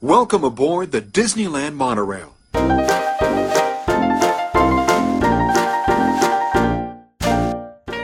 [0.00, 2.34] Welcome aboard the Disneyland Monorail.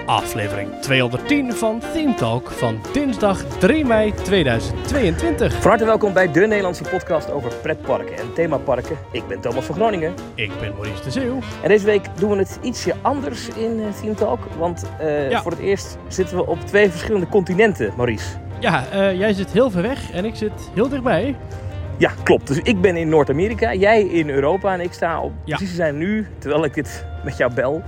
[0.06, 5.52] Aflevering 210 van Theme Talk van dinsdag 3 mei 2022.
[5.52, 8.96] Van harte welkom bij de Nederlandse podcast over pretparken en themaparken.
[9.12, 10.14] Ik ben Thomas van Groningen.
[10.34, 11.38] Ik ben Maurice de Zeeuw.
[11.62, 14.40] En deze week doen we het ietsje anders in uh, Theme Talk.
[14.58, 15.42] Want uh, Ja.
[15.42, 18.28] voor het eerst zitten we op twee verschillende continenten, Maurice.
[18.60, 21.36] Ja, eh, jij zit heel ver weg en ik zit heel dichtbij.
[21.96, 22.46] Ja, klopt.
[22.46, 25.56] Dus ik ben in Noord-Amerika, jij in Europa en ik sta op, Ja.
[25.56, 27.82] precies zijn nu, terwijl ik dit met jou bel,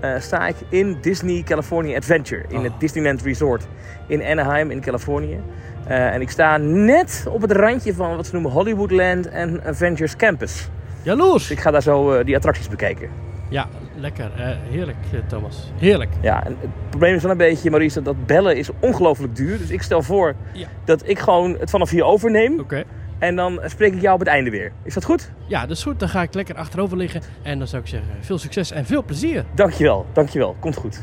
[0.00, 2.44] eh, sta ik in Disney California Adventure.
[2.48, 2.62] In Oh.
[2.62, 3.66] het Disneyland Resort
[4.06, 5.40] in Anaheim in Californië.
[5.86, 10.16] Eh, en ik sta net op het randje van wat ze noemen Hollywoodland en Avengers
[10.16, 10.68] Campus.
[11.02, 11.42] Jaloers!
[11.48, 13.08] Dus ik ga daar zo eh, die attracties bekijken.
[13.48, 13.66] Ja,
[13.96, 14.30] lekker.
[14.70, 14.96] heerlijk,
[15.26, 15.72] Thomas.
[15.78, 16.10] Heerlijk.
[16.20, 19.58] Ja, en het probleem is wel een beetje, Maurice, dat, bellen is ongelooflijk duur.
[19.58, 20.66] Dus ik stel voor Ja.
[20.84, 22.60] dat ik gewoon het vanaf hier overneem.
[22.60, 22.84] Oké.
[23.18, 24.72] En dan spreek ik jou op het einde weer.
[24.82, 25.30] Is dat goed?
[25.46, 25.98] Ja, dat is goed.
[26.00, 27.20] Dan ga ik lekker achterover liggen.
[27.42, 29.44] En dan zou ik zeggen, veel succes en veel plezier.
[29.54, 30.56] Dankjewel, dankjewel.
[30.60, 31.02] Komt goed.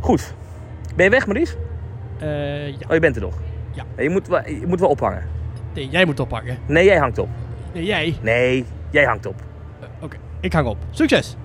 [0.00, 0.34] Goed.
[0.96, 1.56] Ben je weg, Maurice?
[2.18, 2.76] Eh, ja.
[2.88, 3.34] Oh, je bent er nog?
[3.72, 3.84] Ja.
[4.02, 5.22] Je moet, wel, je moet wel ophangen.
[5.74, 6.58] Nee, jij moet oppakken.
[6.66, 7.28] Nee, jij hangt op.
[7.72, 8.16] Nee, jij.
[8.22, 9.42] Nee, jij hangt op.
[9.80, 10.76] Eh, Oké, ik hang op.
[10.90, 11.36] Succes!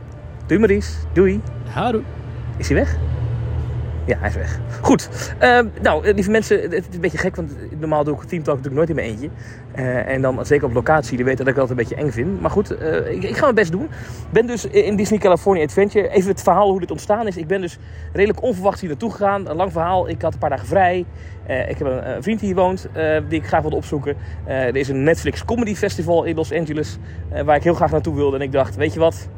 [0.45, 0.91] Doei, Maurice.
[1.13, 1.41] Doei.
[1.69, 2.01] Houdoe.
[2.57, 2.97] Is hij weg?
[4.05, 4.59] Ja, hij is weg.
[4.81, 5.33] Goed.
[5.37, 8.43] Ehm, nou, eh, lieve mensen, het is een beetje gek, want normaal doe ik Team
[8.43, 9.29] Talk natuurlijk nooit in mijn eentje.
[9.71, 12.41] Eh, en dan zeker op locatie, die weten dat ik dat een beetje eng vind.
[12.41, 13.89] Maar goed, eh, ik, ik ga mijn best doen.
[14.29, 16.09] Ben dus in Disney California Adventure.
[16.09, 17.37] Even het verhaal hoe dit ontstaan is.
[17.37, 17.77] Ik ben dus
[18.13, 19.49] redelijk onverwacht hier naartoe gegaan.
[19.49, 20.09] Een lang verhaal.
[20.09, 21.05] Ik had een paar dagen vrij.
[21.47, 22.87] Ik heb een, een vriend die hier woont,
[23.29, 24.15] die ik graag wilde opzoeken.
[24.45, 26.97] Er is een Netflix Comedy Festival in Los Angeles,
[27.45, 28.35] waar ik heel graag naartoe wilde.
[28.35, 29.29] En ik dacht, weet je wat,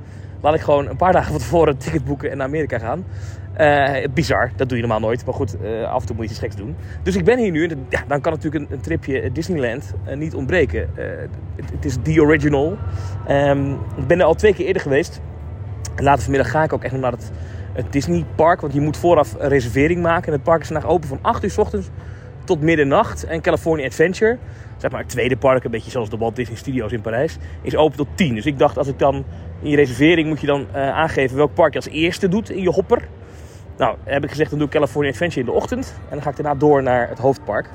[0.41, 3.05] laat ik gewoon een paar dagen van tevoren een ticket boeken en naar Amerika gaan.
[3.53, 5.25] Eh, bizar, dat doe je normaal nooit.
[5.25, 6.75] Maar goed, eh, af en toe moet je iets geks doen.
[7.03, 7.67] Dus ik ben hier nu.
[7.67, 10.89] En ja, dan kan natuurlijk een, een tripje Disneyland eh, niet ontbreken.
[11.55, 12.77] Het, is the original.
[13.27, 15.21] Ehm, ik ben er al twee keer eerder geweest.
[15.95, 17.31] Later vanmiddag ga ik ook echt naar het,
[17.73, 18.61] het Disney Park.
[18.61, 20.27] Want je moet vooraf een reservering maken.
[20.27, 21.89] En het park is vandaag open van 8 uur s ochtends
[22.43, 23.23] tot middernacht.
[23.23, 24.37] En California Adventure,
[24.77, 27.75] zeg maar het tweede park, een beetje zoals de Walt Disney Studios in Parijs, is
[27.75, 28.35] open tot 10.
[28.35, 29.23] Dus ik dacht, als ik dan
[29.61, 32.69] in je reservering moet je dan aangeven welk park je als eerste doet in je
[32.69, 33.07] hopper.
[33.77, 35.93] Nou, heb ik gezegd, dan doe ik California Adventure in de ochtend.
[36.03, 37.69] En dan ga ik daarna door naar het hoofdpark.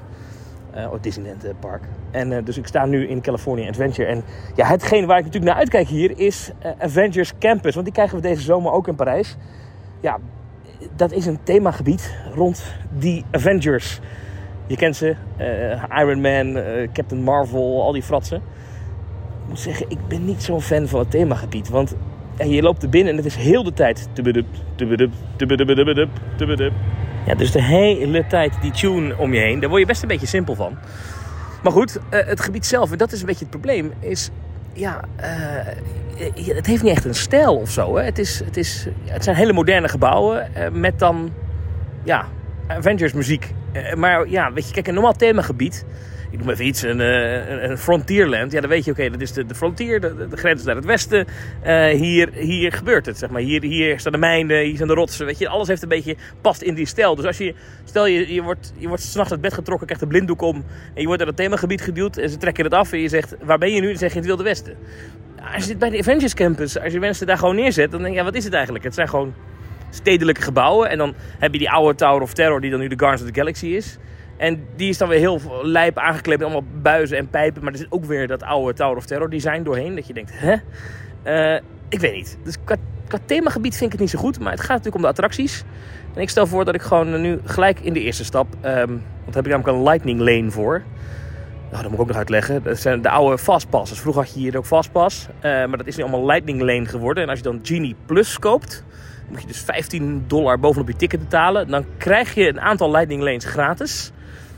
[0.70, 1.82] eh het Disneyland eh, Park.
[2.10, 4.08] En eh, dus ik sta nu in California Adventure.
[4.08, 4.22] En
[4.54, 7.72] ja, hetgeen waar ik natuurlijk naar uitkijk hier is Avengers Campus.
[7.74, 9.36] Want die krijgen we deze zomer ook in Parijs.
[10.00, 10.18] Ja,
[10.96, 14.00] dat is een themagebied rond die Avengers.
[14.66, 15.16] Je kent ze,
[15.98, 18.36] Iron Man, Captain Marvel, al die fratsen.
[18.36, 21.68] Ik moet zeggen, ik ben niet zo'n fan van het themagebied.
[21.68, 21.96] Want
[22.38, 24.08] ja, je loopt er binnen en het is heel de tijd...
[27.26, 29.60] Ja, dus de hele tijd die tune om je heen.
[29.60, 30.78] Daar word je best een beetje simpel van.
[31.62, 34.30] Maar goed, eh, het gebied zelf, en dat is een beetje het probleem, is...
[34.72, 35.28] Ja, eh,
[36.54, 37.96] het heeft niet echt een stijl of zo.
[37.96, 38.04] Hè.
[38.04, 41.32] Het, is, het, is, het zijn hele moderne gebouwen eh, met dan...
[42.04, 42.26] Ja,
[42.66, 43.54] Avengers muziek.
[43.96, 45.84] Maar ja, weet je, kijk, een normaal themagebied.
[46.36, 48.52] Ik noem even iets, een, eh, een, een frontierland.
[48.52, 50.84] Ja, dan weet je, oké, dat is de, de frontier, de, de grens naar het
[50.84, 51.26] westen.
[51.62, 53.40] Eh, hier, hier gebeurt het, zeg maar.
[53.40, 55.26] Hier, hier staan de mijnen, hier zijn de rotsen.
[55.26, 57.14] Weet je, alles heeft een beetje, past in die stijl.
[57.14, 57.54] Dus als je,
[57.84, 60.56] stel je, je wordt, je wordt s'nachts uit bed getrokken, krijgt een blinddoek om.
[60.94, 62.92] En je wordt naar het themagebied geduwd en ze trekken het af.
[62.92, 63.86] En je zegt, waar ben je nu?
[63.86, 64.76] Dan zeg je het Wilde Westen.
[65.40, 68.14] Als je zit bij de Avengers Campus, als je mensen daar gewoon neerzet, dan denk
[68.14, 68.84] je, wat is het eigenlijk?
[68.84, 69.34] Het zijn gewoon
[69.90, 70.90] stedelijke gebouwen.
[70.90, 73.34] En dan heb je die oude Tower of Terror, die dan nu de Guardians of
[73.34, 73.98] the Galaxy is.
[74.36, 77.62] En die is dan weer heel lijp aangekleed allemaal buizen en pijpen.
[77.62, 79.94] Maar er zit ook weer dat oude Tower of Terror design doorheen.
[79.94, 80.54] Dat je denkt, hè?
[81.22, 82.38] Eh, ik weet niet.
[82.44, 82.76] Dus qua,
[83.24, 84.40] themagebied vind ik het niet zo goed.
[84.40, 85.64] Maar het gaat natuurlijk om de attracties.
[86.14, 88.46] En ik stel voor dat ik gewoon nu gelijk in de eerste stap...
[88.60, 90.82] ehm, want daar heb ik namelijk een lightning lane voor.
[91.70, 92.62] Nou, dat moet ik ook nog uitleggen.
[92.62, 93.90] Dat zijn de oude Fastpass.
[93.90, 95.26] Dus vroeger had je hier ook Fastpass.
[95.40, 97.22] Eh, maar dat is nu allemaal lightning lane geworden.
[97.22, 98.84] En als je dan Genie Plus koopt...
[99.28, 101.68] moet je dus 15 dollar bovenop je ticket betalen.
[101.68, 104.12] Dan krijg je een aantal lightning lanes gratis...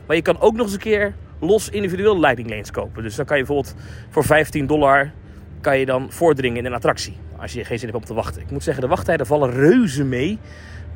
[0.08, 3.02] Maar je kan ook nog eens een keer los individueel lightning lanes kopen.
[3.02, 3.76] Dus dan kan je bijvoorbeeld
[4.08, 5.12] voor 15 dollar
[5.60, 7.16] kan je dan voordringen in een attractie.
[7.36, 8.42] Als je geen zin hebt om te wachten.
[8.42, 10.38] Ik moet zeggen, de wachttijden vallen reuze mee.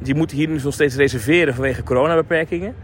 [0.03, 2.75] Je moet hier nu nog steeds reserveren vanwege coronabeperkingen.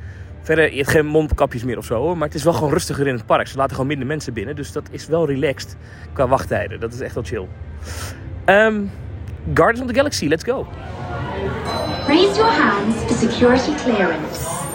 [0.43, 2.15] Verder, je hebt geen mondkapjes meer of zo.
[2.15, 3.47] Maar het is wel gewoon rustiger in het park.
[3.47, 4.57] Ze laten gewoon minder mensen binnen.
[4.57, 5.77] Dus dat is wel relaxed
[6.13, 6.81] qua wachttijden.
[6.81, 7.47] Dat is echt wel chill.
[8.45, 8.85] Ehm
[9.55, 10.67] Guardians of the Galaxy, let's go.
[12.07, 14.68] Raise your hands for security clearance.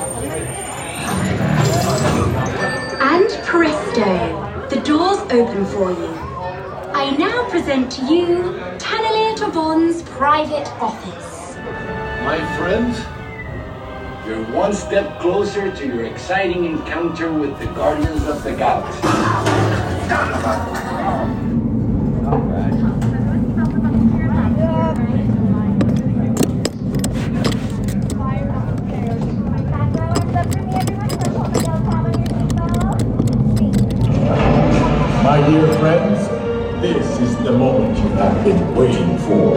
[3.06, 6.08] And presto, the doors open for you.
[6.96, 8.38] I now present to you
[8.78, 11.58] Tannelier Tavon's private office.
[12.24, 12.98] My friends,
[14.26, 19.02] you're one step closer to your exciting encounter with the Guardians of the Galaxy.
[35.24, 36.28] My dear friends,
[36.82, 39.56] this is the moment you have been waiting for.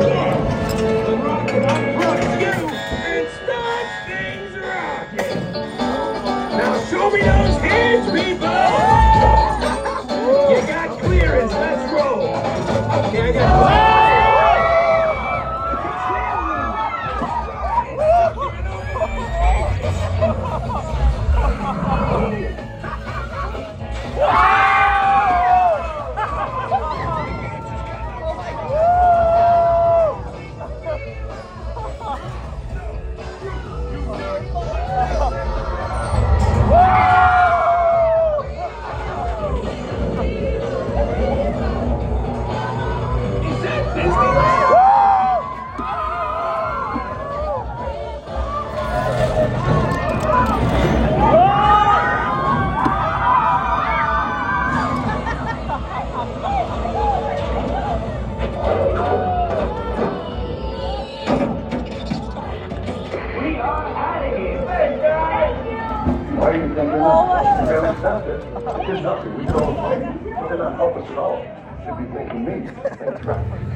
[6.56, 8.95] Now show me those hands, people!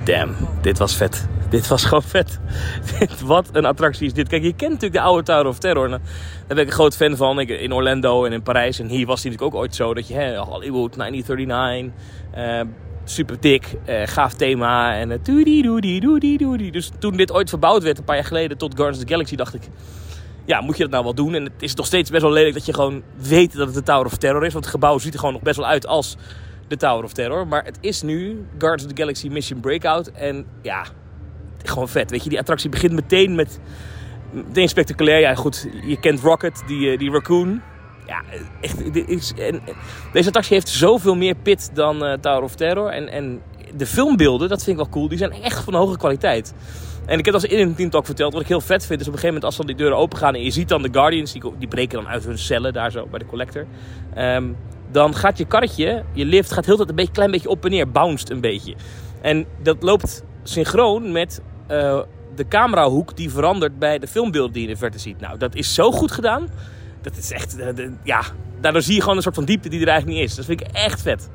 [0.05, 1.29] Damn, dit was vet.
[1.51, 2.41] Dit was gewoon vet.
[3.25, 4.29] Wat een attractie is dit.
[4.29, 5.89] Kijk, je kent natuurlijk de oude Tower of Terror.
[5.89, 6.01] Daar
[6.47, 7.39] ben ik een groot fan van.
[7.39, 8.79] Ik, in Orlando en in Parijs.
[8.79, 9.95] En hier was die natuurlijk ook ooit zo.
[9.95, 11.93] Dat je, hè, Hollywood 1939.
[12.31, 12.61] eh,
[13.05, 13.75] super dik.
[13.85, 14.95] eh, gaaf thema.
[14.95, 16.73] En uh.
[16.73, 19.37] Dus toen dit ooit verbouwd werd, een paar jaar geleden, tot Guardians of the Galaxy,
[19.37, 19.63] dacht ik...
[20.45, 21.35] Ja, moet je dat nou wel doen?
[21.35, 23.83] En het is nog steeds best wel lelijk dat je gewoon weet dat het de
[23.83, 24.53] Tower of Terror is.
[24.53, 26.17] Want het gebouw ziet er gewoon nog best wel uit als
[26.71, 27.47] de Tower of Terror.
[27.47, 30.07] Maar het is nu Guardians of the Galaxy Mission Breakout.
[30.07, 30.85] En ja,
[31.65, 32.11] gewoon vet.
[32.11, 33.61] Weet je, die attractie begint meteen met.
[34.31, 35.21] Meteen spectaculair.
[35.21, 35.69] Ja, goed.
[35.85, 37.63] Je kent Rocket, die, eh, die raccoon.
[38.07, 38.23] Ja,
[38.61, 38.83] echt.
[39.39, 39.61] en,
[40.13, 42.89] deze attractie heeft zoveel meer pit dan eh, Tower of Terror.
[42.89, 43.43] En, en
[43.77, 45.09] de filmbeelden, dat vind ik wel cool.
[45.09, 46.55] Die zijn echt van hoge kwaliteit.
[47.07, 48.33] En ik heb dat in een Team Talk verteld.
[48.33, 50.19] Wat ik heel vet vind is op een gegeven moment als dan die deuren open
[50.19, 50.35] gaan.
[50.35, 51.33] En je ziet dan de Guardians.
[51.33, 53.67] Die, die breken dan uit hun cellen daar zo bij de collector.
[54.15, 54.45] Ehm,
[54.93, 57.71] dan gaat je karretje, je lift, gaat heel tijd een beetje, klein beetje op en
[57.71, 57.91] neer.
[57.91, 58.75] Bounced een beetje.
[59.21, 62.01] En dat loopt synchroon met eh,
[62.35, 65.21] de camerahoek die verandert bij de filmbeelden die je in de verte ziet.
[65.21, 66.49] Nou, dat is zo goed gedaan.
[67.03, 68.21] Dat is echt, eh, de- ja,
[68.61, 70.37] daardoor zie je gewoon een soort van diepte die er eigenlijk niet is.
[70.37, 71.31] Dat vind ik echt vet.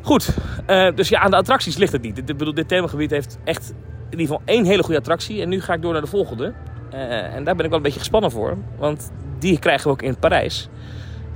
[0.00, 0.36] Goed,
[0.66, 2.18] eh, dus ja, aan de attracties ligt het niet.
[2.18, 3.70] Ik bedoel, dit themagebied heeft echt
[4.10, 5.42] in ieder geval één hele goede attractie.
[5.42, 6.52] En nu ga ik door naar de volgende.
[6.90, 8.56] En daar ben ik wel een beetje gespannen voor.
[8.78, 10.68] Want die krijgen we ook in Parijs.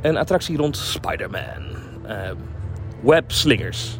[0.00, 1.76] Een attractie rond Spider-Man.
[2.06, 2.30] Eh,
[3.00, 3.98] webslingers.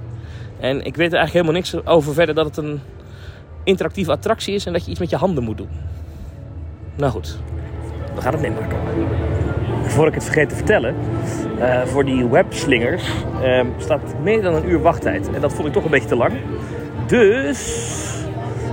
[0.61, 2.81] En ik weet er eigenlijk helemaal niks over verder dat het een
[3.65, 5.69] interactieve attractie is en dat je iets met je handen moet doen.
[6.97, 7.39] Nou goed,
[8.15, 8.77] we gaan het meemaken.
[9.83, 10.95] Voor ik het vergeet te vertellen,
[11.59, 13.05] eh, voor die webslingers
[13.43, 15.31] eh, staat meer dan een uur wachttijd.
[15.31, 16.33] En dat vond ik toch een beetje te lang.
[17.07, 17.93] Dus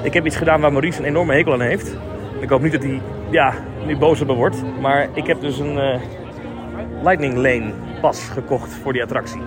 [0.02, 1.96] ik heb iets gedaan waar Maurice een enorme hekel aan heeft.
[2.40, 3.54] Ik hoop niet dat hij ja,
[3.86, 4.64] nu boos op me wordt.
[4.82, 6.00] Maar ik heb dus een eh,
[7.04, 7.72] Lightning Lane
[8.02, 9.42] pas gekocht voor die attractie.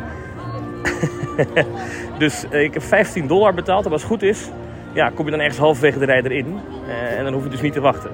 [2.18, 3.86] dus eh, ik heb 15 dollar betaald.
[3.86, 4.50] En als het goed is,
[4.92, 6.60] ja, kom je dan ergens halverwege de rij erin.
[6.88, 8.10] Eh, en dan hoef je dus niet te wachten.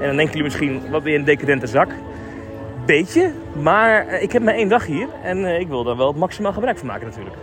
[0.00, 1.88] En dan denken jullie misschien, wat je een decadente zak?
[2.86, 3.32] Beetje,
[3.62, 5.08] maar eh, ik heb maar één dag hier.
[5.22, 7.36] En ik wil daar wel het maximaal gebruik van maken natuurlijk.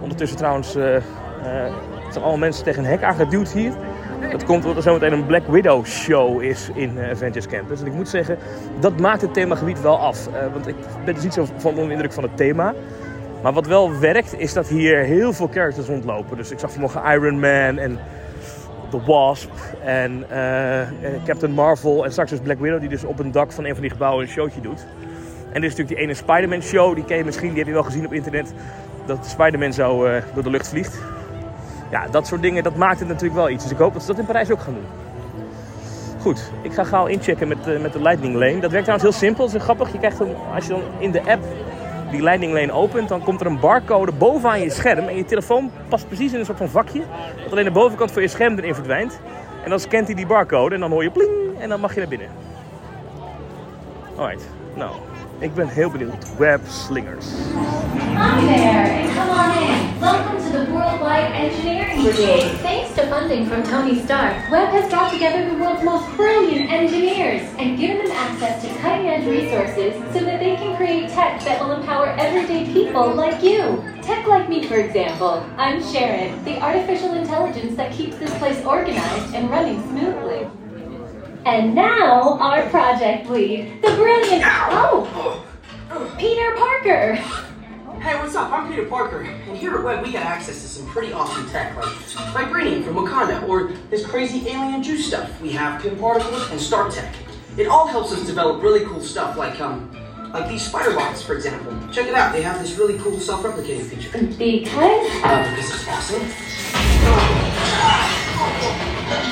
[0.00, 1.02] Ondertussen trouwens, zijn
[2.14, 3.72] allemaal mensen tegen een hek aangeduwd hier.
[4.28, 7.80] Dat komt omdat er zometeen een Black Widow show is in eh, Avengers Campus.
[7.80, 8.38] En ik moet zeggen,
[8.80, 10.26] dat maakt het themagebied wel af.
[10.26, 10.74] Eh, want ik
[11.04, 12.74] ben dus niet zo van onder de indruk van het thema.
[13.42, 16.36] Maar wat wel werkt, is dat hier heel veel characters rondlopen.
[16.36, 17.98] Dus ik zag vanmorgen Iron Man en
[18.90, 19.50] The Wasp
[19.84, 20.86] en eh,
[21.24, 22.04] Captain Marvel.
[22.04, 24.24] En straks dus Black Widow, die dus op een dak van een van die gebouwen
[24.24, 24.86] een showtje doet.
[25.52, 27.72] En dit is natuurlijk die ene Spider-Man show, die ken je misschien, die heb je
[27.72, 28.52] wel gezien op internet.
[29.06, 30.98] Dat Spider-Man zo door de lucht vliegt.
[31.90, 33.62] Ja, dat soort dingen, dat maakt het natuurlijk wel iets.
[33.62, 34.86] Dus ik hoop dat ze dat in Parijs ook gaan doen.
[36.20, 38.60] Goed, ik ga gauw inchecken met, eh, met de Lightning Lane.
[38.60, 39.92] Dat werkt trouwens heel simpel, dat is grappig.
[39.92, 41.44] Je krijgt dan, als je dan in de app
[42.10, 45.08] die Lightning Lane opent, dan komt er een barcode bovenaan je scherm.
[45.08, 47.02] En je telefoon past precies in een soort van vakje.
[47.42, 49.20] Dat alleen de bovenkant van je scherm erin verdwijnt.
[49.64, 52.00] En dan scant hij die barcode en dan hoor je pling en dan mag je
[52.00, 52.28] naar binnen.
[54.16, 54.90] Alright, nou,
[55.38, 56.36] ik ben heel benieuwd.
[56.38, 57.26] Web Slingers.
[57.26, 59.79] Hi there, come on.
[60.00, 62.56] Welcome to the Worldwide Engineering Brigade.
[62.60, 67.42] Thanks to funding from Tony Stark, Webb has brought together the world's most brilliant engineers
[67.58, 71.60] and given them access to cutting edge resources so that they can create tech that
[71.60, 73.84] will empower everyday people like you.
[74.00, 75.46] Tech like me, for example.
[75.58, 80.48] I'm Sharon, the artificial intelligence that keeps this place organized and running smoothly.
[81.44, 84.44] And now, our project lead, the brilliant.
[84.46, 85.44] Oh!
[86.16, 87.49] Peter Parker!
[88.00, 88.50] Hey, what's up?
[88.50, 91.76] I'm Peter Parker, and here at Web we got access to some pretty awesome tech,
[91.76, 95.38] like Vibranium from Wakanda, or this crazy alien juice stuff.
[95.42, 97.14] We have Pim Particles and Star Tech.
[97.58, 99.90] It all helps us develop really cool stuff, like um,
[100.32, 101.76] like these spider bots, for example.
[101.92, 102.32] Check it out.
[102.32, 104.10] They have this really cool self-replicating feature.
[104.10, 104.38] Because
[105.22, 106.22] Uh, because it's awesome.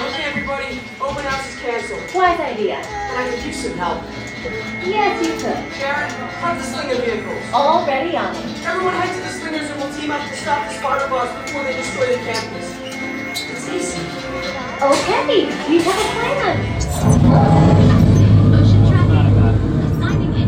[0.08, 2.02] Okay, everybody, open house is canceled.
[2.14, 2.74] wise idea.
[2.76, 4.02] And I could use some help.
[4.44, 5.58] Yes, you could.
[5.74, 7.42] Sharon, have the slinger vehicles.
[7.52, 8.64] Already on it.
[8.64, 11.64] Everyone head to the slingers and we'll team up to stop the spider bots before
[11.64, 12.78] they destroy the campus.
[13.34, 14.00] It's easy.
[14.80, 16.56] Okay, we have a plan.
[18.50, 19.26] Motion tracking.
[19.98, 20.38] Assigning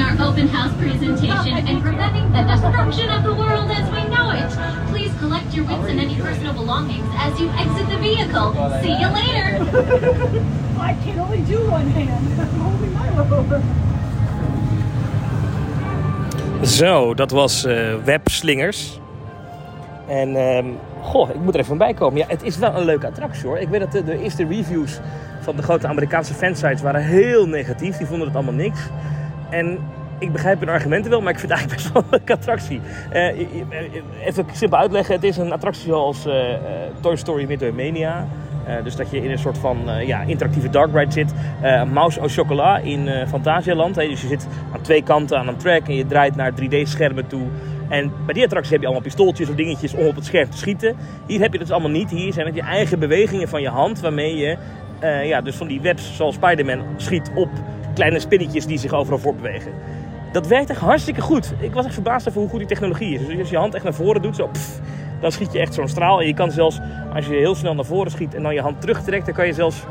[0.00, 4.05] our open house presentation and preventing the destruction of the world as we
[5.56, 8.52] your wits and any personal belongings as you exit the vehicle.
[8.82, 9.48] See you later.
[10.78, 12.40] I can only do one hand.
[12.40, 13.62] I'm holding my rope.
[16.66, 19.00] Zo, dat was eh Webslingers.
[20.08, 20.66] En ehm,
[21.02, 22.18] goh, ik moet er even bij komen.
[22.18, 23.58] Ja, het is wel een leuke attractie hoor.
[23.58, 25.00] Ik weet dat de, de eerste reviews
[25.40, 27.96] van de grote Amerikaanse fansites waren heel negatief.
[27.96, 28.80] Die vonden het allemaal niks.
[29.50, 29.78] En
[30.18, 32.80] ik begrijp hun argumenten wel, maar ik vind het eigenlijk best wel een attractie.
[33.10, 35.14] Eh, eh, even simpel uitleggen.
[35.14, 36.34] Het is een attractie zoals eh,
[37.00, 38.26] Toy Story Midway Mania.
[38.84, 41.32] Dus dat je in een soort van ja, interactieve dark ride zit.
[41.92, 43.94] Mouse au chocolat in Fantasialand.
[43.94, 47.46] Dus je zit aan twee kanten aan een track en je draait naar 3D-schermen toe.
[47.88, 50.56] En bij die attracties heb je allemaal pistooltjes of dingetjes om op het scherm te
[50.56, 50.96] schieten.
[51.26, 52.10] Hier heb je dat allemaal niet.
[52.10, 54.56] Hier zijn het je eigen bewegingen van je hand waarmee je
[55.24, 57.48] ja, dus van die webs zoals Spider-Man schiet op
[57.94, 59.72] kleine spinnetjes die zich overal voortbewegen.
[60.36, 61.52] Dat werkt echt hartstikke goed.
[61.58, 63.26] Ik was echt verbaasd over hoe goed die technologie is.
[63.26, 64.50] Dus als je je hand echt naar voren doet, zo,
[65.20, 66.20] dan schiet je echt zo'n straal.
[66.20, 66.80] En je kan zelfs,
[67.14, 69.52] als je heel snel naar voren schiet en dan je hand terugtrekt, dan kan je
[69.52, 69.84] zelfs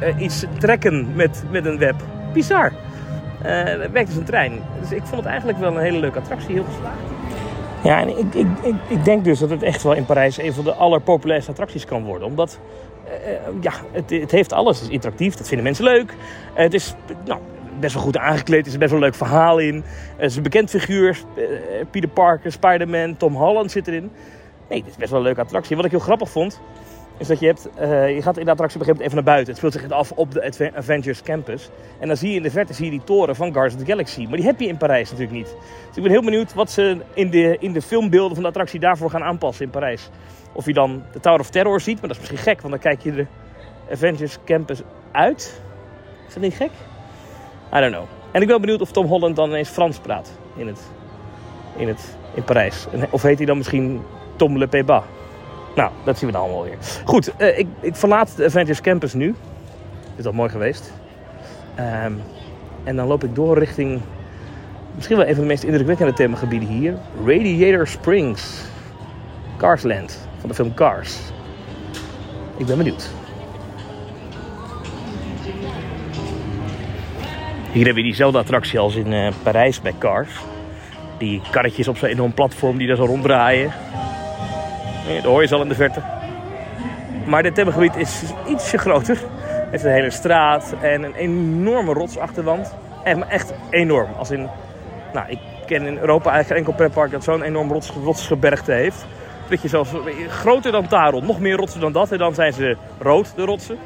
[0.00, 1.94] eh, iets trekken met, met een web.
[2.32, 2.72] Bizar.
[3.42, 4.52] Eh dat werkt als een trein.
[4.80, 7.00] Dus ik vond het eigenlijk wel een hele leuke attractie, heel geslaagd.
[7.82, 10.52] Ja, en ik, ik, ik, ik denk dus dat het echt wel in Parijs een
[10.52, 12.28] van de allerpopulairste attracties kan worden.
[12.28, 12.58] Omdat,
[13.04, 14.76] eh, ja, het, het heeft alles.
[14.78, 16.14] Het is interactief, dat vinden mensen leuk.
[16.54, 16.94] Het is
[17.24, 17.40] nou,
[17.80, 19.84] best wel goed aangekleed, er is best wel een leuk verhaal in.
[20.16, 21.44] Het is een bekend figuur, eh,
[21.90, 24.10] Peter Parker, Spider-Man, Tom Holland zit erin.
[24.68, 25.76] Nee, het is best wel een leuke attractie.
[25.76, 26.60] Wat ik heel grappig vond,
[27.18, 29.14] is dat je hebt, eh, je gaat in de attractie op een gegeven moment even
[29.14, 29.48] naar buiten.
[29.48, 31.70] Het speelt zich af op de Avengers Campus.
[32.00, 33.90] En dan zie je in de verte zie je die toren van Guardians of the
[33.90, 34.26] Galaxy.
[34.26, 35.56] Maar die heb je in Parijs natuurlijk niet.
[35.86, 38.80] Dus ik ben heel benieuwd wat ze in de, in de filmbeelden van de attractie
[38.80, 40.10] daarvoor gaan aanpassen in Parijs.
[40.52, 42.82] Of je dan de Tower of Terror ziet, maar dat is misschien gek, want dan
[42.82, 43.26] kijk je de
[43.90, 45.62] Avengers Campus uit.
[46.28, 46.70] Is dat niet gek?
[47.74, 48.04] I don't know.
[48.30, 50.80] En ik ben benieuwd of Tom Holland dan ineens Frans praat in, het,
[51.76, 52.86] in, het, in Parijs.
[53.10, 54.02] Of heet hij dan misschien
[54.36, 55.04] Tom Le Pébat?
[55.74, 56.76] Nou, dat zien we dan allemaal weer.
[57.04, 59.26] Goed, eh, ik, ik verlaat de Avengers Campus nu.
[59.26, 60.92] Dit is al mooi geweest.
[61.74, 62.12] Ehm,
[62.84, 64.00] en dan loop ik door richting
[64.94, 66.94] misschien wel een van de meest indrukwekkende themagebieden hier.
[67.26, 68.70] Radiator Springs.
[69.56, 71.18] Carsland, van de film Cars.
[72.56, 73.10] Ik ben benieuwd.
[77.72, 80.30] Hier hebben we diezelfde attractie als in eh, Parijs bij Cars.
[81.18, 83.72] Die karretjes op zo'n enorm platform die daar zo ronddraaien.
[85.08, 86.02] Ja, Dat hoor je al in de verte.
[87.26, 89.18] Maar dit themagebied is ietsje groter.
[89.70, 92.74] Heeft een hele straat en een enorme rotsachterwand.
[93.04, 94.12] Maar echt enorm.
[94.16, 94.48] Als in,
[95.12, 99.06] nou, ik ken in Europa eigenlijk geen enkel pretpark dat zo'n enorm rots, rotsgebergte heeft.
[99.48, 99.90] Dat zelfs
[100.28, 102.12] groter dan Taron, nog meer rotsen dan dat.
[102.12, 103.78] En dan zijn ze rood, de rotsen.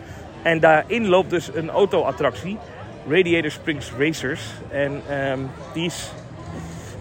[0.42, 2.58] En daarin loopt dus een auto-attractie.
[3.08, 4.40] Radiator Springs Racers.
[4.70, 5.38] En ehm,
[5.72, 6.10] die is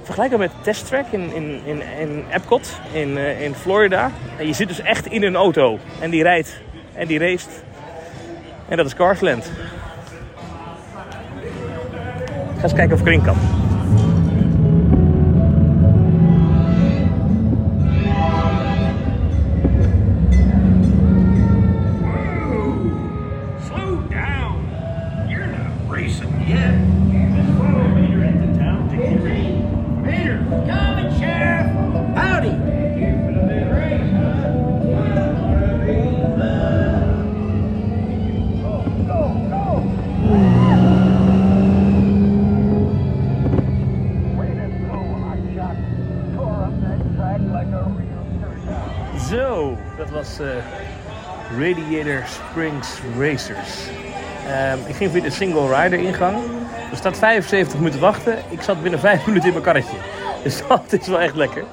[0.04, 4.12] vergelijkbaar met Test Track in, in, in, in Epcot in, eh, in Florida.
[4.38, 5.80] En je zit dus echt in een auto.
[6.00, 6.60] En die rijdt
[6.94, 7.64] en die racet.
[8.68, 9.52] En dat is Carsland.
[12.56, 13.65] Ga eens kijken of ik erin kan.
[52.56, 53.88] Springs Racers.
[54.48, 56.38] Ehm, ik ging via de single rider ingang.
[56.92, 58.38] Er staat 75 minuten wachten.
[58.50, 59.98] Ik zat binnen 5 minuten in mijn karretje.
[60.44, 61.64] Dus dat is wel echt lekker.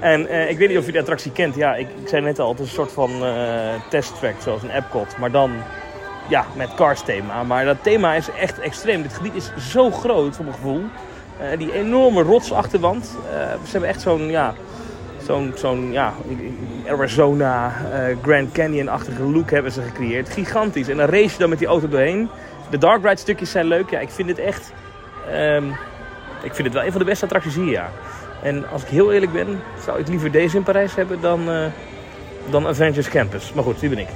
[0.00, 1.54] En eh, ik weet niet of je de attractie kent.
[1.54, 4.70] Ja, ik, ik zei net al, het is een soort van eh testtrack, zoals een
[4.70, 5.18] Epcot.
[5.18, 5.52] Maar dan
[6.28, 7.42] ja, met Cars thema.
[7.42, 9.02] Maar dat thema is echt extreem.
[9.02, 10.82] Dit gebied is zo groot, voor mijn gevoel.
[11.38, 13.06] Eh, die enorme rotsachterwand.
[13.64, 14.54] Ze hebben echt zo'n, ja,
[15.54, 16.14] zo'n, ja,
[16.86, 20.28] Arizona, eh, Grand Canyon-achtige look hebben ze gecreëerd.
[20.28, 20.88] Gigantisch.
[20.88, 22.28] En dan race je dan met die auto doorheen.
[22.70, 23.90] De dark ride stukjes zijn leuk.
[23.90, 24.72] Ja, ik vind dit echt...
[25.30, 25.64] ehm,
[26.42, 27.90] ik vind het wel een van de beste attracties hier, ja.
[28.42, 31.64] En als ik heel eerlijk ben, zou ik liever deze in Parijs hebben dan, eh,
[32.50, 33.52] dan Avengers Campus.
[33.52, 34.08] Maar goed, die ben ik.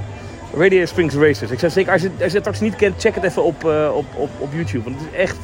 [0.56, 1.50] Radiator Springs Racers.
[1.50, 3.64] Ik zou zeker, als je, als je de attractie niet kent, check het even op,
[3.64, 4.84] eh, op, op, op YouTube.
[4.84, 5.36] Want het is echt...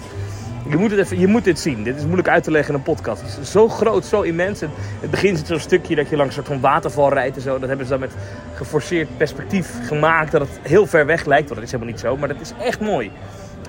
[0.68, 1.82] Je moet, het even, je moet dit zien.
[1.82, 3.22] Dit is moeilijk uit te leggen in een podcast.
[3.22, 4.60] Het is zo groot, zo immens.
[4.60, 7.42] En het begin zit zo'n stukje dat je langs een soort van waterval rijdt en
[7.42, 7.58] zo.
[7.58, 8.12] Dat hebben ze dan met
[8.54, 10.32] geforceerd perspectief gemaakt.
[10.32, 11.48] Dat het heel ver weg lijkt.
[11.48, 12.16] Want dat is helemaal niet zo.
[12.16, 13.10] Maar dat is echt mooi.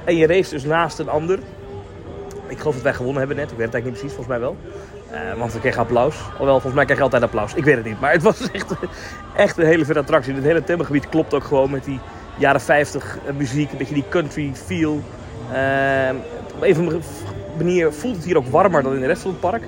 [0.03, 1.39] En je race dus naast een ander.
[2.47, 3.51] Ik geloof dat wij gewonnen hebben net.
[3.51, 4.57] Ik weet het eigenlijk niet precies, volgens mij wel.
[5.11, 6.15] Eh, want we kregen applaus.
[6.31, 7.53] Alhoewel, volgens mij krijg je altijd applaus.
[7.53, 7.99] Ik weet het niet.
[7.99, 8.73] Maar het was echt,
[9.35, 10.33] echt een hele vette attractie.
[10.33, 11.99] Het hele themagebied klopt ook gewoon met die
[12.37, 13.71] jaren 50 muziek.
[13.71, 15.01] Een beetje die country feel.
[15.51, 16.09] Eh,
[16.61, 16.99] op een of andere
[17.57, 19.63] manier voelt het hier ook warmer dan in de rest van het park.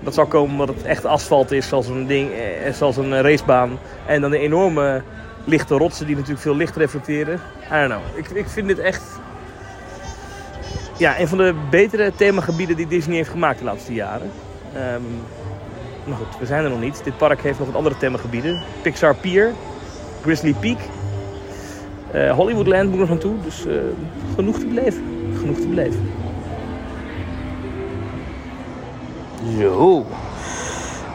[0.00, 3.78] Dat zou komen omdat het echt asfalt is, zoals een, ding, eh, zoals een racebaan.
[4.06, 5.02] En dan de enorme
[5.44, 7.40] lichte rotsen die natuurlijk veel licht reflecteren.
[7.72, 8.02] I don't.
[8.14, 9.02] Ik, ik vind dit echt
[10.96, 14.30] ja, een van de betere themagebieden die Disney heeft gemaakt de laatste jaren.
[14.74, 15.02] Ehm,
[16.04, 17.04] maar goed, we zijn er nog niet.
[17.04, 18.62] Dit park heeft nog wat andere themagebieden.
[18.82, 19.52] Pixar Pier,
[20.22, 20.78] Grizzly Peak,
[22.10, 23.34] eh, Hollywoodland moet nog naartoe.
[23.44, 23.74] Dus eh,
[24.34, 25.02] genoeg te beleven.
[25.38, 26.21] Genoeg te beleven.
[29.58, 30.04] Zo.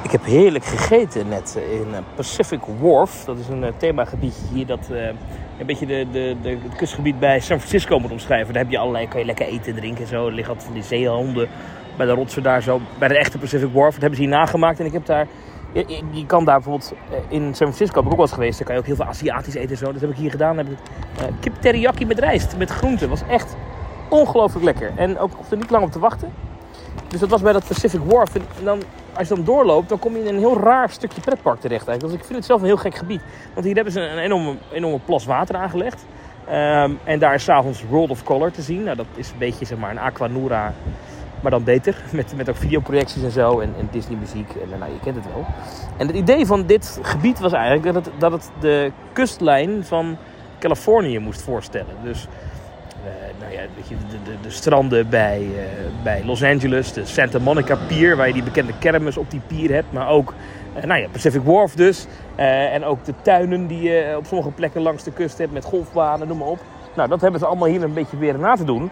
[0.04, 3.24] Ik heb heerlijk gegeten net in eh, Pacific Wharf.
[3.26, 5.06] Dat is een eh, themagebiedje hier dat eh,
[5.60, 8.54] een beetje de, de, de, het kustgebied bij San Francisco moet omschrijven.
[8.54, 10.26] Daar heb je allerlei, kan je lekker eten en drinken en zo.
[10.28, 11.48] Er liggen altijd van die zeehonden
[11.98, 12.82] bij de rotsen daar zo.
[13.00, 13.92] Bij de echte Pacific Wharf.
[13.92, 14.80] Dat hebben ze hier nagemaakt.
[14.80, 15.28] En ik heb daar...
[15.72, 18.58] Je, je- kan daar bijvoorbeeld eh, in San Francisco, heb ik ook wel eens geweest.
[18.58, 19.92] Daar kan je ook heel veel Aziatisch eten en zo.
[19.92, 20.56] Dat heb ik hier gedaan.
[20.56, 20.80] Dan heb ik
[21.20, 23.10] eh, kip teriyaki met rijst, met groenten.
[23.10, 23.56] was echt
[24.10, 24.92] ongelooflijk lekker.
[24.96, 26.34] En ook er niet lang op te wachten.
[27.08, 28.36] Dus dat was bij dat Pacific Wharf.
[28.36, 28.82] En dan,
[29.14, 32.14] als je dan doorloopt, dan kom je in een heel raar stukje pretpark terecht eigenlijk.
[32.14, 33.22] Dus ik vind het zelf een heel gek gebied.
[33.54, 36.06] Want hier hebben ze een enorme, enorme plas water aangelegd.
[36.48, 38.84] Ehm, en daar is s'avonds World of Color te zien.
[38.84, 40.74] Nou, dat is een beetje zeg maar een Aquanura,
[41.42, 41.96] maar dan beter.
[42.12, 44.50] Met, met ook videoprojecties en zo en, en Disney muziek.
[44.50, 45.46] En nou, je kent het wel.
[45.98, 50.18] En het idee van dit gebied was eigenlijk dat het, dat het de kustlijn van
[50.60, 51.96] Californië moest voorstellen.
[52.04, 52.28] Dus
[53.48, 53.68] nou ja,
[54.10, 58.34] de, de, de stranden bij, eh, bij Los Angeles, de Santa Monica Pier, waar je
[58.34, 60.34] die bekende kermis op die pier hebt, maar ook
[60.74, 62.08] eh, nou ja, Pacific Wharf dus.
[62.36, 65.66] Eh, en ook de tuinen die je op sommige plekken langs de kust hebt met
[65.66, 66.60] golfbanen, noem maar op.
[66.96, 68.90] Nou, dat hebben ze allemaal hier een beetje weer na te doen.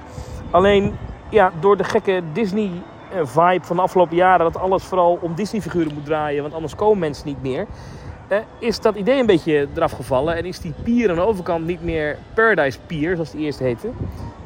[0.52, 0.96] Alleen,
[1.30, 6.06] ja, door de gekke Disney-vibe van de afgelopen jaren, dat alles vooral om Disney-figuren moet
[6.06, 7.66] draaien, want anders komen mensen niet meer.
[8.60, 11.84] is dat idee een beetje eraf gevallen en is die pier aan de overkant niet
[11.84, 13.88] meer Paradise Pier, zoals die eerst heette.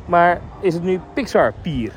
[0.09, 1.91] Maar is het nu Pixar Pier.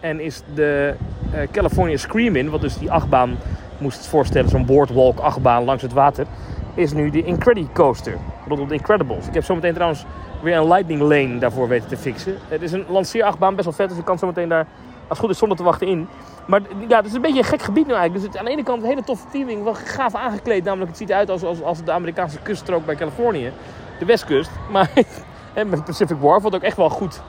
[0.00, 0.94] En is de
[1.32, 3.36] eh, California Screamin', wat dus die achtbaan
[3.78, 6.26] moest voorstellen, zo'n boardwalk achtbaan langs het water,
[6.74, 8.16] is nu de Incredicoaster
[8.48, 9.26] rondom de Incredibles.
[9.26, 10.04] Ik heb zometeen trouwens
[10.42, 12.36] weer een lightning lane daarvoor weten te fixen.
[12.48, 14.66] Het is een lanceerachtbaan, best wel vet, dus ik kan zometeen daar,
[15.00, 16.08] als het goed is, zonder te wachten in.
[16.46, 18.24] Maar ja, het is een beetje een gek gebied nu eigenlijk.
[18.24, 20.64] Dus aan de ene kant een hele toffe teaming, wel gaaf aangekleed.
[20.64, 23.52] Namelijk, het ziet eruit als, als, als de Amerikaanse kuststrook bij Californië.
[23.98, 24.50] De westkust.
[24.70, 24.90] Maar
[25.54, 27.22] en met Pacific Wharf, wat ook echt wel goed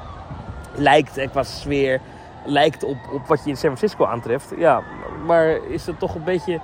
[0.75, 1.99] lijkt en qua sfeer
[2.45, 4.53] lijkt op, op wat je in San Francisco aantreft.
[4.57, 4.81] Ja,
[5.25, 6.59] maar is het toch een beetje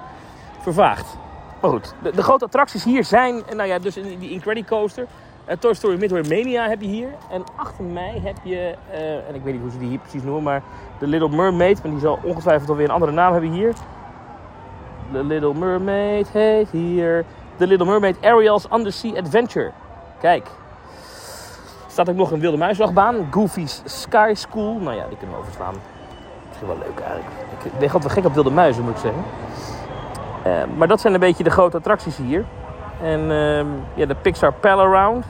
[0.59, 1.17] vervaagd.
[1.61, 5.07] Maar goed, de, grote attracties hier zijn, nou ja, dus die Incredicoaster.
[5.49, 7.09] Uh, Toy Story Midway Mania heb je hier.
[7.31, 10.23] En achter mij heb je, eh, en ik weet niet hoe ze die hier precies
[10.23, 10.61] noemen, maar
[10.99, 11.83] de Little Mermaid.
[11.83, 13.73] Maar die zal ongetwijfeld alweer een andere naam hebben hier.
[15.11, 17.25] The Little Mermaid heet hier.
[17.57, 19.71] The Little Mermaid Ariel's Undersea Adventure.
[20.19, 20.47] Kijk.
[21.91, 23.27] Staat ook nog een wilde muisachtbaan.
[23.31, 24.79] Goofy's Sky School.
[24.79, 25.73] Nou ja, die kunnen we overslaan.
[26.47, 27.29] Misschien wel leuk eigenlijk.
[27.63, 29.23] Ik ben altijd gek op wilde muizen, moet ik zeggen.
[30.43, 32.45] Eh, maar dat zijn een beetje de grote attracties hier.
[33.01, 35.25] En ehm, ja, de Pixar Pal Around.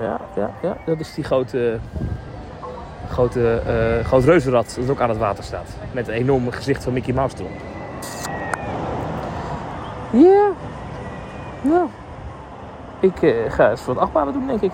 [0.00, 1.78] Ja, ja, ja, dat is die grote,
[3.08, 5.76] grote eh groot reuzenrad dat ook aan het water staat.
[5.92, 7.50] Met een enorm gezicht van Mickey Mouse erop.
[10.10, 10.50] Ja.
[11.60, 11.86] Ja.
[13.00, 14.72] Ik eh, ga eens wat achtbanen doen, denk ik.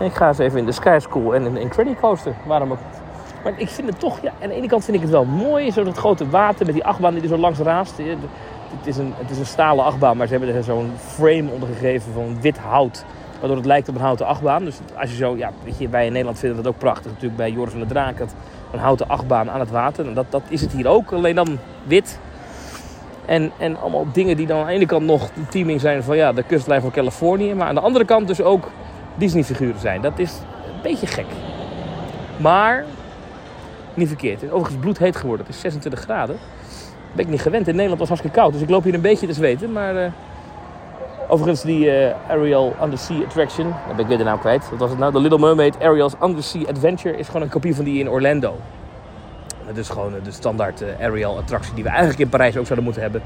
[0.00, 2.34] Ik ga eens even in de Sky School en de Incredicoaster.
[2.46, 2.78] Waarom ook?
[3.44, 5.72] Maar ik vind het toch, ja, aan de ene kant vind ik het wel mooi.
[5.72, 7.96] Zo dat grote water met die achtbaan die er zo langs raast.
[7.96, 11.68] Het, is een, het is een stalen achtbaan, maar ze hebben er zo'n frame onder
[11.68, 13.04] gegeven van wit hout.
[13.38, 14.64] Waardoor het lijkt op een houten achtbaan.
[14.64, 17.12] Dus als je zo, ja, weet je, wij in Nederland vinden dat ook prachtig.
[17.12, 18.20] Natuurlijk bij Joris van de Draak,
[18.72, 20.06] een houten achtbaan aan het water.
[20.06, 22.18] En dat, dat is het hier ook, alleen dan wit.
[23.26, 26.16] En, en allemaal dingen die dan aan de ene kant nog de teaming zijn van
[26.16, 27.54] ja, de kustlijn van Californië.
[27.54, 28.68] Maar aan de andere kant dus ook
[29.18, 30.00] Disney-figuren zijn.
[30.00, 31.26] Dat is een beetje gek.
[32.36, 32.84] Maar
[33.94, 34.34] niet verkeerd.
[34.34, 35.46] Het is overigens bloedheet geworden.
[35.46, 36.36] Het is 26 graden.
[36.36, 37.68] Dat ben ik niet gewend.
[37.68, 38.52] In Nederland was het hartstikke koud.
[38.52, 39.72] Dus ik loop hier een beetje te zweten.
[39.72, 40.10] Maar eh,
[41.28, 43.70] overigens die eh, Ariel Undersea Attraction.
[43.70, 44.70] Daar ben ik weer de naam kwijt.
[44.70, 45.12] Wat was het nou?
[45.12, 48.56] De Little Mermaid Ariel's Undersea Adventure is gewoon een kopie van die in Orlando.
[49.66, 52.64] Dat is gewoon eh, de standaard eh, Ariel attractie die we eigenlijk in Parijs ook
[52.64, 53.22] zouden moeten hebben.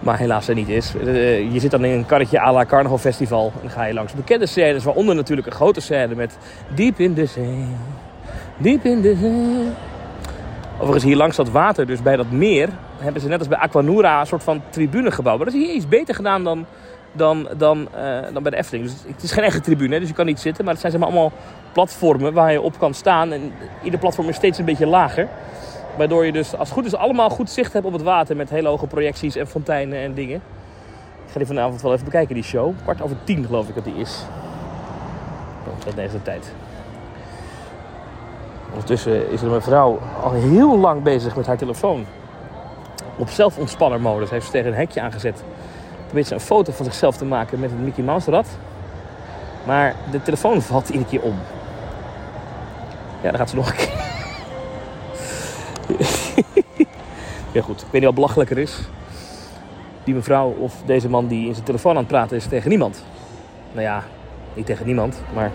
[0.00, 0.94] Maar helaas er niet is.
[0.94, 3.52] Eh, je zit dan in een karretje à la Carnaval Festival.
[3.62, 4.84] En ga je langs bekende scènes.
[4.84, 6.38] Waaronder natuurlijk een grote scène met
[6.74, 7.66] Diep in de zee.
[8.56, 9.72] Diep in de zee.
[10.74, 14.20] Overigens hier langs dat water, dus bij dat meer, hebben ze net als bij Aquanura
[14.20, 15.36] een soort van tribune gebouwd.
[15.36, 16.66] Maar dat is hier iets beter gedaan dan,
[17.12, 18.86] dan, dan, eh, dan bij de Efteling.
[18.86, 20.64] Dus het is geen echte tribune, dus je kan niet zitten.
[20.64, 21.32] Maar het zijn zeg maar allemaal
[21.72, 23.32] platformen waar je op kan staan.
[23.32, 23.52] En
[23.82, 25.28] ieder platform is steeds een beetje lager.
[25.96, 28.36] Waardoor je dus, als het goed is, allemaal goed zicht hebt op het water.
[28.36, 30.42] Met hele hoge projecties en fonteinen en dingen.
[31.26, 32.72] Ik ga die vanavond wel even bekijken, die show.
[32.82, 34.22] Kwart over tien geloof ik dat die is.
[35.66, 36.52] Oh, dat deze tijd.
[38.68, 42.06] Ondertussen is er een vrouw al heel lang bezig met haar telefoon.
[43.16, 45.42] Op zelfontspannermodus heeft ze tegen een hekje aangezet.
[46.04, 48.46] Probeert ze een foto van zichzelf te maken met een Mickey Mouse rad.
[49.64, 51.38] Maar de telefoon valt iedere keer om.
[53.22, 54.03] Ja, dan gaat ze nog een keer.
[57.54, 58.78] Ja goed, ik weet niet wat belachelijker is.
[60.04, 63.04] Die mevrouw of deze man die in zijn telefoon aan het praten is tegen niemand.
[63.72, 64.04] Nou ja,
[64.54, 65.50] niet tegen niemand, maar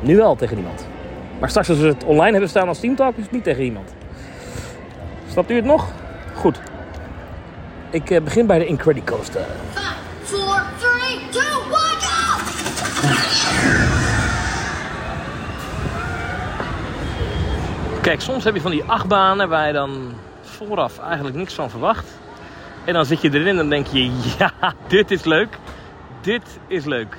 [0.00, 0.86] nu wel tegen niemand.
[1.40, 3.94] Maar straks als we het online hebben staan als Teamtalk is het niet tegen iemand.
[5.30, 5.88] Snapt u het nog?
[6.34, 6.60] Goed.
[7.90, 9.46] Ik eh, begin bij de Incredicoaster.
[9.74, 12.42] Five, four, three, two, one, go!
[18.00, 20.12] Kijk, soms heb je van die achtbanen waar je dan
[20.54, 22.18] vooraf eigenlijk niks van verwacht.
[22.84, 24.52] En dan zit je erin en dan denk je, ja,
[24.86, 25.58] dit is leuk.
[26.20, 27.16] Dit is leuk.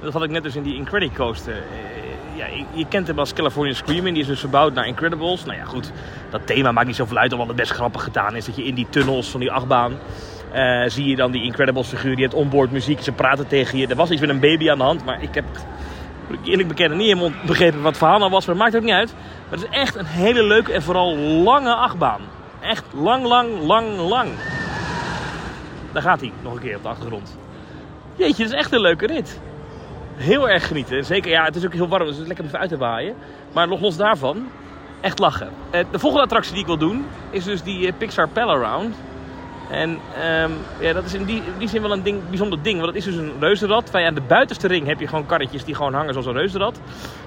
[0.00, 1.54] Dat had ik net dus in die Incredicoaster.
[1.54, 4.14] Eh, ja, je, kent hem als California Screaming.
[4.14, 5.44] Die is dus verbouwd naar Incredibles.
[5.44, 5.92] Nou ja, goed.
[6.30, 7.32] Dat thema maakt niet zoveel uit.
[7.32, 8.44] Omdat het best grappig gedaan is.
[8.44, 9.92] Dat je in die tunnels van die achtbaan...
[10.52, 12.14] eh, zie je dan die Incredibles figuur.
[12.14, 13.00] Die heeft onboard muziek.
[13.02, 13.86] Ze praten tegen je.
[13.86, 15.04] Er was iets met een baby aan de hand.
[15.04, 15.44] Maar ik heb,
[16.44, 18.46] eerlijk bekennen, niet helemaal begrepen wat het verhaal nou was.
[18.46, 19.14] Maar het maakt ook niet uit.
[19.48, 22.20] Maar het is echt een hele leuke en vooral lange achtbaan.
[22.62, 24.30] Echt lang, lang, lang, lang.
[25.92, 27.36] Daar gaat hij nog een keer op de achtergrond.
[28.16, 29.40] Jeetje, dat is echt een leuke rit.
[30.16, 30.96] Heel erg genieten.
[30.96, 32.76] En Zeker, ja, het is ook heel warm, dus het is lekker even uit te
[32.76, 33.14] waaien.
[33.52, 34.46] Maar nog los daarvan,
[35.00, 35.48] echt lachen.
[35.70, 38.94] Eh, De volgende attractie die ik wil doen, is dus die eh, Pixar Pal Around.
[39.70, 42.74] En ehm, ja, dat is in die, die zin wel een ding, bijzonder ding.
[42.80, 43.90] Want het is dus een reuzenrad.
[43.90, 46.32] Waar je aan de buitenste ring heb je gewoon karretjes die gewoon hangen zoals een
[46.32, 46.80] reuzenrad.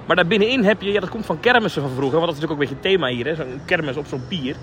[0.06, 2.18] Maar daar binnenin heb je, ja dat komt van kermissen van vroeger.
[2.18, 3.36] Want dat is natuurlijk ook een beetje het thema hier.
[3.36, 4.56] Zo'n kermis op zo'n pier.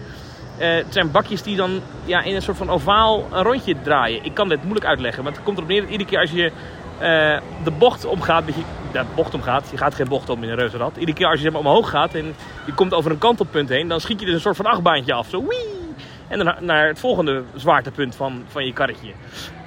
[0.58, 4.26] Eh, het zijn bakjes die dan ja, in een soort van ovaal een rondje draaien.
[4.26, 5.24] Ik kan dit moeilijk uitleggen.
[5.24, 6.52] Maar het komt erop neer dat iedere keer als je
[6.98, 8.62] eh, de bocht omgaat, dat je,
[8.94, 10.98] ja, bocht omgaat, je gaat geen bocht om in een reuzenrad.
[10.98, 12.36] Iedere keer als je zeg maar, omhoog gaat en
[12.66, 15.30] je komt over een kantelpunt heen, dan schiet je dus een soort van achtbaantje af.
[15.30, 15.96] Zo wii!
[16.28, 19.12] En dan naar het volgende zwaartepunt van, van je karretje.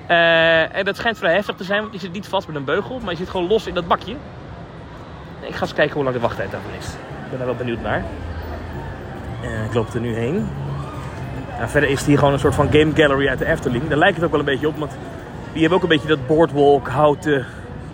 [0.07, 2.64] Eh, en dat schijnt vrij heftig te zijn, want je zit niet vast met een
[2.64, 4.16] beugel, maar je zit gewoon los in dat bakje.
[5.40, 6.87] Ik ga eens kijken hoe lang de wachttijd daarvan is.
[6.87, 8.05] Ik ben daar wel benieuwd naar.
[9.42, 10.49] Eh, ik loop er nu heen.
[11.59, 13.88] Ja, verder is het hier gewoon een soort van game gallery uit de Efteling.
[13.88, 14.97] Daar lijkt het ook wel een beetje op, want
[15.53, 17.47] die hebben ook een beetje dat boardwalk, houten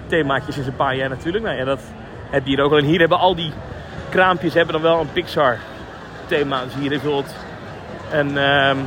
[0.06, 1.44] themaatje sinds een paar jaar natuurlijk.
[1.44, 1.80] Nou ja, dat
[2.30, 2.78] heb je hier ook al.
[2.78, 3.52] En hier hebben al die
[4.08, 5.58] kraampjes hebben dan wel een Pixar
[6.26, 6.64] thema.
[6.64, 7.34] Dus hier is bijvoorbeeld
[8.10, 8.78] een, ehm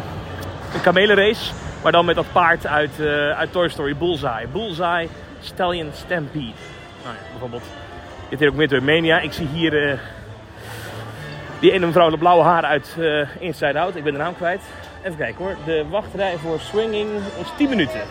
[0.74, 4.48] een kamelenrace, maar dan met dat paard uit, eh, uit Toy Story, Bullseye.
[4.48, 5.10] Bullseye
[5.40, 6.54] Stallion Stampede.
[7.04, 7.64] Nou ja, bijvoorbeeld.
[8.30, 9.20] Dit hier ook Midway Mania.
[9.20, 9.98] Ik zie hier eh,
[11.60, 13.96] die ene mevrouw met blauwe haar uit eh, Inside Out.
[13.96, 14.62] Ik ben de naam kwijt.
[15.04, 15.56] Even kijken hoor.
[15.66, 17.10] De wachtrij voor Swinging
[17.42, 18.02] is 10 minuten.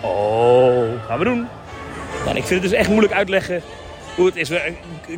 [0.00, 1.48] Oh, gaan we doen.
[2.24, 3.62] Nou, ik vind het dus echt moeilijk uitleggen
[4.14, 4.50] hoe het is.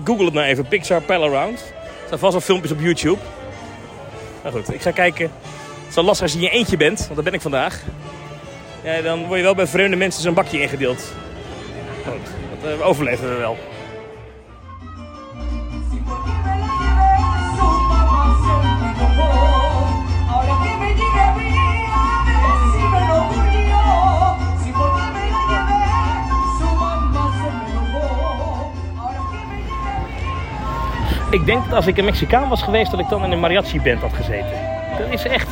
[0.05, 0.67] Google het nou even.
[0.67, 1.59] Pixar Pal Around.
[1.61, 3.19] Er staan vast wel filmpjes op YouTube.
[4.43, 5.25] Nou goed, ik ga kijken.
[5.25, 7.81] Het is wel lastig als je je eentje bent, want dat ben ik vandaag.
[8.83, 11.13] Ja, dan word je wel bij vreemde mensen zo'n bakje ingedeeld.
[12.05, 12.31] Goed,
[12.63, 13.59] dat eh, overleven we wel.
[31.33, 33.81] Ik denk dat als ik een Mexicaan was geweest, dat ik dan in een mariachi
[33.81, 34.59] band had gezeten.
[34.99, 35.49] Dat is echt.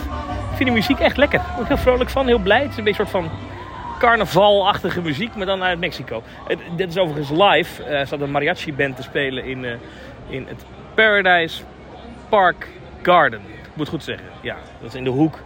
[0.54, 1.40] vind die muziek echt lekker.
[1.60, 2.62] Ik heel vrolijk van, heel blij.
[2.62, 3.32] Het is een beetje een soort van
[3.98, 6.22] carnavalachtige muziek, maar dan uit Mexico.
[6.76, 7.82] Dit is overigens live.
[7.82, 9.72] Eh, Er staat een mariachi band te spelen in, eh,
[10.28, 10.64] in het
[10.94, 11.62] Paradise
[12.28, 12.68] Park
[13.02, 13.40] Garden.
[13.62, 14.26] Ik moet goed zeggen.
[14.40, 15.38] Ja, dat is in de hoek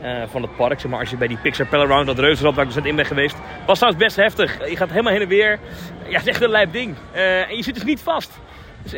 [0.00, 0.80] eh, van het park.
[0.80, 2.90] Zeg maar, als je bij die Pixar Pell Around, dat reuzenrad waar ik dus net
[2.90, 3.36] in ben geweest.
[3.66, 4.68] Was trouwens best heftig.
[4.68, 5.58] Je gaat helemaal heen en weer.
[6.06, 6.96] Ja, het is echt een lijp ding.
[7.12, 8.40] En je zit dus niet vast.
[8.82, 8.94] Dus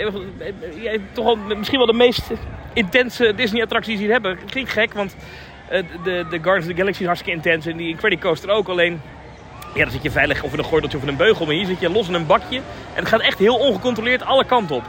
[1.12, 2.31] toch wel, misschien wel de meest
[2.73, 4.38] intense Disney-attracties hier hebben.
[4.47, 5.16] Klinkt gek, want
[5.68, 7.66] eh, de, de Guardians of the Galaxy is hartstikke intens.
[7.66, 8.68] En die Incredicoaster ook.
[8.68, 9.01] Alleen,
[9.75, 11.47] ja, dan zit je veilig of in een gordeltje of een beugel.
[11.47, 12.57] Maar hier zit je los in een bakje.
[12.94, 14.85] En het gaat echt heel ongecontroleerd alle kanten op.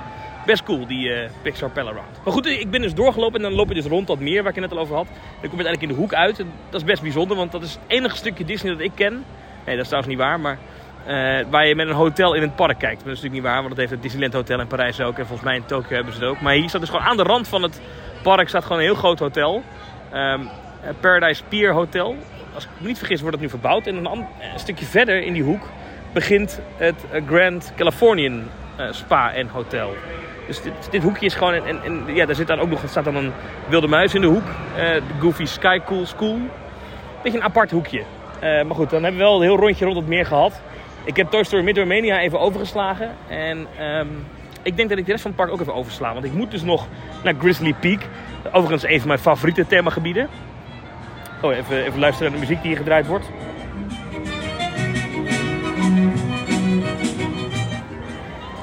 [0.45, 2.23] Best cool, die Pixar Pell Around.
[2.23, 4.51] Maar goed, ik ben dus doorgelopen en dan loop je dus rond dat meer waar
[4.51, 5.08] ik net al over had.
[5.41, 6.39] Dan kom je uiteindelijk in de hoek uit.
[6.39, 9.13] En dat is best bijzonder, want dat is het enige stukje Disney dat ik ken.
[9.65, 10.58] Nee, dat is trouwens niet waar, maar
[11.49, 13.03] waar je met een hotel in het park kijkt.
[13.03, 15.17] Dat is natuurlijk niet waar, want dat heeft het Disneyland Hotel in Parijs ook.
[15.17, 16.41] En volgens mij in Tokio hebben ze het ook.
[16.41, 17.81] Maar hier staat dus gewoon aan de rand van het
[18.23, 19.63] park staat gewoon een heel groot hotel.
[20.11, 22.15] Ehm, eh, Paradise Pier Hotel.
[22.53, 23.87] Als ik me niet vergis wordt het nu verbouwd.
[23.87, 25.67] En een, stukje verder in die hoek
[26.13, 28.43] begint het eh, Grand Californian
[28.75, 29.95] eh, Spa en Hotel.
[30.47, 31.53] Dus dit, dit hoekje is gewoon...
[31.53, 33.31] En, en, ja, daar zit dan ook nog, staat dan een
[33.67, 34.47] wilde muis in de hoek.
[34.75, 36.37] Eh, Goofy Sky Cool School.
[37.23, 38.03] Beetje een apart hoekje.
[38.39, 40.61] Eh, maar goed, dan hebben we wel een heel rondje rond het meer gehad.
[41.05, 43.15] Ik heb Toy Story Midway Mania even overgeslagen.
[43.27, 44.07] En ehm,
[44.63, 46.13] ik denk dat ik de rest van het park ook even oversla.
[46.13, 46.87] Want ik moet dus nog
[47.23, 48.01] naar Grizzly Peak.
[48.51, 50.29] Overigens een van mijn favoriete themagebieden.
[51.41, 53.25] Oh, even, even luisteren naar de muziek die hier gedraaid wordt.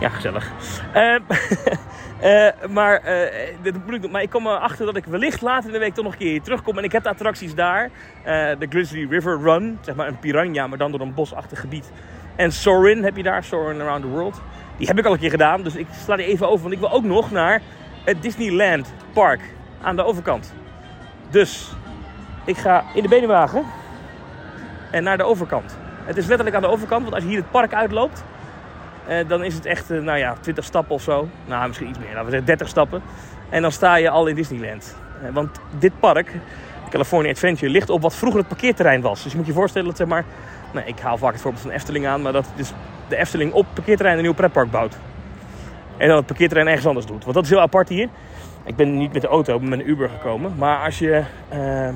[0.01, 0.53] Ja, gezellig.
[0.93, 1.15] Eh,
[2.49, 3.49] eh, maar, eh,
[3.91, 6.19] ik, maar ik kom erachter dat ik wellicht later in de week toch nog een
[6.19, 6.79] keer hier terugkom.
[6.79, 7.91] En ik heb de attracties daar.
[8.23, 11.91] Eh, de Grizzly River Run, zeg maar een piranha, maar dan door een bosachtig gebied.
[12.37, 14.41] En Sorin heb je daar, Sorin Around the World.
[14.77, 16.63] Die heb ik al een keer gedaan, dus ik sla die even over.
[16.63, 17.63] Want ik wil ook nog naar
[18.05, 19.41] het Disneyland Park
[19.83, 20.55] aan de overkant.
[21.31, 21.73] Dus
[22.45, 23.65] ik ga in de benenwagen
[24.91, 25.77] en naar de overkant.
[26.05, 28.25] Het is letterlijk aan de overkant, want als je hier het park uitloopt,
[29.07, 31.29] eh, dan is het echt, eh, nou ja, 20 stappen of zo.
[31.45, 33.03] Nou, misschien iets meer, laten we zeggen 30 stappen.
[33.49, 34.97] En dan sta je al in Disneyland.
[35.23, 36.33] Eh, want dit park,
[36.91, 39.23] California Adventure, ligt op wat vroeger het parkeerterrein was.
[39.23, 40.25] Dus je moet je voorstellen dat, zeg maar,
[40.73, 42.73] nou, ik haal vaak het voorbeeld van Efteling aan, maar dat dus
[43.09, 44.97] de Efteling op parkeerterrein een nieuw pretpark bouwt.
[45.97, 47.23] En dan het parkeerterrein ergens anders doet.
[47.23, 48.09] Want dat is heel apart hier.
[48.65, 50.55] Ik ben niet met de auto, ben met een Uber gekomen.
[50.59, 51.89] Maar als je eh,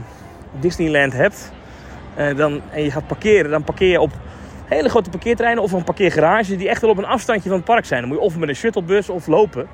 [0.60, 1.52] Disneyland hebt
[2.14, 4.10] eh, dan, en je gaat parkeren, dan parkeer je op
[4.64, 7.84] hele grote parkeerterreinen of een parkeergarage die echt wel op een afstandje van het park
[7.84, 8.00] zijn.
[8.00, 9.68] Dan moet je of met een shuttlebus of lopen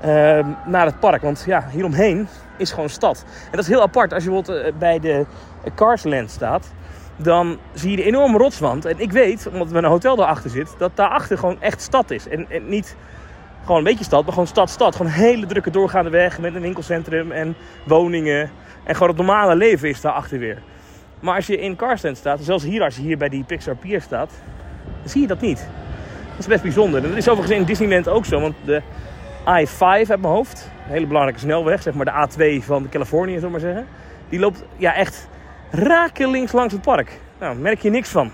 [0.00, 1.22] eh, naar het park.
[1.22, 3.24] Want ja, hieromheen is gewoon stad.
[3.44, 4.12] En dat is heel apart.
[4.12, 5.26] Als je bij de
[5.74, 6.72] Carsland staat,
[7.18, 8.84] dan zie je de enorme rotswand.
[8.84, 12.28] En ik weet, omdat een hotel daarachter zit, dat daarachter gewoon echt stad is.
[12.28, 12.96] En, niet
[13.62, 14.96] gewoon een beetje stad, maar gewoon stad, stad.
[14.96, 18.50] Gewoon hele drukke doorgaande weg met een winkelcentrum en woningen.
[18.84, 20.62] En gewoon het normale leven is daarachter weer.
[21.20, 24.00] Maar als je in Carsland staat, zelfs hier als je hier bij die Pixar Pier
[24.00, 24.30] staat,
[25.00, 25.68] dan zie je dat niet.
[26.30, 27.02] Dat is best bijzonder.
[27.02, 28.82] En dat is overigens in Disneyland ook zo, want de
[29.46, 33.50] I-5 uit mijn hoofd, een hele belangrijke snelweg, zeg maar de A2 van Californië, zullen
[33.50, 33.86] maar zeggen.
[34.28, 35.28] Die loopt ja, echt
[35.70, 37.20] rakelings langs het park.
[37.38, 38.30] Nou, daar merk je niks van.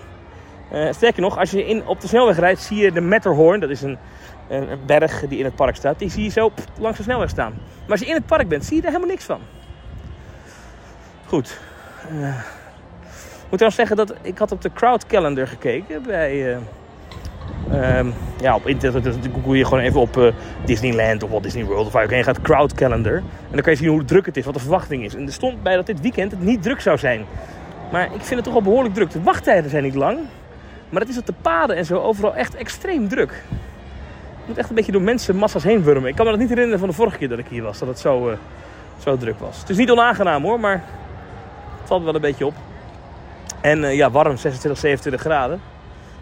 [0.71, 3.69] Eh, sterker nog, als je in, op de snelweg rijdt, zie je de Matterhorn, dat
[3.69, 3.97] is een,
[4.49, 7.53] een, berg die in het park staat, die zie je zo langs de snelweg staan.
[7.81, 9.39] Maar als je in het park bent, zie je er helemaal niks van.
[11.25, 11.59] Goed.
[12.09, 12.27] Eh,
[13.15, 16.53] ik moet trouwens zeggen dat ik had op de crowd calendar gekeken bij...
[16.53, 16.57] eh,
[17.71, 18.07] ehm,
[18.41, 20.31] ja, op internet dus google je gewoon even op eh,
[20.65, 23.15] Disneyland of Walt Disney World of waar je ook heen gaat, crowd calendar.
[23.15, 25.15] En dan kan je zien hoe druk het is, wat de verwachting is.
[25.15, 27.25] En er stond bij dat dit weekend het niet druk zou zijn.
[27.91, 29.11] Maar ik vind het toch wel behoorlijk druk.
[29.11, 30.19] De wachttijden zijn niet lang.
[30.89, 33.43] Maar het is op de paden en zo overal echt extreem druk.
[34.45, 36.09] Je moet echt een beetje door mensenmassa's heen wurmen.
[36.09, 37.87] Ik kan me dat niet herinneren van de vorige keer dat ik hier was, dat
[37.87, 38.37] het zo, eh,
[39.03, 39.59] zo druk was.
[39.59, 40.83] Het is niet onaangenaam hoor, maar
[41.79, 42.53] het valt wel een beetje op.
[43.61, 45.61] En eh, ja, warm, 26, 27 graden.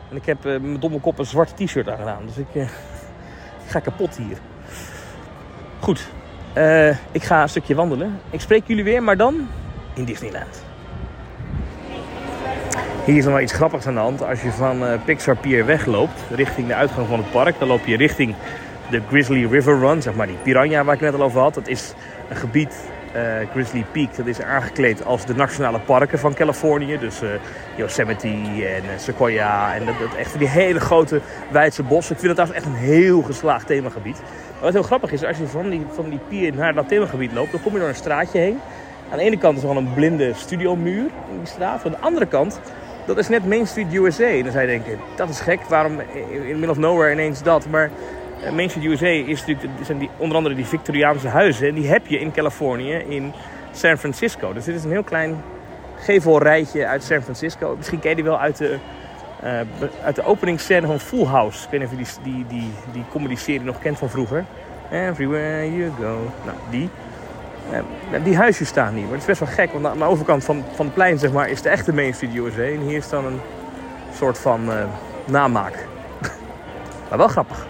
[0.10, 2.26] En ik heb eh, met mijn domme kop een zwarte t-shirt aangedaan.
[2.26, 2.68] Dus ik, eh,
[3.72, 4.38] ga kapot hier.
[5.80, 6.10] Goed,
[6.54, 8.20] eh, ik ga een stukje wandelen.
[8.30, 9.48] Ik spreek jullie weer, maar dan
[9.94, 10.64] in Disneyland.
[13.06, 14.24] Hier is nog wel iets grappigs aan de hand.
[14.24, 17.86] Als je van eh, Pixar Pier wegloopt, richting de uitgang van het park, dan loop
[17.86, 18.36] je richting
[18.90, 21.54] de Grizzly River Run, zeg maar die piranha waar ik net al over had.
[21.54, 21.94] Dat is
[22.30, 22.93] een gebied, eh,
[23.52, 26.98] Grizzly Peak, dat is aangekleed als de nationale parken van Californië.
[26.98, 27.30] Dus eh,
[27.76, 31.22] Yosemite en eh, Sequoia en dat, dat echt die hele grote
[31.52, 32.16] wijdse bossen.
[32.16, 34.22] Ik vind het trouwens echt een heel geslaagd themagebied.
[34.22, 37.34] Maar wat heel grappig is, als je van die, van die pier naar dat themagebied
[37.34, 38.60] loopt, dan kom je door een straatje heen.
[39.12, 41.86] Aan de ene kant is er gewoon een blinde studiomuur in die straat.
[41.86, 42.60] Aan de andere kant,
[43.06, 44.28] dat is net Main Street USA.
[44.28, 47.44] En dan zou je denken, dat is gek, waarom in the middle of nowhere ineens
[47.44, 47.68] dat?
[47.70, 47.90] Maar
[48.46, 51.68] eh, Street USA is natuurlijk, zijn die, onder andere die Victoriaanse huizen.
[51.68, 53.34] En die heb je in Californië, in
[53.72, 54.54] San Francisco.
[54.54, 55.42] Dus dit is een heel klein
[56.00, 57.76] gevelrijtje uit San Francisco.
[57.78, 58.78] Misschien ken je die wel uit de,
[59.80, 61.64] be- uit de openingsscène van Full House.
[61.64, 64.46] Ik weet niet of je die, die, die, die comedy-serie nog kent van vroeger.
[64.92, 66.32] Everywhere you go.
[66.46, 66.90] Nou, die.
[67.72, 69.04] Eh, die huisjes staan hier.
[69.04, 71.32] Maar het is best wel gek, want aan de overkant van, van het plein zeg
[71.32, 72.62] maar, is de echte Main Street USA.
[72.62, 73.40] En hier is dan een
[74.16, 74.84] soort van eh,
[75.26, 75.88] namaak.
[77.10, 77.66] maar wel grappig.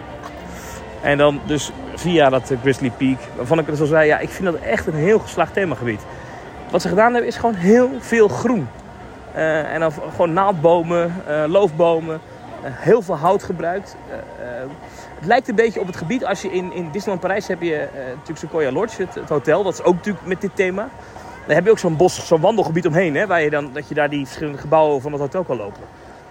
[1.04, 4.28] En dan dus via dat eh, Grizzly Peak, waarvan ik dus al zei, ja, ik
[4.28, 6.00] vind dat echt een heel geslaagd themagebied.
[6.70, 8.68] Wat ze gedaan hebben is gewoon heel veel groen.
[9.32, 12.20] Eh, en dan gewoon naaldbomen, eh, loofbomen,
[12.62, 13.96] heel veel hout gebruikt.
[15.18, 17.88] Het lijkt een beetje op het gebied als je in, in Disneyland Parijs heb je
[18.08, 19.62] natuurlijk Sequoia Lodge, het, het hotel.
[19.62, 20.88] Dat is ook natuurlijk met dit thema.
[21.46, 23.94] Daar heb je ook zo'n bos, zo'n wandelgebied omheen, hè, waar je dan, dat je
[23.94, 25.82] daar die verschillende gebouwen van het hotel kan lopen.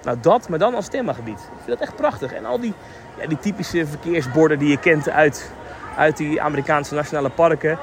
[0.04, 1.40] Nou, dat, maar dan als themagebied.
[1.40, 2.34] Ik vind dat echt prachtig.
[2.34, 2.74] En al die,
[3.28, 5.52] die typische verkeersborden die je kent uit,
[5.98, 7.80] uit die Amerikaanse nationale parken,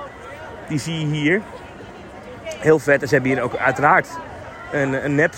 [0.68, 1.42] die zie je hier.
[2.58, 3.02] Heel vet.
[3.02, 4.08] En ze hebben hier ook uiteraard
[4.72, 5.34] een, een nep.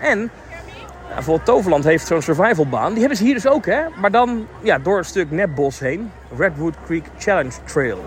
[0.00, 0.30] En
[1.14, 2.90] bijvoorbeeld Toverland heeft zo'n survivalbaan.
[2.90, 3.80] Die hebben ze hier dus ook, hè.
[4.00, 6.10] Maar dan ja, door een stuk nepbos heen.
[6.36, 8.04] Redwood Creek Challenge Trail.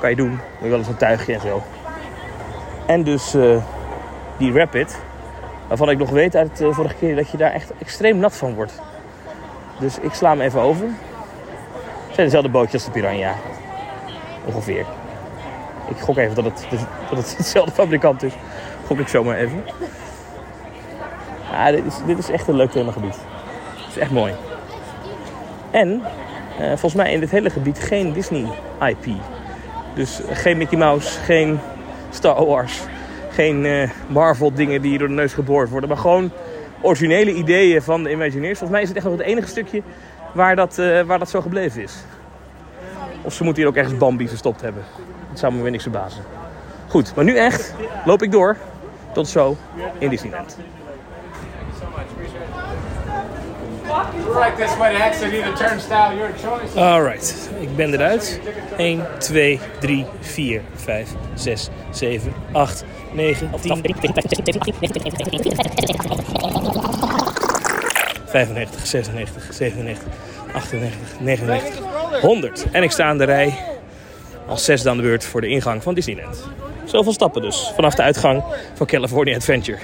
[0.00, 0.38] Kan je doen.
[0.60, 1.62] Moet wel eens een tuigje en zo.
[2.86, 3.62] En dus eh,
[4.38, 4.98] die rapid.
[5.68, 8.54] Waarvan ik nog weet uit de vorige keer dat je daar echt extreem nat van
[8.54, 8.80] wordt.
[9.78, 10.86] Dus ik sla hem even over.
[10.86, 13.34] Het zijn dezelfde bootjes als de Piranha.
[14.44, 14.86] Ongeveer.
[15.88, 16.66] Ik gok even dat het,
[17.08, 18.32] dat het hetzelfde fabrikant is.
[18.86, 19.64] Gok ik zomaar even.
[21.50, 23.14] Ja, dit is, dit is echt een leuk themagebied.
[23.76, 24.32] Het is echt mooi.
[25.70, 26.02] En
[26.58, 28.46] eh, volgens mij in dit hele gebied geen Disney
[28.80, 29.06] IP.
[29.94, 31.60] Dus geen Mickey Mouse, geen
[32.10, 32.80] Star Wars,
[33.30, 35.88] geen eh, Marvel dingen die door de neus geboord worden.
[35.88, 36.30] Maar gewoon
[36.80, 38.58] originele ideeën van de Imagineers.
[38.58, 39.82] Volgens mij is het echt nog het enige stukje
[40.34, 41.94] waar dat, eh, waar dat zo gebleven is.
[43.22, 44.84] Of ze moeten hier ook ergens Bambi verstopt hebben.
[45.30, 46.22] Dat zou me weer niks verbazen.
[46.88, 48.56] Goed, maar nu echt loop ik door.
[49.12, 49.56] Tot zo
[49.98, 50.58] in Disneyland.
[56.74, 58.40] Alright, ik ben eruit.
[58.76, 63.82] 1, 2, 3, 4, 5, 6, 7, 8, 9, 10,
[68.26, 70.06] 95, 96, 97,
[70.52, 72.66] 98, 99, 100.
[72.72, 73.54] En ik sta aan de rij
[74.46, 76.48] als zesde aan de beurt voor de ingang van Disneyland.
[76.84, 78.44] Zoveel stappen dus, vanaf de uitgang
[78.74, 79.78] van California Adventure.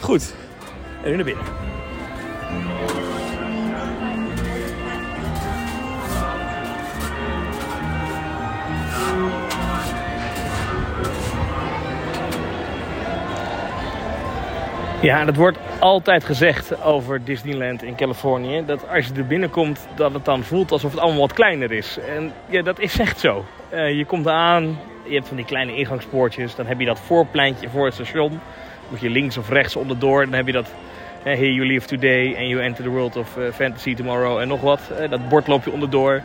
[0.00, 0.34] Goed,
[1.02, 1.44] en nu naar binnen.
[15.00, 18.62] Ja, dat wordt altijd gezegd over Disneyland in Californië.
[18.66, 21.98] Dat als je er binnenkomt, dat het dan voelt alsof het allemaal wat kleiner is.
[22.16, 23.44] En ja, dat is echt zo.
[23.68, 26.54] Eh, je komt aan, je hebt van die kleine ingangspoortjes.
[26.54, 28.40] Dan heb je dat voorpleintje voor het station.
[28.88, 30.24] Moet je links of rechts onderdoor.
[30.24, 30.74] Dan heb je dat
[31.22, 34.48] eh, Here you live today and you enter the world of eh, fantasy tomorrow en
[34.48, 34.80] nog wat.
[35.10, 36.22] Dat bord loop je onderdoor.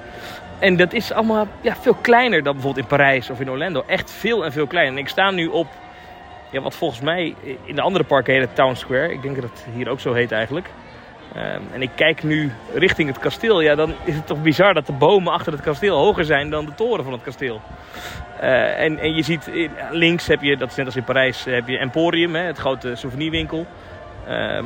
[0.60, 3.84] En dat is allemaal ja, veel kleiner dan bijvoorbeeld in Parijs of in Orlando.
[3.88, 4.94] Echt veel en veel kleiner.
[4.94, 5.68] En ik sta nu op
[6.54, 7.36] ja, wat volgens mij
[7.66, 9.12] in de andere parken heet het Town Square.
[9.12, 10.70] Ik denk dat het hier ook zo heet eigenlijk.
[11.36, 13.62] Ehm, en ik kijk nu richting het kasteel.
[13.62, 16.66] Ja, dan is het toch bizar dat de bomen achter het kasteel hoger zijn dan
[16.66, 17.62] de toren van het kasteel.
[18.40, 21.44] Eh, en, en je ziet in- links heb je, dat is net als in Parijs,
[21.44, 23.66] heb je Emporium, hè, het grote souvenirwinkel.
[24.28, 24.66] Ehm,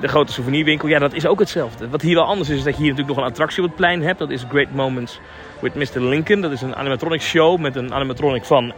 [0.00, 1.88] de grote souvenirwinkel, ja, dat is ook hetzelfde.
[1.88, 3.76] Wat hier wel anders is, is dat je hier natuurlijk nog een attractie op het
[3.76, 4.18] plein hebt.
[4.18, 5.20] Dat is Great Moments
[5.60, 6.00] with Mr.
[6.00, 6.40] Lincoln.
[6.40, 8.72] Dat is een animatronic show met een animatronic van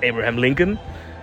[0.00, 0.78] Abraham Lincoln.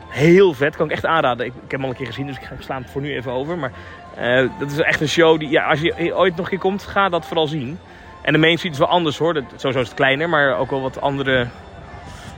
[0.09, 1.45] Heel vet, kan ik echt aanraden.
[1.45, 3.57] Ik, heb hem al een keer gezien, dus ik sla hem voor nu even over.
[3.57, 3.71] Maar
[4.15, 6.83] eh, dat is echt een show die, ja, als je ooit nog een keer komt,
[6.83, 7.79] ga dat vooral zien.
[8.21, 9.33] En de Main Street is wel anders hoor.
[9.33, 11.47] Dat, sowieso is het kleiner, maar ook wel wat andere,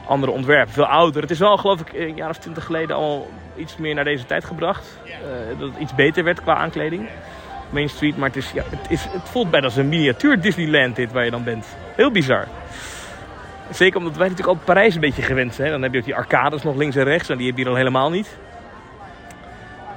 [0.07, 0.73] andere ontwerpen.
[0.73, 1.21] Veel ouder.
[1.21, 4.25] Het is wel, geloof ik, een jaar of twintig geleden al iets meer naar deze
[4.25, 4.99] tijd gebracht.
[5.05, 7.09] Eh, dat het iets beter werd qua aankleding.
[7.69, 10.95] Main Street, maar het, is, ja, het, is, het voelt bijna als een miniatuur Disneyland
[10.95, 11.65] dit waar je dan bent.
[11.95, 12.47] Heel bizar.
[13.71, 15.71] Zeker omdat wij natuurlijk ook Parijs een beetje gewend zijn.
[15.71, 17.29] Dan heb je ook die arcades nog links en rechts.
[17.29, 18.37] En die heb je dan helemaal niet.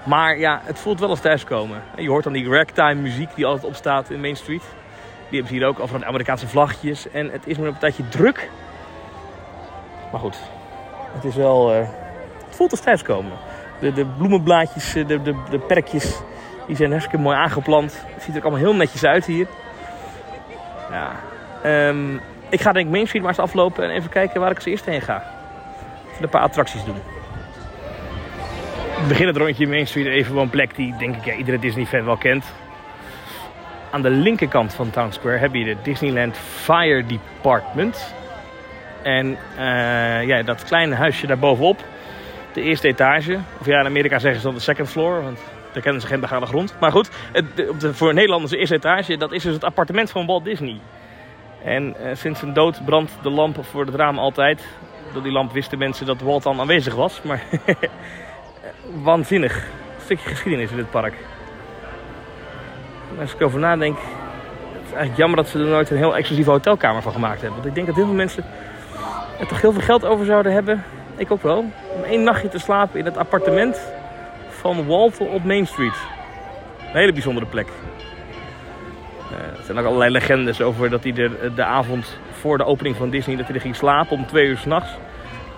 [0.04, 1.82] Maar ja, het voelt wel als thuiskomen.
[1.96, 4.62] Je hoort dan die ragtime muziek die altijd opstaat in Main Street.
[5.28, 7.10] Die hebben ze hier ook, al van de Amerikaanse vlaggetjes.
[7.10, 8.50] En het is maar een tijdje druk.
[10.10, 10.36] Maar goed,
[11.14, 11.72] het is wel...
[11.72, 11.88] eh,
[12.46, 13.32] het voelt als thuiskomen.
[13.80, 16.20] De, de bloemenblaadjes, eh, de, de, de perkjes,
[16.66, 18.04] die zijn hartstikke mooi aangeplant.
[18.06, 19.46] Het ziet er ook allemaal heel netjes uit hier.
[20.90, 21.12] Ja,
[21.62, 22.18] ehm,
[22.54, 24.64] ik ga denk ik Main Street maar eens aflopen en even kijken waar ik als
[24.64, 25.24] eerste heen ga.
[26.10, 26.96] Even een paar attracties doen.
[29.00, 31.34] We beginnen het rondje in Main Street even op een plek die denk ik ja,
[31.34, 32.44] iedere Disney fan wel kent.
[33.90, 38.14] Aan de linkerkant van Town Square heb je de Disneyland Fire Department.
[39.02, 41.84] En eh, ja, dat kleine huisje daarbovenop,
[42.52, 43.38] de eerste etage.
[43.60, 45.38] Of ja, in Amerika zeggen ze dan de second floor, want
[45.72, 46.74] daar kennen ze geen begane grond.
[46.80, 50.26] Maar goed, het, op voor Nederlanders de eerste etage, dat is dus het appartement van
[50.26, 50.80] Walt Disney.
[51.64, 54.66] En eh, sinds zijn dood brandt de lamp voor het raam altijd.
[55.12, 57.22] Door die lamp wisten mensen dat Walt dan aanwezig was.
[57.22, 57.42] Maar
[59.02, 59.56] waanzinnig.
[59.56, 61.14] Een stukje geschiedenis in dit park.
[63.20, 66.50] Als ik erover nadenk, het is eigenlijk jammer dat ze er nooit een heel exclusieve
[66.50, 67.54] hotelkamer van gemaakt hebben.
[67.54, 68.44] Want ik denk dat heel veel mensen
[69.38, 70.84] er toch heel veel geld over zouden hebben.
[71.16, 71.58] Ik ook wel.
[71.96, 73.80] Om één nachtje te slapen in het appartement
[74.48, 75.96] van Walt op Main Street.
[76.78, 77.68] Een hele bijzondere plek.
[79.34, 82.96] Eh, er zijn ook allerlei legendes over dat hij er de avond voor de opening
[82.96, 84.90] van Disney dat hij er ging slapen om twee uur s'nachts.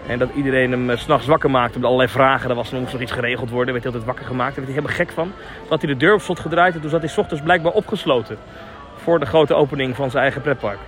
[0.07, 2.51] En dat iedereen hem eh, s'nachts wakker maakte met allerlei vragen.
[2.51, 3.72] Er was nog iets geregeld worden.
[3.72, 4.57] werd hij altijd wakker gemaakt.
[4.57, 5.33] Daar werd hij helemaal gek van.
[5.68, 6.74] Had hij de deur op slot gedraaid.
[6.74, 8.37] En toen zat hij 's ochtends blijkbaar opgesloten.
[8.97, 10.79] Voor de grote opening van zijn eigen pretpark.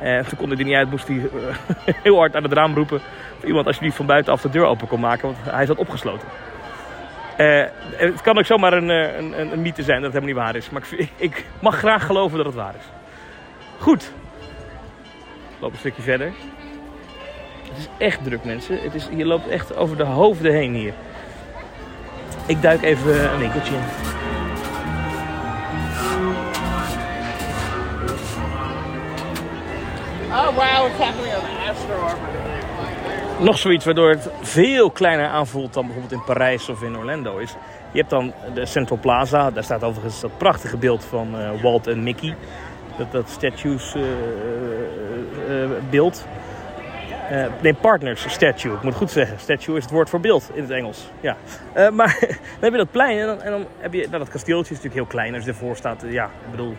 [0.00, 0.90] En toen kon hij er niet uit.
[0.90, 3.00] Moest hij eh, heel hard aan het raam roepen.
[3.38, 5.26] Of iemand alsjeblieft van buitenaf de deur open kon maken.
[5.26, 6.28] Want hij zat opgesloten.
[7.36, 7.64] Eh,
[7.96, 10.52] het kan ook zomaar een, eh, een, een, een mythe zijn dat het helemaal niet
[10.52, 10.70] waar is.
[10.70, 12.84] Maar ik, ik mag graag geloven dat het waar is.
[13.78, 14.12] Goed.
[15.54, 16.32] Ik loop een stukje verder.
[17.68, 18.82] Het is echt druk, mensen.
[18.82, 20.92] Het is, je loopt echt over de hoofden heen hier.
[22.46, 23.82] Ik duik even een winkeltje in.
[30.32, 32.53] Oh wow, it's happening on Astro Orbiter.
[33.44, 37.54] Nog zoiets waardoor het veel kleiner aanvoelt dan bijvoorbeeld in Parijs of in Orlando is.
[37.92, 39.50] Je hebt dan de Central Plaza.
[39.50, 42.36] Daar staat overigens dat prachtige beeld van eh, Walt en Mickey.
[42.98, 44.02] Dat, dat statues eh,
[45.62, 46.26] eh, beeld.
[47.60, 48.74] Nee, partners statue.
[48.74, 49.40] Ik moet goed zeggen.
[49.40, 51.10] Statue is het woord voor beeld in het Engels.
[51.20, 51.36] Ja.
[51.90, 54.74] Maar dan heb je dat plein en dan, en dan heb je nou, dat kasteeltje.
[54.74, 56.04] is natuurlijk heel klein als ervoor staat.
[56.06, 56.74] Ja, ik bedoel,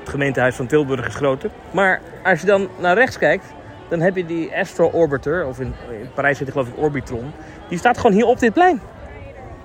[0.00, 1.50] het gemeentehuis van Tilburg is groter.
[1.70, 3.44] Maar als je dan naar rechts kijkt,
[3.92, 5.74] dan heb je die Astro Orbiter, of in,
[6.14, 7.32] Parijs heet het geloof ik Orbitron.
[7.68, 8.80] Die staat gewoon hier op dit plein.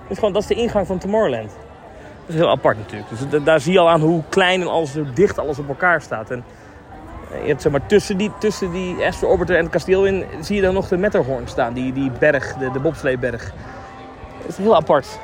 [0.08, 1.50] Is, gewoon, dat is de ingang van Tomorrowland.
[2.26, 3.10] Dat is heel apart natuurlijk.
[3.10, 5.68] Dus da- daar zie je al aan hoe klein en alles, hoe dicht alles op
[5.68, 6.32] elkaar staat.
[6.32, 6.44] En
[7.32, 10.26] eh, je hebt zeg maar tussen die, tussen die Astro Orbiter en het kasteel in,
[10.42, 11.74] zie je dan nog de Matterhorn staan.
[11.74, 13.54] Die, die berg, de, de bobsleeberg.
[14.42, 15.20] Dat is heel apart.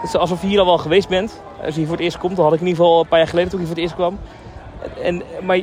[0.00, 1.42] Het is alsof je hier al wel geweest bent.
[1.62, 3.18] Als je hier voor het eerst komt, dat had ik in ieder geval een paar
[3.18, 4.18] jaar geleden toen ik hier voor het eerst kwam.
[5.02, 5.56] En, maar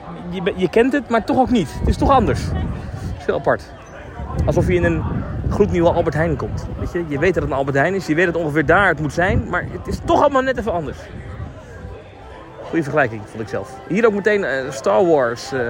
[0.56, 1.74] je, kent het, maar toch ook niet.
[1.80, 2.44] Het is toch anders.
[2.44, 3.72] Het is heel apart.
[4.46, 5.04] Alsof je in een
[5.50, 6.68] gloednieuwe Albert Heijn komt.
[6.80, 7.06] Weet je?
[7.08, 9.14] je weet dat het een Albert Heijn is, je weet dat ongeveer daar het moet
[9.14, 10.98] zijn, maar het is toch allemaal net even anders.
[12.64, 13.80] Goeie vergelijking, vond ik zelf.
[13.88, 15.62] Hier ook meteen eh, Star Wars, eh,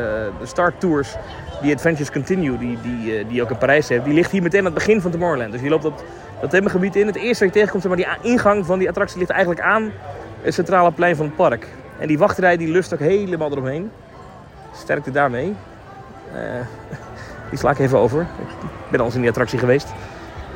[0.44, 1.16] Star Tours,
[1.62, 4.06] die Adventures Continue, die, die, eh, die ook in Parijs heeft.
[4.06, 5.52] Die ligt hier meteen aan het begin van Tomorrowland.
[5.52, 6.04] Dus je loopt dat,
[6.42, 7.08] dat themengebied in.
[7.08, 9.92] Het eerste wat je tegenkomt, zeg maar, die ingang van die attractie ligt eigenlijk aan
[10.42, 11.68] het centrale plein van het park.
[12.04, 13.92] En die wachtrij die lust ook helemaal eromheen.
[14.76, 15.56] Sterkte daarmee.
[16.34, 16.40] Eh,
[17.50, 18.22] die sla ik even over.
[18.22, 19.88] Ik ben al eens in die attractie geweest.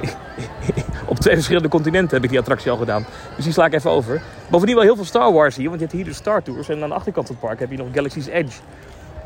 [1.05, 3.05] Op twee verschillende continenten heb ik die attractie al gedaan.
[3.35, 4.21] Dus die sla ik even over.
[4.47, 5.67] Bovendien wel heel veel Star Wars hier.
[5.67, 6.69] Want je hebt hier de Star Tours.
[6.69, 8.59] En aan de achterkant van het park heb je nog Galaxy's Edge.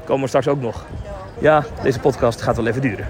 [0.05, 0.85] Komen we straks ook nog.
[1.39, 3.07] Ja, deze podcast gaat wel even duren.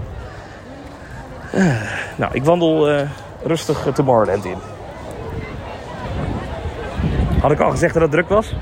[1.51, 1.81] Eh,
[2.15, 3.09] nou, ik wandel eh,
[3.43, 4.57] rustig Tomorrowland in.
[7.41, 8.53] Had ik al gezegd dat het druk was?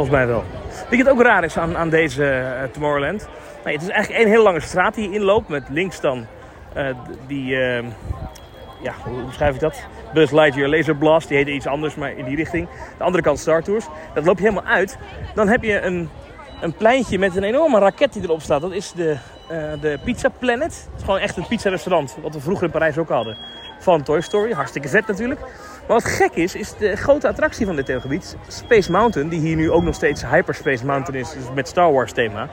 [0.00, 0.44] Volgens mij wel.
[0.90, 3.28] Wat ook raar is aan, aan deze eh, Tomorrowland?
[3.62, 5.48] Het is eigenlijk één hele lange straat die je inloopt.
[5.48, 6.26] Met links dan
[6.72, 6.86] eh,
[7.26, 7.56] die...
[7.56, 7.84] eh,
[8.82, 9.82] ja, hoe beschrijf ik dat?
[10.14, 11.28] Buzz Lightyear Laser Blast.
[11.28, 12.68] Die heette iets anders, maar in die richting.
[12.98, 13.86] De andere kant Star Tours.
[14.14, 14.98] Dat loop je helemaal uit.
[15.34, 16.08] Dan heb je een,
[16.60, 18.60] een pleintje met een enorme raket die erop staat.
[18.60, 19.16] Dat is de,
[19.48, 20.88] eh, de Pizza Planet.
[20.90, 22.16] Het is gewoon echt een pizza restaurant.
[22.22, 23.36] Wat we vroeger in Parijs ook hadden.
[23.78, 24.52] Van Toy Story.
[24.52, 25.40] Hartstikke vet natuurlijk.
[25.90, 28.36] Maar wat gek is, is de grote attractie van dit themengebied.
[28.48, 29.28] Space Mountain.
[29.28, 31.32] Die hier nu ook nog steeds Hyperspace Mountain is.
[31.32, 32.48] Dus met Star Wars thema.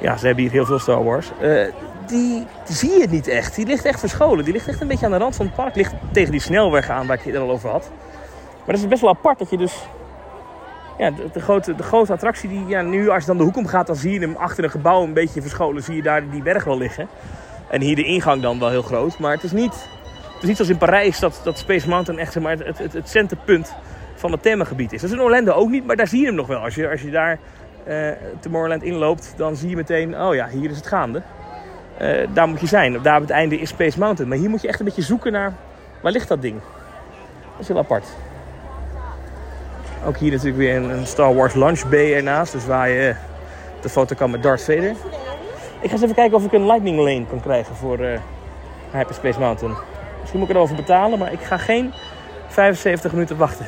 [0.00, 1.30] Ja, ze hebben hier heel veel Star Wars.
[1.40, 1.66] Eh,
[2.06, 3.54] die zie je niet echt.
[3.54, 4.44] Die ligt echt verscholen.
[4.44, 5.74] Die ligt echt een beetje aan de rand van het park.
[5.74, 7.90] Ligt tegen die snelweg aan waar ik het al over had.
[8.56, 9.88] Maar dat is best wel apart dat je dus...
[10.98, 12.66] Ja, de, de grote, de grote attractie die...
[12.66, 14.70] Ja, nu als je dan de hoek om gaat, dan zie je hem achter een
[14.70, 15.82] gebouw een beetje verscholen.
[15.82, 17.08] Zie je daar die berg wel liggen.
[17.70, 19.18] En hier de ingang dan wel heel groot.
[19.18, 19.88] Maar het is niet,
[20.40, 23.08] het is niet zoals in Parijs dat, dat Space Mountain echt maar, het, het, het
[23.08, 23.74] centerpunt
[24.14, 25.00] van het themagebied is.
[25.00, 26.58] Dat is in Orlando ook niet, maar daar zie je hem nog wel.
[26.58, 27.38] Als je, als je daar
[27.84, 28.10] eh
[28.40, 30.20] Tomorrowland inloopt, dan zie je meteen...
[30.20, 31.22] Oh ja, hier is het gaande.
[31.96, 33.02] Eh, daar moet je zijn.
[33.02, 34.28] Daar op het einde is Space Mountain.
[34.28, 35.52] Maar hier moet je echt een beetje zoeken naar...
[36.00, 36.60] Waar ligt dat ding?
[37.50, 38.06] Dat is heel apart.
[40.06, 42.52] Ook hier natuurlijk weer een, Star Wars Lunch Bay ernaast.
[42.52, 43.14] Dus waar je
[43.80, 44.94] de foto kan met Darth Vader.
[45.80, 48.20] Ik ga eens even kijken of ik een Lightning Lane kan krijgen voor eh
[48.92, 49.74] Hyperspace Mountain.
[50.20, 51.92] Misschien moet ik erover betalen, maar ik ga geen
[52.48, 53.66] 75 minuten wachten.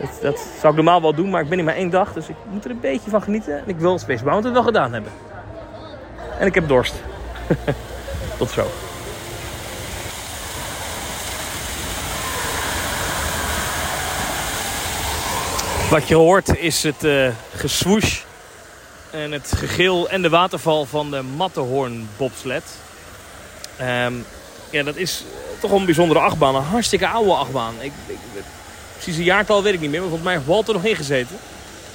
[0.00, 2.12] Dat, dat zou ik normaal wel doen, maar ik ben hier maar één dag.
[2.12, 3.58] Dus ik moet er een beetje van genieten.
[3.58, 5.12] En ik wil Space Mountain wel gedaan hebben.
[6.38, 6.94] En ik heb dorst.
[8.38, 8.66] Tot zo.
[15.90, 17.06] Wat je hoort is het
[17.54, 18.20] geswoosh
[19.10, 22.64] en het gegil en de waterval van de Matterhorn bobsled.
[23.76, 24.12] Ehm,
[24.70, 25.24] ja, dat is
[25.60, 26.54] toch wel een bijzondere achtbaan.
[26.54, 27.74] Een hartstikke oude achtbaan.
[27.80, 28.16] Ik, ik,
[28.94, 31.36] precies een jaartal weet ik niet meer, maar volgens mij heeft Walter nog ingezeten.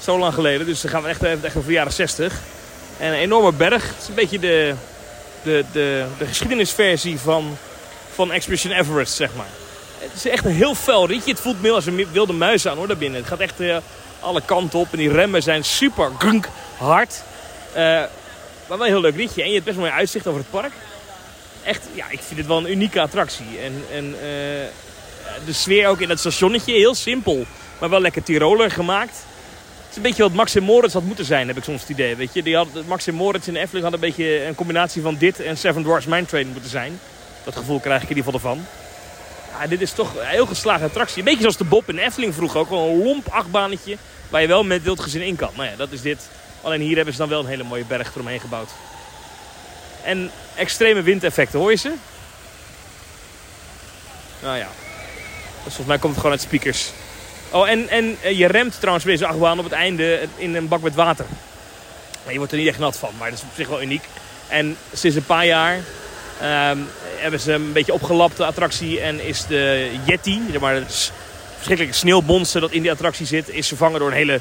[0.02, 2.40] Zo lang geleden, dus dan gaan echt, echt over de jaren 60.
[2.98, 3.88] En een enorme berg.
[3.88, 4.74] Het is een beetje de,
[5.44, 7.58] de, de, de geschiedenisversie van,
[8.14, 9.48] van Expedition Everest, zeg maar.
[10.00, 11.32] Het is echt een heel fel ritje.
[11.32, 13.20] Het voelt meer als een wilde muis aan hoor, daarbinnen.
[13.20, 13.78] Het gaat echt eh,
[14.20, 14.88] alle kanten op.
[14.92, 17.24] En die remmen zijn super gunk hard.
[17.74, 19.42] Eh, maar wel een heel leuk ritje.
[19.42, 20.72] En je hebt best wel een uitzicht over het park.
[21.64, 23.60] Echt, ja, ik vind het wel een unieke attractie.
[23.64, 27.46] En, en eh, de sfeer ook in het stationnetje, heel simpel.
[27.80, 29.16] Maar wel lekker Tiroler gemaakt.
[29.78, 32.16] Het is een beetje wat Max Moritz had moeten zijn, heb ik soms het idee.
[32.16, 32.44] Weet je?
[32.44, 35.58] Die had, Max en Moritz in Efteling hadden een beetje een combinatie van dit en
[35.58, 37.00] Seven Dwarfs Mine Train moeten zijn.
[37.44, 38.66] Dat gevoel krijg ik in ieder geval ervan.
[39.60, 41.18] Ja, dit is toch een heel geslaagde attractie.
[41.18, 42.72] Een beetje zoals de Bob in Efteling vroeger ook.
[42.72, 43.98] Een lomp achtbaantje
[44.30, 45.50] waar je wel met wild gezin in kan.
[45.56, 46.30] Nou ja, dat is dit.
[46.62, 48.70] Alleen hier hebben ze dan wel een hele mooie berg eromheen gebouwd.
[50.04, 51.92] En extreme windeffecten, hoor je ze?
[54.42, 54.68] Nou ja.
[55.54, 56.92] Dus volgens mij komt het gewoon uit speakers.
[57.50, 60.68] Oh, en, en eh, je remt trouwens bij deze achtbaan op het einde in een
[60.68, 61.26] bak met water.
[62.28, 64.04] Je wordt er niet echt nat van, maar dat is op zich wel uniek.
[64.48, 65.80] En sinds een paar jaar
[66.40, 66.78] ehm,
[67.18, 69.02] hebben ze een beetje opgelapt, de attractie.
[69.02, 71.12] En is de Yeti, maar het
[71.56, 74.40] verschrikkelijke sneeuwbonzen dat in die attractie zit, is vervangen door een hele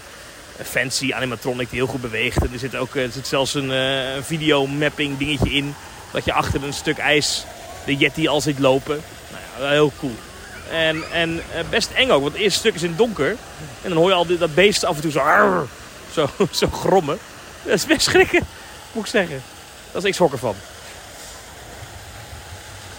[0.64, 2.42] fancy animatronic die heel goed beweegt.
[2.42, 5.74] En er zit ook eh, er zit zelfs een eh, een videomapping dingetje in.
[6.10, 7.44] Dat je achter een stuk ijs
[7.84, 9.00] de Yeti al ziet lopen.
[9.30, 10.14] Nou ja, heel cool.
[10.70, 13.30] En, en eh, best eng ook, want het eerste stuk is in het donker.
[13.82, 15.66] En dan hoor je al dat beest af en toe zo,
[16.12, 16.28] zo,
[16.60, 17.18] zo grommen.
[17.62, 18.46] Dat is best schrikken,
[18.92, 19.42] moet ik zeggen.
[19.92, 20.54] Dat is ik schrok ervan.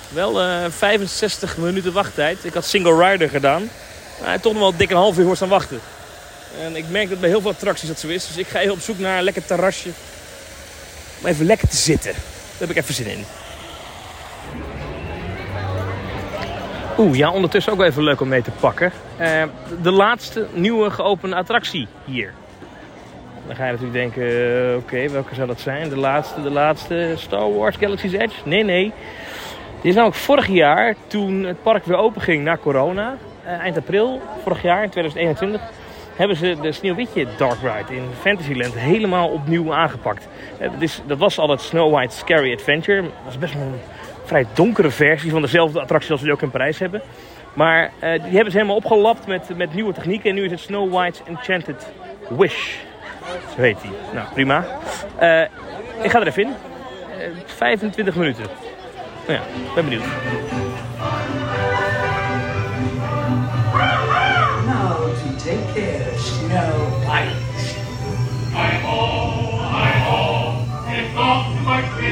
[0.10, 2.46] Wel eh 65 minuten wachttijd.
[2.46, 3.70] Ik had single rider gedaan.
[4.22, 5.82] Maar toch nog wel dik een half uur voor staan wachten.
[6.62, 8.28] En ik merk dat bij heel veel attracties dat zo is.
[8.28, 9.90] Dus ik ga even op zoek naar een lekker terrasje.
[11.22, 12.12] Om even lekker te zitten.
[12.14, 13.26] Daar heb ik even zin in.
[16.98, 18.92] Oeh, ja, ondertussen ook even leuk om mee te pakken.
[19.18, 19.44] Eh,
[19.82, 22.34] de laatste nieuwe geopende attractie hier.
[23.48, 24.24] Dan ga je natuurlijk denken,
[24.72, 25.90] eh, oké, welke zou dat zijn?
[25.90, 28.36] De laatste, de laatste Star Wars Galaxy's Edge?
[28.46, 28.94] Nee, nee.
[29.76, 33.78] Dit is namelijk vorig jaar, toen het park weer open ging na corona, eh, eind
[33.78, 35.62] april, vorig jaar, in 2021,
[36.16, 40.28] hebben ze de Sneeuwwitje Dark Ride in Fantasyland helemaal opnieuw aangepakt.
[40.58, 43.02] Eh, dat, is, dat was al het Snow White Scary Adventure.
[43.02, 43.80] Dat was best wel een
[44.26, 47.02] vrij donkere versie van dezelfde attractie als we die ook in Parijs hebben.
[47.54, 50.30] Maar eh, die hebben ze helemaal opgelapt met, met nieuwe technieken.
[50.30, 51.88] En nu is het Snow White's Enchanted
[52.30, 52.76] Wish.
[53.56, 53.92] Zo heet die.
[54.14, 54.66] Nou, prima.
[55.18, 55.42] Eh,
[56.02, 56.54] ik ga er even in.
[57.20, 58.46] Eh, 25 minuten.
[59.28, 59.44] Nou ja,
[59.76, 60.04] ben benieuwd.
[65.54, 67.44] To take care of Snow White.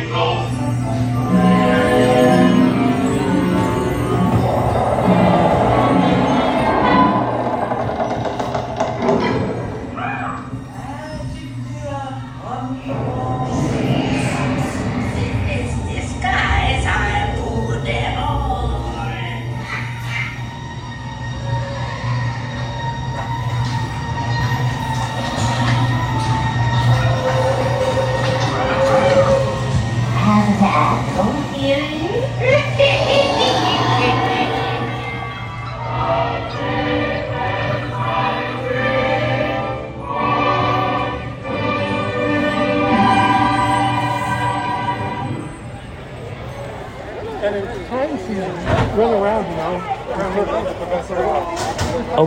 [0.04, 0.61] And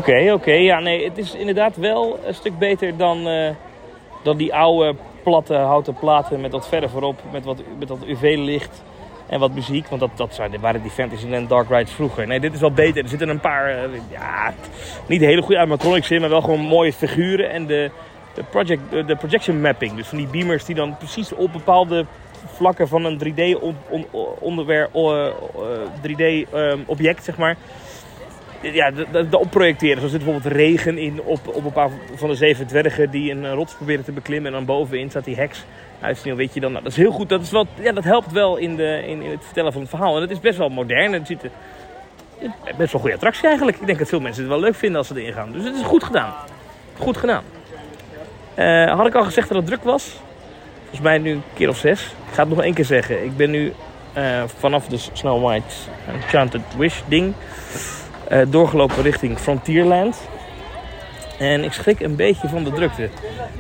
[0.05, 0.53] Oké, oké.
[0.53, 3.51] Ja, nee, het is inderdaad wel een stuk beter dan, eh,
[4.23, 8.83] dan die oude platte houten platen met wat verder voorop, met wat, met wat UV-licht
[9.27, 9.87] en wat muziek.
[9.89, 12.27] Want dat, dat waren die Fantasyland Dark Rides vroeger.
[12.27, 13.03] Nee, dit is wel beter.
[13.03, 14.55] Er zitten een paar, eh, ja,
[15.07, 17.51] niet hele goede animatronics in, maar wel gewoon mooie figuren.
[17.51, 17.91] En de,
[18.35, 22.07] de, project, de, projection mapping, dus van die beamers die dan precies op bepaalde
[22.47, 24.07] vlakken van een 3D on, on-
[24.39, 25.33] onderwerp, eh, eh,
[26.03, 27.57] 3D ehm, object, zeg maar,
[28.73, 30.01] ja, de, opprojecteren.
[30.01, 33.45] Zo zit bijvoorbeeld regen in op, op een paar van de zeven dwergen die een
[33.45, 34.47] eh, rots proberen te beklimmen.
[34.47, 35.65] En dan bovenin staat die heks
[36.01, 36.73] uit sneeuw, weet je dan.
[36.73, 37.29] Nou, dat is heel goed.
[37.29, 39.91] Dat, is wel, ja, dat helpt wel in, de, in, in het vertellen van het
[39.91, 40.17] verhaal.
[40.17, 41.13] En het is best wel modern.
[41.13, 43.81] Het ziet best wel een goede attractie eigenlijk.
[43.81, 45.53] Ik denk dat veel mensen het wel leuk vinden als ze erin gaan.
[45.53, 46.35] Dus het is goed gedaan.
[46.99, 47.43] Goed gedaan.
[48.55, 50.17] Eh, had ik al gezegd dat het druk was?
[50.81, 52.03] Volgens mij nu een keer of zes.
[52.03, 53.25] Ik ga het nog één keer zeggen.
[53.25, 53.73] Ik ben nu
[54.13, 55.75] eh, vanaf de Snow White
[56.13, 57.35] Enchanted Wish ding
[58.35, 60.29] eh, doorgelopen richting Frontierland.
[61.39, 63.09] En ik schrik een beetje van de drukte.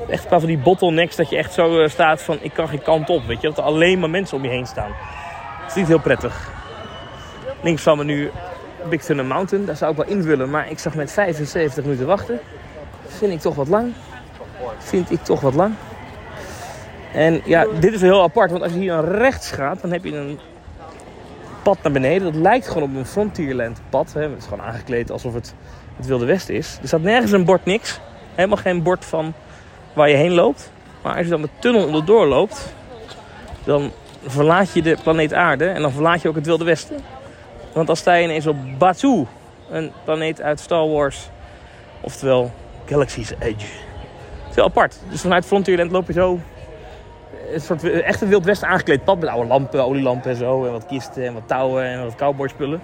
[0.08, 2.68] Echt een paar van die bottlenecks dat je echt zo eh, staat van ik kan
[2.68, 3.26] geen kant op.
[3.26, 4.90] Weet je, dat er alleen maar mensen om je heen staan.
[5.60, 6.52] Dat is niet heel prettig.
[7.62, 8.30] Links van me nu
[8.88, 9.64] Big Thunder Mountain.
[9.64, 12.40] Daar zou ik wel in willen, maar ik zag met 75 minuten wachten.
[13.06, 13.92] Vind ik toch wat lang.
[14.78, 15.74] Vind ik toch wat lang.
[17.12, 20.04] En ja, dit is heel apart, want als je hier naar rechts gaat, dan heb
[20.04, 20.38] je een
[21.64, 22.32] pad naar beneden.
[22.32, 24.12] Dat lijkt gewoon op een Frontierland pad.
[24.12, 24.22] Hè.
[24.22, 25.54] Het is gewoon aangekleed alsof het
[25.96, 26.78] het Wilde Westen is.
[26.82, 28.00] Er staat nergens een bord niks.
[28.34, 29.32] Helemaal geen bord van
[29.92, 30.72] waar je heen loopt.
[31.02, 32.74] Maar als je dan de tunnel onderdoor loopt,
[33.64, 33.92] dan
[34.26, 36.96] verlaat je de planeet Aarde en dan verlaat je ook het Wilde Westen.
[37.72, 39.26] Want dan sta je ineens op Batuu,
[39.70, 41.28] een planeet uit Star Wars,
[42.00, 42.52] oftewel
[42.86, 43.66] Galaxy's Edge.
[44.42, 44.98] Het is heel apart.
[45.10, 46.40] Dus vanuit Frontierland loop je zo
[47.52, 50.64] een soort echt een Wild Westen aangekleed pad met oude lampen, olielampen en zo.
[50.64, 52.80] En wat kisten en wat touwen en wat cowboyspullen.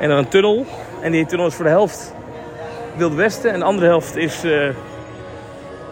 [0.00, 0.66] En dan een tunnel.
[1.00, 2.14] En die tunnel is voor de helft
[2.96, 4.68] Wilde Westen en de andere helft is eh,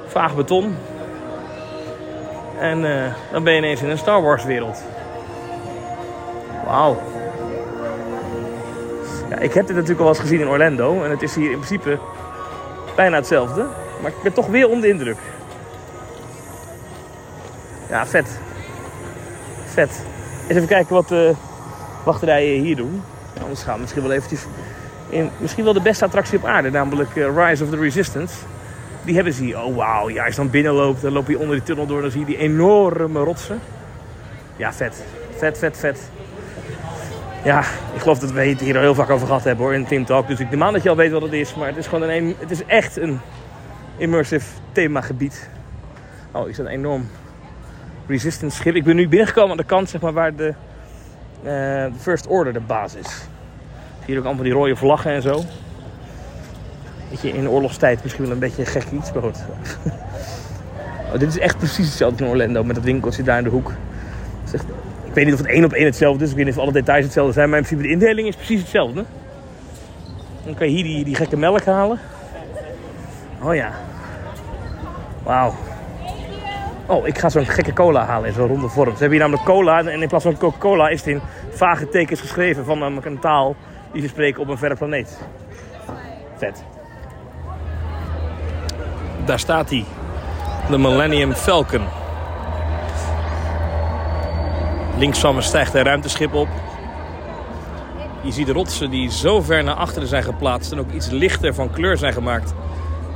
[0.07, 0.77] vaag beton.
[2.59, 4.83] En eh, dan ben je ineens in een Star Wars wereld.
[6.65, 6.99] Wauw.
[9.39, 11.03] Ik heb dit natuurlijk al eens gezien in Orlando.
[11.03, 11.99] En het is hier in principe
[12.97, 13.67] bijna hetzelfde.
[14.03, 15.19] Maar ik ben toch weer onder de indruk.
[17.91, 18.39] Ja, vet.
[19.67, 20.03] Vet.
[20.49, 21.35] Eens even kijken wat de
[22.05, 23.03] wachterijen hier doen.
[23.43, 24.45] Anders gaan we misschien wel eventjes
[25.09, 26.71] in misschien wel de beste attractie op aarde.
[26.71, 28.35] Namelijk eh, Rise of the Resistance.
[29.05, 29.63] Die hebben ze hier.
[29.63, 32.03] Oh wauw, ja, als je dan binnen loopt, dan loop je onder die tunnel door.
[32.03, 33.61] Dan zie je die enorme rotsen.
[34.57, 35.03] Ja, vet.
[35.37, 36.11] Vet, vet, vet.
[37.45, 37.61] Ja,
[37.95, 40.05] ik geloof dat we het hier al heel vaak over gehad hebben hoor in Team
[40.05, 40.29] Talk.
[40.29, 41.55] Dus ik neem dat je al weet wat het is.
[41.55, 43.21] Maar het is gewoon een, het is echt een
[43.97, 45.49] immersive themagebied.
[46.33, 47.09] Oh, is een enorm
[48.07, 48.75] resistance schip.
[48.75, 50.55] Ik ben nu binnengekomen aan de kant zeg maar, waar de,
[51.43, 53.29] eh, First Order de basis is.
[54.05, 55.43] Hier ook allemaal die rode vlaggen en zo.
[57.09, 59.23] Weet je, in oorlogstijd misschien wel een beetje gek iets, maar.
[61.13, 63.73] Oh, dit is echt precies hetzelfde in Orlando met dat winkeltje daar in de hoek.
[65.05, 66.31] Ik weet niet of het één op één hetzelfde is.
[66.31, 68.61] Ik weet niet of alle details hetzelfde zijn, maar in principe de indeling is precies
[68.61, 69.05] hetzelfde.
[70.45, 71.99] Dan kan je hier die, die gekke melk halen.
[73.43, 73.73] Oh ja.
[75.23, 75.55] Wauw.
[76.91, 78.93] Oh, ik ga zo'n gekke cola halen in zo'n ronde vorm.
[78.93, 81.21] Ze hebben hier namelijk cola en in plaats van Coca-Cola is het in
[81.51, 83.57] vage tekens geschreven van een taal
[83.93, 85.21] die ze spreken op een verre planeet.
[86.37, 86.65] Vet.
[89.25, 89.85] Daar staat hij.
[90.71, 91.83] De Millennium Falcon.
[94.99, 96.49] Links van me stijgt een ruimteschip op.
[98.21, 101.55] Je ziet de rotsen die zo ver naar achteren zijn geplaatst en ook iets lichter
[101.55, 102.55] van kleur zijn gemaakt.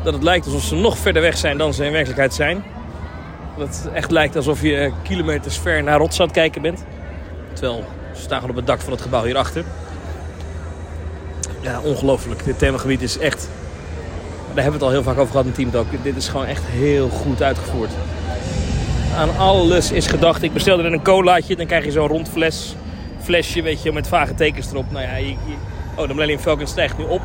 [0.03, 2.64] Dat het lijkt alsof ze nog verder weg zijn dan ze in werkelijkheid zijn.
[3.59, 6.84] Dat het echt lijkt alsof je eh, kilometers ver naar rotsen aan het kijken bent.
[7.52, 7.84] Terwijl
[8.14, 9.64] ze staan op het dak van het gebouw hierachter.
[11.61, 12.44] Ja, ongelooflijk.
[12.44, 13.48] Dit themagebied is echt...
[14.55, 15.86] Daar hebben we het al heel vaak over gehad in Team Talk.
[16.02, 17.90] Dit is gewoon echt heel goed uitgevoerd.
[19.16, 20.42] Aan alles is gedacht.
[20.42, 21.57] Ik bestelde er een colaatje.
[21.57, 22.74] Dan krijg je zo'n rond fles,
[23.22, 24.90] flesje, weet je, met vage tekens erop.
[24.90, 25.34] Nou ja, je, je-
[25.96, 27.20] oh, de Millennium Falcon stijgt nu op.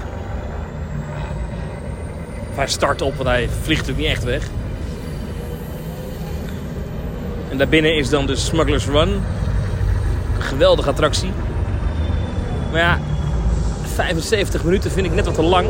[2.56, 4.50] Hij start op, want hij vliegt natuurlijk niet echt weg.
[7.50, 9.10] En daarbinnen is dan de Smuggler's Run.
[10.36, 11.32] Een geweldige attractie.
[12.72, 13.00] Maar ja,
[13.84, 15.68] 75 minuten vind ik net wat te lang.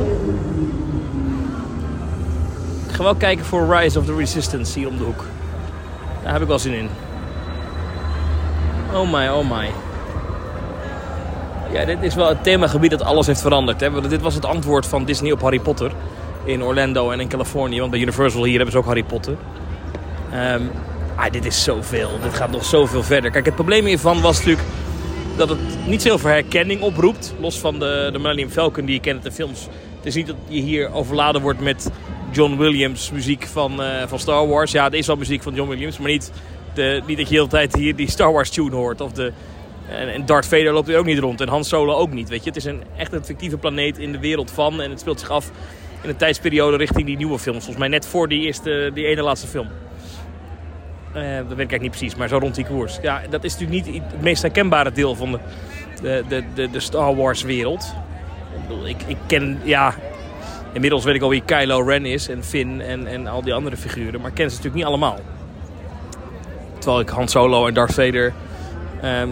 [2.88, 5.26] Ik ga wel kijken voor Rise of the Resistance hier om de hoek.
[6.24, 6.90] Daar heb ik wel zin in.
[8.94, 9.70] Oh my, oh my.
[11.72, 13.80] Ja, dit is wel het themagebied dat alles heeft veranderd.
[13.80, 13.92] Hè?
[13.92, 15.92] Want dit was het antwoord van Disney op Harry Potter.
[16.44, 17.80] In Orlando en in Californië.
[17.80, 19.36] Want bij Universal hier hebben ze ook Harry Potter.
[20.32, 20.62] Ehm,
[21.26, 22.10] ah, dit is zoveel.
[22.24, 23.32] Dit gaat nog zoveel verder.
[23.32, 24.68] Kijk, het probleem hiervan was natuurlijk
[25.36, 27.34] dat het niet zoveel herkenning oproept.
[27.40, 29.68] Los van de, de Millennium Falcon die je kent uit de films.
[29.98, 31.92] Het is niet dat je hier overladen wordt met
[32.32, 34.72] John Williams muziek van, eh, van Star Wars.
[34.72, 36.32] Ja, het is wel muziek van John Williams, maar niet,
[36.74, 39.02] de, niet dat je de hele tijd hier die Star Wars tune hoort.
[39.02, 39.32] Of de,
[39.90, 42.30] en, Darth Vader loopt er ook niet rond en Han Solo ook niet.
[42.30, 42.50] Weet je?
[42.50, 44.82] Het is een, echt een fictieve planeet in de wereld van.
[44.82, 45.52] En het speelt zich af
[46.02, 47.58] in een tijdsperiode richting die nieuwe films.
[47.58, 49.68] Volgens mij net voor die, eerste, die ene laatste film.
[51.14, 52.99] Eh, dat weet ik eigenlijk niet precies, maar zo rond die koers.
[53.01, 55.32] Ja, dat is natuurlijk niet het meest herkenbare deel van
[56.01, 57.93] de, de, de, de, Star Wars wereld.
[58.86, 59.93] Ik ik, ken, ja...
[60.74, 63.78] Inmiddels weet ik al wie Kylo Ren is en Finn en, en al die andere
[63.78, 64.22] figuren.
[64.22, 65.20] Maar ik ken ze natuurlijk niet allemaal.
[66.78, 68.34] Terwijl ik Han Solo en Darth Vader...
[69.01, 69.30] ehm,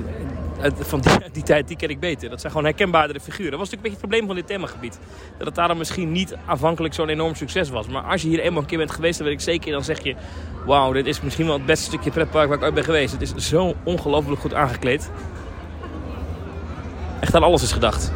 [0.80, 2.30] van die, die tijd, die ken ik beter.
[2.30, 3.52] Dat zijn gewoon herkenbaardere figuren.
[3.52, 5.00] Dat was natuurlijk een beetje het probleem van dit themagebied.
[5.38, 7.88] Dat het daarom misschien niet aanvankelijk zo'n enorm succes was.
[7.88, 10.04] Maar als je hier eenmaal een keer bent geweest, dan weet ik zeker, dan zeg
[10.04, 10.16] je...
[10.66, 13.12] Wauw, dit is misschien wel het beste stukje pretpark waar ik ooit ben geweest.
[13.12, 15.12] Het is zo ongelooflijk goed aangekleed.
[17.20, 18.12] Echt aan alles is gedacht.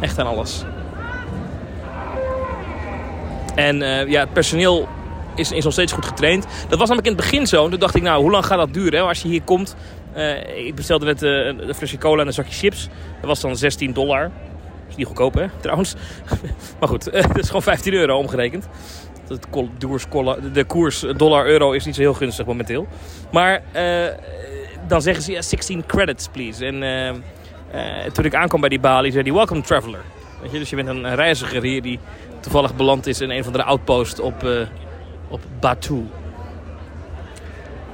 [0.00, 0.64] Echt aan alles.
[3.54, 4.88] En eh, ja, het personeel
[5.34, 6.46] is, is nog steeds goed getraind.
[6.68, 7.68] Dat was namelijk in het begin zo.
[7.68, 8.98] Toen dacht ik, nou, hoe lang gaat dat duren?
[8.98, 9.06] hè?
[9.06, 9.76] Als je hier komt.
[10.14, 12.88] Eh, ik bestelde net eh, een flesje cola en een zakje chips.
[13.20, 14.30] Dat was dan 16 dollar.
[14.88, 15.94] Is niet goedkoop, hè, trouwens.
[16.80, 18.68] maar goed, dat is gewoon 15 euro omgerekend.
[20.52, 22.86] De koers dollar-euro is niet zo heel gunstig momenteel.
[23.32, 24.06] Maar eh,
[24.88, 26.66] dan zeggen ze, ja, 16 credits, please.
[26.66, 27.22] En
[28.12, 30.00] toen ik aankwam bij die balie, zei hij, welcome traveler.
[30.42, 31.98] Weet je, dus je bent een reiziger hier die
[32.40, 34.46] toevallig beland is in een van de outposts op,
[35.28, 36.06] op Batu.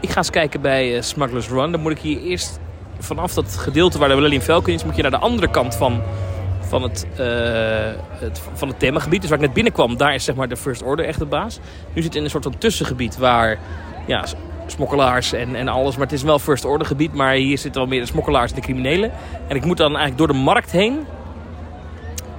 [0.00, 1.72] Ik ga eens kijken bij eh, Smugglers Run.
[1.72, 2.60] Dan moet ik hier eerst
[2.98, 6.02] vanaf dat gedeelte waar de Millennium Falcon is, moet je naar de andere kant van,
[6.60, 7.26] van, het, eh,
[8.10, 9.20] het, van het themagebied.
[9.20, 11.58] Dus waar ik net binnenkwam, daar is zeg maar de First Order echt de baas.
[11.94, 13.58] Nu zit in een soort van tussengebied waar
[14.06, 14.24] ja,
[14.66, 15.96] smokkelaars en, en alles.
[15.96, 18.56] Maar het is wel First Order gebied, maar hier zitten wel meer de smokkelaars en
[18.56, 19.12] de criminelen.
[19.48, 21.06] En ik moet dan eigenlijk door de markt heen,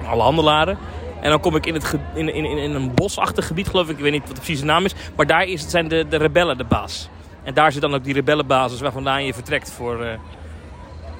[0.07, 0.78] alle handelaren.
[1.22, 3.97] En dan kom ik in, het in, in in een bosachtig gebied, geloof ik.
[3.97, 4.93] Ik weet niet wat de precieze naam is.
[5.16, 7.09] Maar daar is, zijn de, de rebellen de baas.
[7.43, 10.13] En daar zit dan ook die rebellenbasis waar vandaan je vertrekt voor, eh,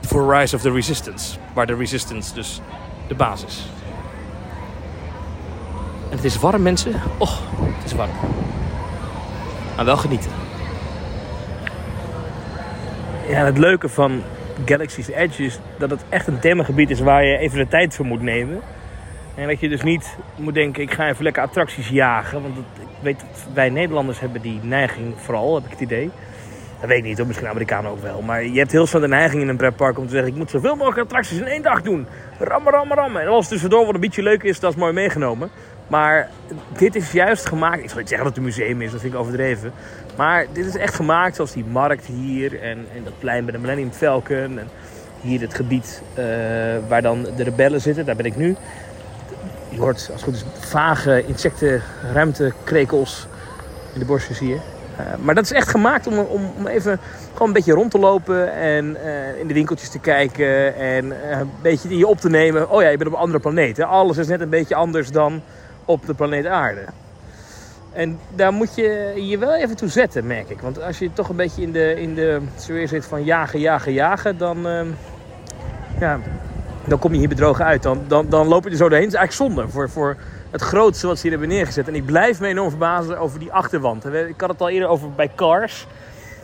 [0.02, 1.38] voor Rise of the Resistance.
[1.54, 2.62] Waar de Resistance dus
[3.08, 3.66] de basis is.
[6.10, 6.94] En het is warm, mensen.
[7.18, 8.12] Och, het is warm.
[9.76, 10.32] Maar wel genieten.
[13.28, 14.22] Ja, het leuke van
[14.66, 18.06] Galaxy's Edge is dat het echt een themagebied is waar je even de tijd voor
[18.06, 18.62] moet nemen.
[19.36, 22.42] En dat je dus niet moet denken, ik ga even lekker attracties jagen.
[22.42, 22.64] Want dat,
[23.02, 23.24] weet
[23.54, 26.12] wij Nederlanders hebben die neiging vooral, heb ik het idee.
[26.80, 28.22] Dat weet ik niet, hoor, misschien Amerikanen ook wel.
[28.22, 30.32] Maar je hebt heel snel de neiging in een pretpark om te zeggen...
[30.32, 32.08] ik moet zoveel mogelijk attracties in één dag doen.
[32.40, 33.22] Rammen, rammen, rammen.
[33.22, 35.50] En als het tussendoor wat een beetje leuk is, dat is mooi meegenomen.
[35.88, 36.30] Maar
[36.78, 37.84] dit is juist gemaakt...
[37.84, 39.72] Ik zal niet zeggen dat het een museum is, dat vind ik overdreven.
[40.18, 42.62] Maar dit is echt gemaakt zoals die markt hier...
[42.62, 44.60] en, en dat plein bij de Millennium Falcon...
[44.60, 44.68] en
[45.22, 46.26] hier het gebied eh,
[46.88, 48.06] waar dan de rebellen zitten.
[48.06, 48.56] Daar ben ik nu.
[49.72, 51.82] Je hoort, als het goed is, vage insecten,
[52.14, 53.28] ruimtekrekels
[53.94, 54.60] in de bosjes hier.
[54.98, 57.00] Eh, maar dat is echt gemaakt om, om, om even
[57.32, 61.40] gewoon een beetje rond te lopen en eh, in de winkeltjes te kijken en eh,
[61.40, 62.70] een beetje je op te nemen.
[62.70, 63.78] Oh ja, je bent op een andere planeet.
[63.78, 63.86] Hè?
[63.86, 65.42] Alles is net een beetje anders dan
[65.86, 66.86] op de planeet Aarde.
[67.92, 70.62] En daar moet je je wel even toe zetten, merk ik.
[70.62, 73.94] Want als je toch een beetje in de, in de sfeer zit van jagen, jagen,
[73.94, 74.86] jagen, dan, eh,
[76.00, 76.20] ja,
[76.86, 77.84] dan kom je hier bedrogen uit.
[77.84, 79.06] Dan, dan, dan loop je er zo doorheen.
[79.06, 80.18] Het is eigenlijk zonde voor, voor
[80.52, 81.88] het grootste wat ze hier hebben neergezet.
[81.88, 84.06] En ik blijf me enorm verbazen over die achterwand.
[84.06, 85.88] Ik had het al eerder over bij Cars.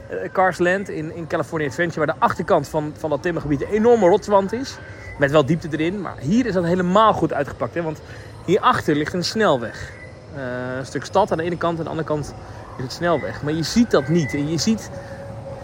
[0.09, 2.05] eh, Cars Land in, in California Adventure.
[2.05, 4.77] Waar de achterkant van, van dat themagebied een enorme rotswand is.
[5.19, 6.01] Met wel diepte erin.
[6.01, 7.73] Maar hier is dat helemaal goed uitgepakt.
[7.73, 7.81] Hè?
[7.81, 8.01] Want
[8.45, 9.91] hierachter ligt een snelweg.
[10.35, 11.73] Eh, een stuk stad aan de ene kant.
[11.73, 12.33] En aan de andere kant
[12.77, 13.43] is het snelweg.
[13.43, 14.33] Maar je ziet dat niet.
[14.33, 14.89] En je ziet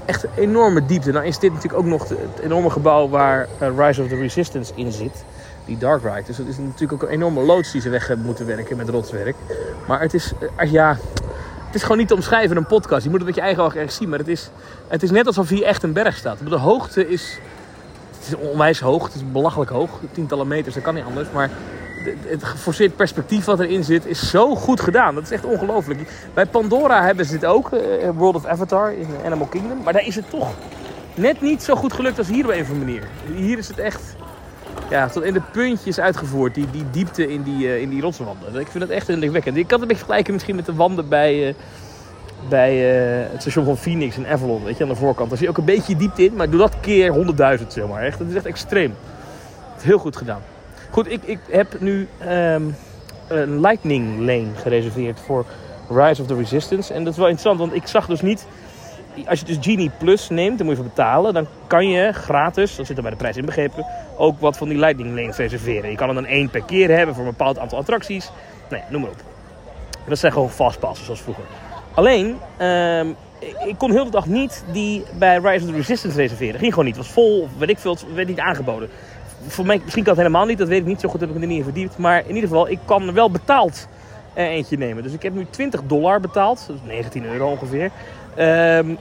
[0.05, 1.11] echt een enorme diepte.
[1.11, 4.71] Nou is dit natuurlijk ook nog het enorme gebouw waar eh, Rise of the Resistance
[4.75, 5.23] in zit.
[5.65, 6.23] Die Dark Ride.
[6.25, 9.35] Dus het is natuurlijk ook een enorme loods die ze weg moeten werken met rotswerk.
[9.87, 10.97] Maar het is, eh, ja,
[11.65, 13.03] het is gewoon niet te omschrijven in een podcast.
[13.03, 14.09] Je moet het met je eigen ogen ergens zien.
[14.09, 14.49] Maar het is,
[14.87, 16.37] het is net alsof hier echt een berg staat.
[16.49, 17.39] De hoogte is,
[18.19, 19.03] het is onwijs hoog.
[19.03, 19.89] Het is belachelijk hoog.
[20.11, 21.27] Tientallen meters, dat kan niet anders.
[21.31, 21.49] Maar
[22.27, 25.15] het geforceerd perspectief wat erin zit is zo goed gedaan.
[25.15, 25.99] Dat is echt ongelooflijk.
[26.33, 27.71] Bij Pandora hebben ze dit ook.
[27.71, 29.83] eh, World of Avatar in Animal Kingdom.
[29.83, 30.53] Maar daar is het toch
[31.15, 33.07] net niet zo goed gelukt als hier op een of andere manier.
[33.35, 34.01] Hier is het echt
[34.89, 36.55] ja, tot in de puntjes uitgevoerd.
[36.55, 38.55] Die, die diepte in die, eh, in die rotswanden.
[38.59, 39.57] Ik vind het echt indrukwekkend.
[39.57, 41.53] Ik kan het een beetje vergelijken misschien met de wanden bij, eh,
[42.49, 42.77] bij
[43.31, 44.63] het station van Phoenix in Avalon.
[44.63, 45.29] Weet je, aan de voorkant.
[45.29, 46.35] Daar zie je ook een beetje diepte in.
[46.35, 48.01] Maar doe dat keer 100.000 zeg maar.
[48.03, 48.95] Echt, dat is echt extreem.
[49.81, 50.41] Heel goed gedaan.
[50.93, 52.61] Goed, ik, ik heb nu ehm,
[53.27, 55.45] een lightning lane gereserveerd voor
[55.89, 56.93] Rise of the Resistance.
[56.93, 58.47] En dat is wel interessant, want ik zag dus niet...
[59.27, 61.33] Als je dus Genie Plus neemt, dan moet je voor betalen.
[61.33, 63.85] Dan kan je gratis, dat zit er bij de prijs inbegrepen,
[64.17, 65.89] ook wat van die lightning lanes reserveren.
[65.89, 68.31] Je kan er dan één per keer hebben voor een bepaald aantal attracties.
[68.69, 69.21] Nou ja, noem maar op.
[70.07, 71.43] Dat zijn gewoon fastpassen zoals vroeger.
[71.93, 73.07] Alleen, ehm,
[73.65, 76.59] ik kon heel de dag niet die bij Rise of the Resistance reserveren.
[76.59, 76.95] Ging gewoon niet.
[76.95, 78.89] Het was vol, weet ik veel, werd niet aangeboden.
[79.47, 80.99] Voor mij, misschien kan het helemaal niet, dat weet ik niet.
[80.99, 81.97] Zo goed heb ik er niet in verdiept.
[81.97, 83.87] Maar in ieder geval, ik kan er wel betaald
[84.33, 85.03] eh, eentje nemen.
[85.03, 86.63] Dus ik heb nu 20 dollar betaald.
[86.67, 87.91] Dat is 19 euro ongeveer.
[88.35, 88.95] Ehm,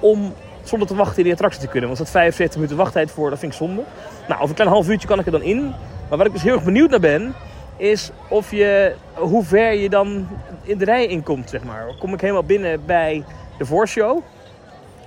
[0.00, 1.88] om zonder te wachten in die attractie te kunnen.
[1.88, 3.82] Want staat 75 minuten wachttijd voor, dat vind ik zonde.
[4.28, 5.74] Nou, over een klein half uurtje kan ik er dan in.
[6.08, 7.34] Maar waar ik dus heel erg benieuwd naar ben,
[7.76, 10.28] is of je, hoe ver je dan
[10.62, 11.86] in de rij inkomt, zeg maar.
[11.98, 13.24] Kom ik helemaal binnen bij
[13.58, 14.20] de voorshow?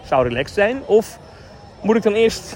[0.04, 0.82] Zou relaxed zijn.
[0.86, 1.20] Of
[1.82, 2.56] moet ik dan eerst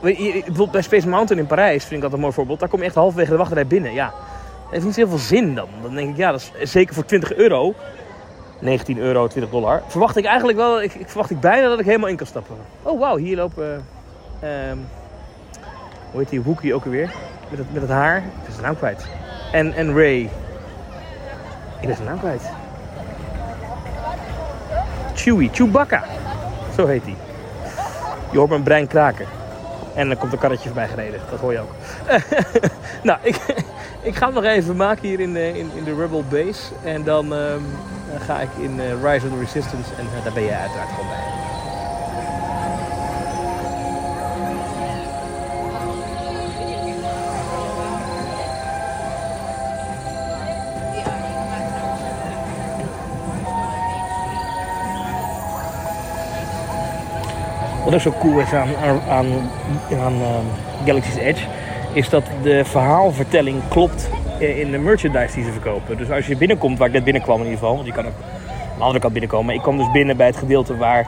[0.00, 2.60] bijvoorbeeld bij Space Mountain in Parijs vind ik dat een mooi voorbeeld.
[2.60, 3.92] Daar kom je echt halverwege de wachtrij binnen.
[3.92, 5.68] Ja, dat heeft niet heel veel zin dan.
[5.82, 7.74] Dan denk ik, ja, dat is zeker voor 20 euro.
[8.60, 9.82] 19 euro, 20 dollar.
[9.86, 12.56] Verwacht ik eigenlijk wel, ik, ik verwacht ik bijna dat ik helemaal in kan stappen.
[12.82, 13.86] Oh wauw, hier lopen,
[14.40, 14.76] ehm,
[16.10, 17.14] hoe heet die Wookie ook alweer?
[17.50, 18.16] Met het, met het haar.
[18.16, 19.06] Ik ben zijn naam kwijt.
[19.52, 20.30] En, en Ray.
[21.80, 22.42] Ik ben zijn naam kwijt.
[25.14, 26.04] Chewie, Chewbacca.
[26.76, 27.16] Zo heet hij.
[28.30, 29.26] Je hoort mijn brein kraken.
[29.98, 31.20] En dan komt een karretje voorbij gereden.
[31.30, 31.72] Dat hoor je ook.
[33.08, 33.36] nou, ik,
[34.02, 36.72] ik ga hem nog even maken hier in de, in, in de Rebel Base.
[36.84, 37.62] En dan ehm,
[38.18, 39.90] ga ik in eh, Rise of the Resistance.
[39.98, 41.37] En eh, daar ben je uiteraard gewoon bij.
[57.88, 60.44] Wat ook zo cool is aan, aan, aan, ehm,
[60.84, 61.44] Galaxy's Edge,
[61.92, 64.10] is dat de verhaalvertelling klopt
[64.40, 65.96] eh, in de merchandise die ze verkopen.
[65.96, 68.12] Dus als je binnenkomt, waar ik net binnenkwam in ieder geval, want je kan ook
[68.72, 69.46] aan de andere kant binnenkomen.
[69.46, 71.06] Maar ik kwam dus binnen bij het gedeelte waar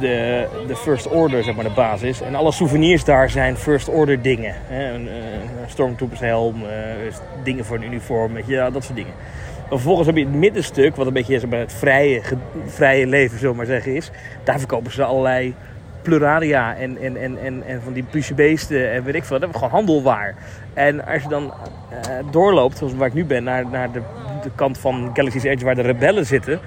[0.00, 2.20] de, de First Order, zeg maar, de basis is.
[2.20, 4.54] En alle souvenirs daar zijn First Order dingen.
[4.56, 4.92] Hè?
[4.94, 9.14] Een, een Stormtroopers helm, eh, dingen voor een uniform, ja, dat soort dingen.
[9.68, 12.22] Vervolgens heb je het middenstuk, wat een beetje zeg maar, het vrije,
[12.66, 14.10] vrije leven, zullen maar zeggen, is.
[14.44, 15.54] Daar verkopen ze allerlei
[16.02, 19.38] pluraria en, en, en, en, en van die puce beesten en weet ik veel.
[19.38, 20.34] Dat hebben we gewoon handelwaar.
[20.74, 21.52] En als je dan
[21.90, 24.00] eh, doorloopt, zoals waar ik nu ben, naar, naar de,
[24.42, 26.60] de kant van Galaxy's Edge waar de rebellen zitten.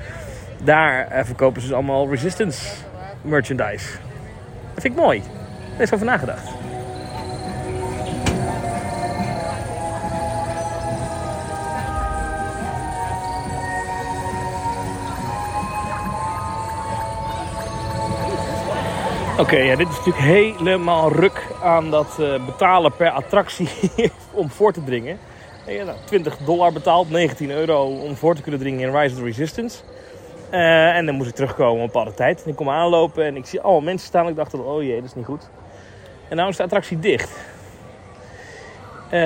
[0.63, 2.75] Daar eh, verkopen ze dus allemaal Resistance
[3.21, 3.85] merchandise.
[4.73, 5.23] Dat vind ik mooi.
[5.71, 6.62] Daar is over nagedacht.
[19.39, 23.69] Oké, ja, dit is natuurlijk helemaal ruk aan dat eh, betalen per attractie
[24.31, 25.19] om voor te dringen.
[25.65, 29.13] En ja, nou, 20 dollar betaald, 19 euro om voor te kunnen dringen in Rise
[29.13, 29.83] of the Resistance.
[30.49, 32.43] Eh, en dan moest ik terugkomen op een bepaalde tijd.
[32.43, 34.27] En ik kom aanlopen en ik zie allemaal mensen staan.
[34.27, 35.49] Ik dacht, oh jee, dat is niet goed.
[36.29, 37.31] En nou is de attractie dicht.
[39.09, 39.19] Eh,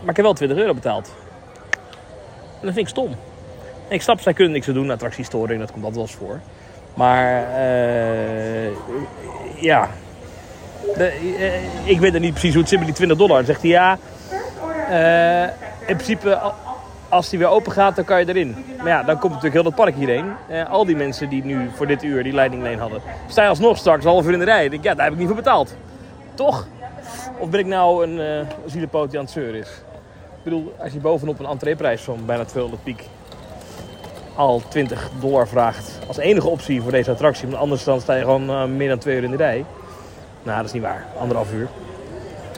[0.00, 1.12] maar ik heb wel 20 euro betaald.
[2.60, 3.10] En dat vind ik stom.
[3.88, 6.40] En ik snap, zij kunnen niks aan doen, attractiestoring, dat komt altijd wel eens voor.
[6.96, 8.72] Maar eh,
[9.60, 9.88] ja,
[10.96, 11.04] De,
[11.38, 13.44] eh, ik weet er niet precies hoe het zit met die 20 dollar.
[13.44, 13.98] Zegt hij ja,
[14.88, 15.42] eh,
[15.88, 16.52] in principe
[17.08, 18.56] als die weer open gaat, dan kan je erin.
[18.76, 20.32] Maar ja, dan komt natuurlijk heel dat park hierheen.
[20.68, 23.00] Al die mensen die nu voor dit uur die leiding leen hadden.
[23.28, 24.68] Sta je alsnog straks half uur in de rij.
[24.68, 25.76] Denk, ja, daar heb ik niet voor betaald.
[26.34, 26.66] Toch?
[27.38, 29.68] Of ben ik nou een zielepoot die aan het zeuren is?
[30.36, 33.04] Ik bedoel, als je bovenop een entreeprijs van bijna 200 piek
[34.36, 37.48] al 20 dollar vraagt als enige optie voor deze attractie.
[37.48, 39.64] Want anders dan sta je gewoon eh, meer dan twee uur in de rij.
[40.42, 41.06] Nou, dat is niet waar.
[41.18, 41.68] Anderhalf uur.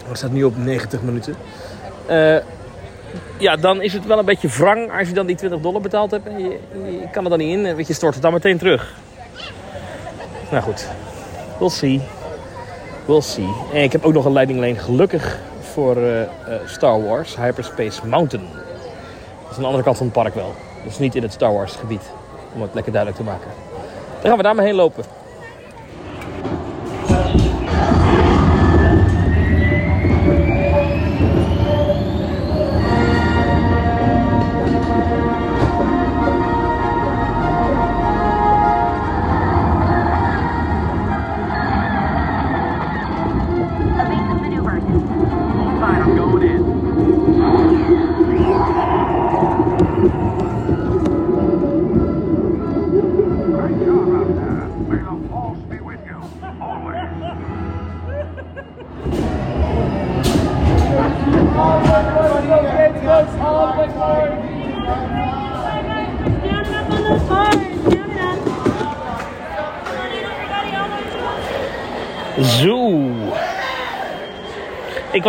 [0.09, 1.35] We staat nu op 90 minuten.
[2.07, 2.37] Eh,
[3.39, 6.11] ja, dan is het wel een beetje wrang als je dan die 20 dollar betaald
[6.11, 6.27] hebt.
[6.27, 6.59] En je,
[7.01, 7.67] je kan er dan niet in.
[7.67, 8.95] en Weet je, stort het dan meteen terug.
[10.51, 10.89] Nou goed.
[11.59, 12.01] We'll see.
[13.07, 13.49] We'll see.
[13.73, 16.23] En ik heb ook nog een leidingleen gelukkig voor eh,
[16.65, 17.37] Star Wars.
[17.37, 18.49] Hyperspace Mountain.
[18.53, 20.55] Dat is aan de andere kant van het park wel.
[20.85, 22.11] Dus niet in het Star Wars gebied.
[22.55, 23.51] Om het lekker duidelijk te maken.
[24.21, 25.05] Dan gaan we daar maar heen lopen.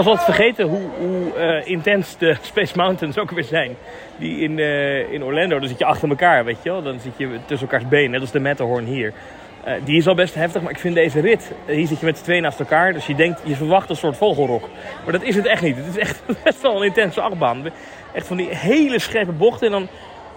[0.03, 3.75] Was altijd vergeten hoe, hoe eh, intens de Space Mountains ook weer zijn.
[4.17, 6.81] Die in, eh, in Orlando, dan zit je achter elkaar, weet je wel.
[6.81, 9.13] Dan zit je tussen elkaars benen, net als de Matterhorn hier.
[9.63, 11.51] Eh, die is al best heftig, maar ik vind deze rit...
[11.65, 14.17] hier zit je met z'n tweeën naast elkaar, dus je denkt, je verwacht een soort
[14.17, 14.69] vogelrok.
[15.03, 15.75] Maar dat is het echt niet.
[15.75, 17.69] Het is echt best wel een intense achtbaan.
[18.13, 19.87] Echt van die hele scherpe bochten en dan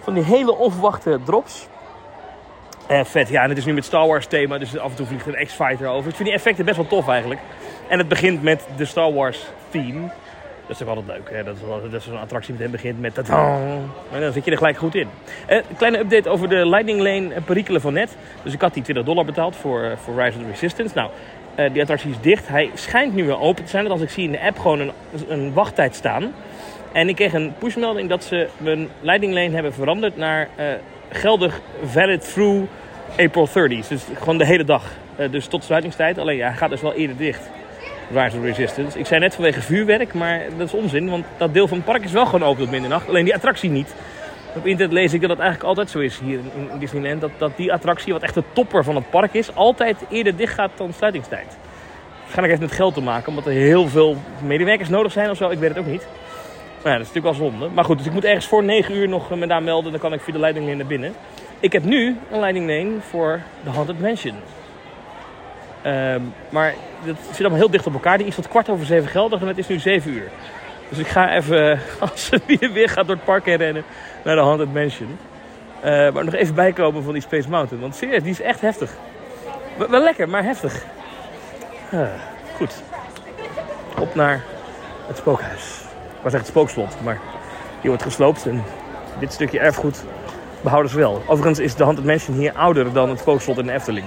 [0.01, 1.67] van die hele onverwachte drops.
[3.03, 5.27] Vet, ja, en het is nu met Star Wars thema, dus af en toe vliegt
[5.27, 6.09] een X-Fighter over.
[6.09, 7.39] Ik vind die effecten best wel tof eigenlijk.
[7.87, 10.01] En het begint met de Star Wars theme.
[10.67, 11.43] Dat is ook altijd leuk, hè?
[11.43, 13.29] Dat is, dat zo'n attractie meteen begint met dat.
[14.11, 15.07] En dan zit je er gelijk goed in.
[15.45, 18.15] Eh, kleine update over de Lightning Lane perikelen van net.
[18.43, 20.95] Dus ik had die 20 dollar betaald voor, eh, voor Rise of the Resistance.
[20.95, 21.09] Nou,
[21.55, 22.47] Eh, die attractie is dicht.
[22.47, 23.87] Hij schijnt nu weer open te zijn.
[23.87, 24.91] Want als ik zie in de app gewoon een,
[25.27, 26.33] een wachttijd staan.
[26.91, 30.65] En ik kreeg een pushmelding dat ze mijn leidinglane hebben veranderd naar eh,
[31.09, 32.63] geldig valid through
[33.17, 33.87] April 30.
[33.87, 34.83] Dus gewoon de hele dag.
[35.31, 36.17] Dus tot sluitingstijd.
[36.17, 37.49] Alleen ja, hij gaat dus wel eerder dicht.
[38.11, 38.99] Rise Resistance.
[38.99, 41.09] Ik zei net vanwege vuurwerk, maar dat is onzin.
[41.09, 43.07] Want dat deel van het park is wel gewoon open tot middernacht.
[43.07, 43.95] Alleen die attractie niet.
[44.55, 47.21] Op internet lees ik dat dat eigenlijk altijd zo is hier in, Disneyland.
[47.21, 50.53] Dat, dat die attractie, wat echt de topper van het park is, altijd eerder dicht
[50.53, 51.57] gaat dan sluitingstijd.
[52.19, 55.37] Waarschijnlijk heeft het met geld te maken, omdat er heel veel medewerkers nodig zijn of
[55.37, 55.49] zo.
[55.49, 56.07] Ik weet het ook niet.
[56.83, 57.69] Maar ja, dat is natuurlijk wel zonde.
[57.73, 59.91] Maar goed, dus ik moet ergens voor 9 uur nog me daar melden.
[59.91, 61.13] Dan kan ik via de leidinglijn naar binnen.
[61.59, 64.35] Ik heb nu een leidinglijn voor de Haunted Mansion.
[65.83, 66.73] Ehm, maar
[67.05, 68.17] dat zit allemaal heel dicht op elkaar.
[68.17, 70.29] Die is tot kwart over zeven geldig en het is nu 7 uur.
[70.89, 73.83] Dus ik ga even, als ze weer, weer gaat door het park heen rennen,
[74.23, 75.17] naar de Haunted Mansion.
[75.81, 77.81] Eh, maar nog even bijkomen van die Space Mountain.
[77.81, 78.91] Want serieus, die is echt heftig.
[79.77, 80.85] Wel, lekker, maar heftig.
[81.91, 82.07] Ah,
[82.55, 82.83] goed.
[83.99, 84.43] Op naar
[85.07, 85.81] het spookhuis.
[86.17, 87.19] Ik was echt het spookslot, maar
[87.81, 88.45] die wordt gesloopt.
[88.45, 88.63] En
[89.19, 90.03] dit stukje erfgoed
[90.61, 91.21] behouden ze wel.
[91.27, 94.05] Overigens is de Haunted Mansion hier ouder dan het spookslot in de Efteling.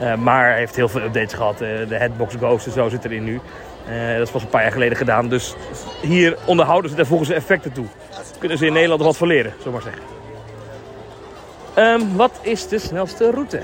[0.00, 1.60] Eh, maar heeft heel veel updates gehad.
[1.60, 3.40] Eh, de Headbox Ghost en zo zit erin nu.
[3.88, 5.28] Eh, dat is pas een paar jaar geleden gedaan.
[5.28, 5.54] Dus
[6.02, 7.86] hier onderhouden ze daar volgens de effecten toe.
[8.38, 10.02] Kunnen ze in Nederland wat van leren, zullen we maar zeggen.
[11.74, 13.62] Ehm, wat is de snelste route?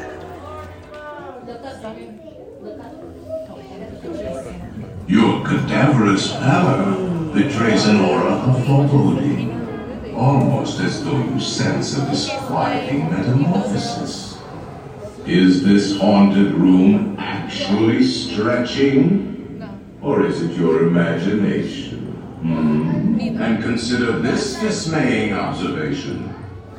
[5.05, 6.85] Your cadaverous pallor
[7.33, 9.53] betrays an aura of foreboding,
[10.17, 14.26] almost as though you sense a disquieting metamorphosis.
[15.27, 19.61] Is this haunted room actually stretching?
[20.01, 21.99] Or is it your imagination?
[22.43, 23.19] Hmm.
[23.43, 26.33] And consider this dismaying observation.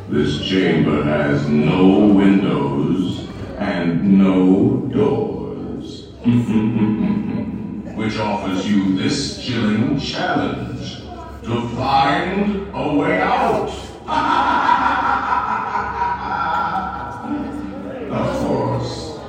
[0.07, 3.27] This chamber has no windows
[3.57, 6.07] and no doors.
[7.97, 11.01] Which offers you this chilling challenge
[11.43, 13.73] to find a way out.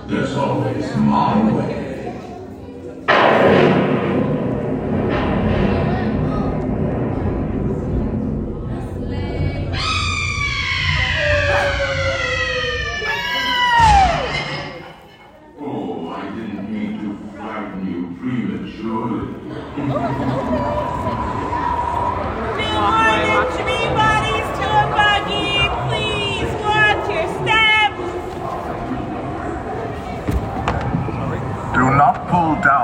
[0.09, 3.78] there's always my way.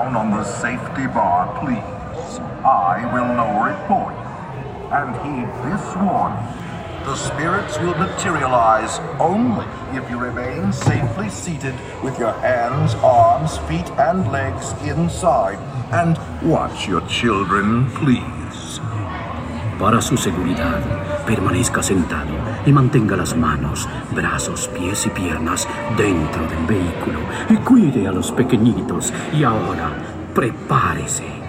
[0.04, 2.38] Down on the safety bar, please.
[2.64, 4.24] I will lower it for you.
[4.92, 6.44] And heed this warning.
[7.04, 13.90] The spirits will materialize only if you remain safely seated with your hands, arms, feet,
[13.98, 15.58] and legs inside.
[15.92, 18.80] And watch your children, please.
[19.78, 20.80] Para su seguridad,
[21.26, 22.32] permanezca sentado
[22.66, 28.32] y mantenga las manos, brazos, pies y piernas dentro del vehículo y cuide a los
[28.32, 29.12] pequeñitos.
[29.32, 29.90] Y ahora,
[30.34, 31.44] prepárese.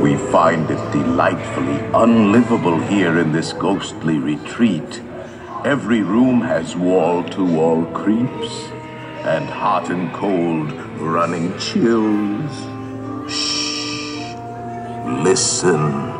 [0.00, 5.02] We find it delightfully unlivable here in this ghostly retreat.
[5.64, 8.70] Every room has wall to wall creeps
[9.24, 12.69] and hot and cold running chills.
[15.10, 15.22] Shh.
[15.24, 16.10] Listen.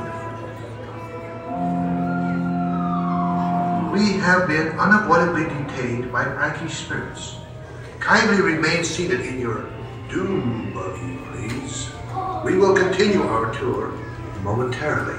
[3.92, 7.36] We have been unavoidably detained by Frankie's spirits.
[7.98, 9.68] Kindly remain seated in your
[10.08, 11.90] doom buggy, please.
[12.44, 13.92] We will continue our tour
[14.42, 15.18] momentarily.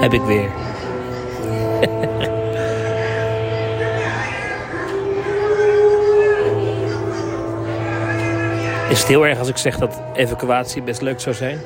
[0.00, 0.26] Heb ik
[8.96, 11.54] Is het heel erg als ik zeg dat evacuatie best leuk zou zijn?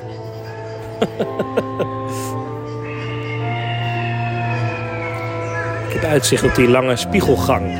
[5.87, 7.79] ik heb uitzicht op die lange spiegelgang.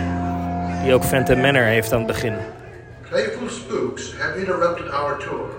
[0.84, 2.34] Die ook Phantom Manor heeft aan het begin.
[3.10, 5.50] Playful spooks have interrupted our tour.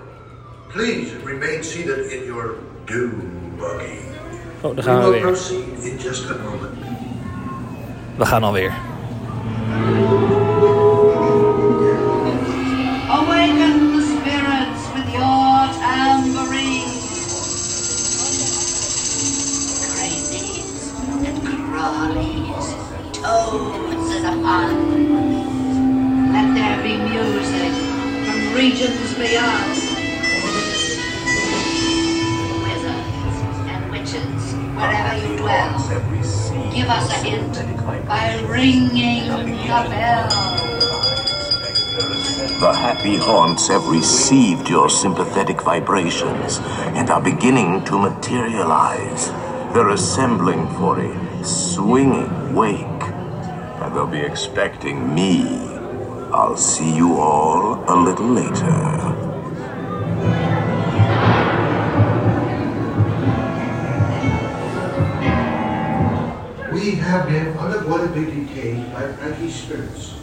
[0.72, 3.22] Please remain seated in your doom
[3.58, 3.98] buggy.
[4.60, 5.38] Oh, daar gaan we will weer.
[5.90, 6.72] in just a moment.
[8.16, 8.72] We gaan alweer.
[43.02, 46.60] The haunts have received your sympathetic vibrations
[46.94, 49.28] and are beginning to materialize.
[49.74, 55.42] They're assembling for a swinging wake, and they'll be expecting me.
[56.32, 58.70] I'll see you all a little later.
[66.72, 70.14] We have been unavoidably detained by Frankie's spirits.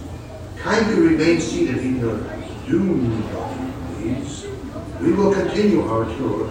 [0.55, 2.38] Kindly remain seated in your
[2.69, 2.77] We
[5.01, 6.45] will continue our tour.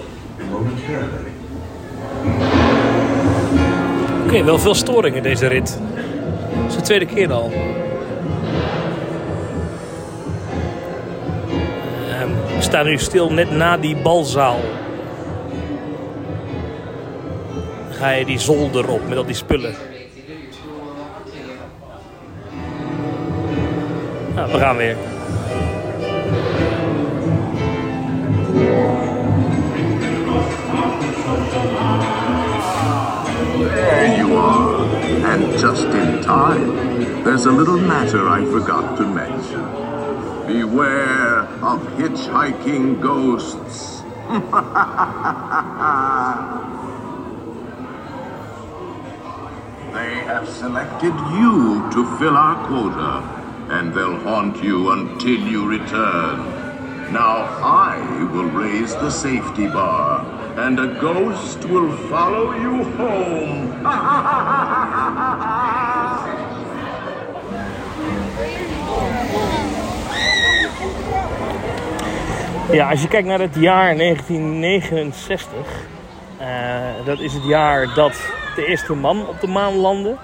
[4.24, 5.78] Oké, wel veel storing in deze rit.
[6.56, 7.52] Dat is de tweede keer al.
[12.08, 14.60] Ehm, we staan nu stil net na die balzaal.
[17.88, 19.74] Dan ga je die zolder op met al die spullen.
[24.34, 24.96] Nou, we gaan weer.
[35.28, 37.22] And just in time.
[37.22, 39.62] There's a little matter I forgot to mention.
[40.46, 44.00] Beware of hitchhiking ghosts.
[49.92, 53.22] they have selected you to fill our quota,
[53.68, 56.38] and they'll haunt you until you return.
[57.12, 57.98] Now I
[58.32, 60.24] will raise the safety bar,
[60.58, 63.66] and a ghost will follow you home.
[72.72, 75.50] Ja, als je kijkt naar het jaar 1969,
[76.38, 76.46] eh,
[77.04, 78.12] dat is het jaar dat
[78.54, 80.16] de eerste man op de maan landde.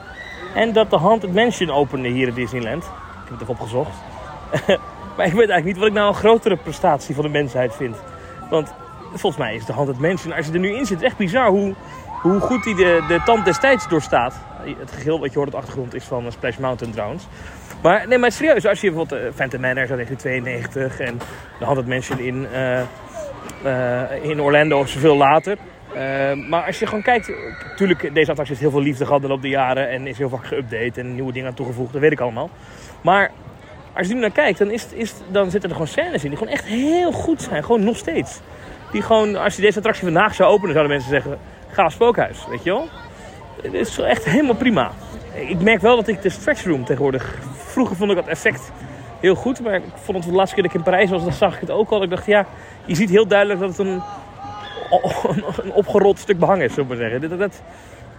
[0.54, 2.84] En dat de Haunted Mansion opende hier in Disneyland.
[2.84, 2.90] Ik
[3.28, 3.96] heb het even opgezocht.
[5.16, 7.96] maar ik weet eigenlijk niet wat ik nou een grotere prestatie van de mensheid vind.
[8.50, 8.74] Want
[9.18, 11.74] volgens mij is de Haunted Mansion, als je er nu in zit, echt bizar hoe,
[12.22, 14.34] hoe goed hij de, de tand destijds doorstaat.
[14.78, 17.26] Het geheel wat je hoort op de achtergrond is van eh, Splash Mountain trouwens.
[17.82, 21.18] Maar nee, maar serieus, als je bijvoorbeeld uh, Phantom Manor uit 1992 en
[21.58, 25.56] de Haunted Mansion in, eh, in Orlando zoveel later.
[26.48, 27.32] Maar als je gewoon kijkt,
[27.68, 30.98] natuurlijk, deze attractie heeft heel veel liefde gehad de jaren en is heel vaak geüpdate
[30.98, 32.50] en nieuwe dingen aan toegevoegd, dat weet ik allemaal.
[33.00, 33.30] Maar
[33.94, 36.38] als je nu naar kijkt, dan, is, is, dan zitten er gewoon scènes in die
[36.38, 38.40] gewoon echt heel goed zijn, gewoon nog steeds.
[38.94, 41.38] Die gewoon, als je deze attractie vandaag zou openen, zouden mensen zeggen,
[41.68, 42.88] ga spookhuis, weet je wel.
[43.62, 44.90] Het is echt helemaal prima.
[45.34, 47.38] Ik merk wel dat ik de stretch room tegenwoordig...
[47.56, 48.72] Vroeger vond ik dat effect
[49.20, 49.60] heel goed.
[49.60, 51.60] Maar ik vond het de laatste keer dat ik in Parijs was, dan zag ik
[51.60, 52.02] het ook al.
[52.02, 52.46] Ik dacht, ja,
[52.84, 54.02] je ziet heel duidelijk dat het een,
[55.72, 57.28] opgerold stuk behang is, zullen zeggen.
[57.28, 57.62] Dat, dat,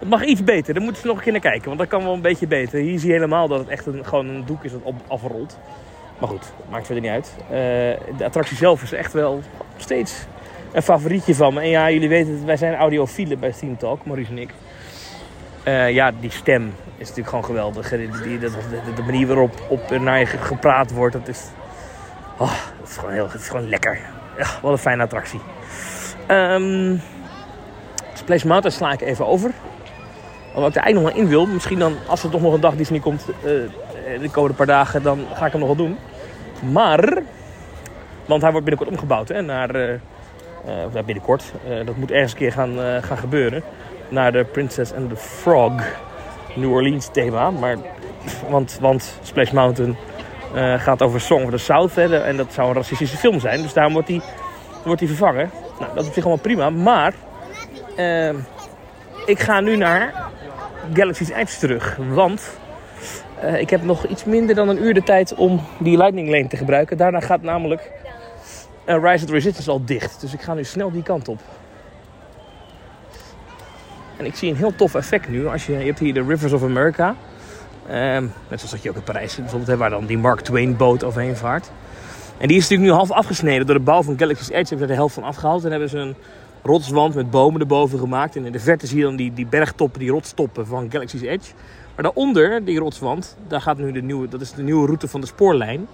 [0.04, 0.74] mag iets beter.
[0.74, 1.66] Daar moeten ze nog een keer naar kijken.
[1.66, 2.80] Want dat kan wel een beetje beter.
[2.80, 5.58] Hier zie je helemaal dat het echt een, gewoon een doek is dat afrolt.
[6.18, 7.36] Maar goed, maakt verder niet uit.
[7.38, 9.40] Eh, de attractie zelf is echt wel
[9.76, 10.26] steeds
[10.76, 11.60] een favorietje van me.
[11.60, 14.50] En ja, jullie weten wij zijn audiofielen bij Steam Talk, Maurice en ik.
[15.62, 17.88] Eh, ja, die stem is natuurlijk gewoon geweldig.
[17.88, 21.42] Die, de, manier waarop op naar je ge- gepraat wordt, dat is,
[22.38, 23.98] oh, dat is, gewoon, heel, dat is gewoon lekker.
[24.38, 25.40] Ja, wat een fijne attractie.
[26.26, 26.96] Ehm
[28.14, 29.50] Splash Mountain sla ik even over.
[30.54, 31.46] Omdat ik er eigenlijk nog wel in wil.
[31.46, 35.02] Misschien dan, als er toch nog een dag Disney komt, eh, de komende paar dagen,
[35.02, 35.98] dan ga ik hem nog wel doen.
[36.72, 37.22] Maar,
[38.26, 40.00] want hij wordt binnenkort omgebouwd hè, naar, eh, eh,
[40.86, 43.62] of ja, binnenkort, eh, dat moet ergens een keer gaan, eh, gaan gebeuren.
[44.08, 45.72] Naar de Princess and the Frog
[46.54, 47.50] New Orleans thema.
[47.50, 47.76] Maar,
[48.48, 49.96] want, want Splash Mountain
[50.54, 51.98] eh, gaat over Song of the South.
[51.98, 53.62] En dat zou een racistische film zijn.
[53.62, 54.22] Dus daarom wordt die,
[54.84, 55.50] wordt die vervangen.
[55.78, 56.70] Nou, dat is op zich allemaal prima.
[56.70, 57.14] Maar
[57.96, 58.34] eh,
[59.26, 60.14] ik ga nu naar
[60.92, 61.98] Galaxy's Edge terug.
[62.08, 62.58] Want
[63.40, 66.46] eh, ik heb nog iets minder dan een uur de tijd om die Lightning Lane
[66.46, 66.96] te gebruiken.
[66.96, 67.90] Daarna gaat namelijk
[68.86, 70.20] eh, Rise of the Resistance al dicht.
[70.20, 71.40] Dus ik ga nu snel die kant op.
[74.16, 75.46] En ik zie een heel tof effect nu.
[75.46, 77.16] Als je, je hebt hier de Rivers of America.
[77.88, 80.76] Ehm, net zoals dat je ook in Parijs bijvoorbeeld, hè, waar dan die Mark Twain
[80.76, 81.70] boot overheen vaart.
[82.38, 83.66] En die is natuurlijk nu half afgesneden.
[83.66, 85.64] Door de bouw van Galaxy's Edge hebben ze de helft van afgehaald.
[85.64, 86.14] En hebben ze een
[86.62, 88.36] rotswand met bomen erboven gemaakt.
[88.36, 91.52] En in de verte zie je dan die, die bergtoppen, die rotstoppen van Galaxy's Edge.
[91.94, 95.20] Maar daaronder, die rotswand, daar gaat nu de nieuwe, dat is de nieuwe route van
[95.20, 95.86] de spoorlijn.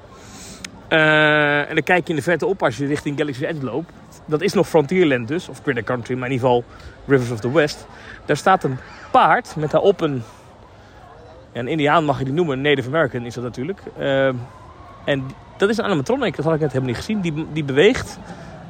[0.92, 3.92] Eh, en dan kijk je in de verte op als je richting Galaxy's Edge loopt.
[4.24, 6.64] Dat is nog Frontierland dus, of Critter Country, maar in ieder geval
[7.06, 7.86] Rivers of the West.
[8.24, 8.78] Daar staat een
[9.10, 10.22] paard met daarop een...
[11.52, 13.80] Een indiaan mag je die noemen, Native American is dat natuurlijk.
[13.98, 14.26] Eh,
[15.04, 17.20] en Dat is een animatronic, dat had ik net helemaal niet gezien.
[17.20, 18.18] Die, die beweegt.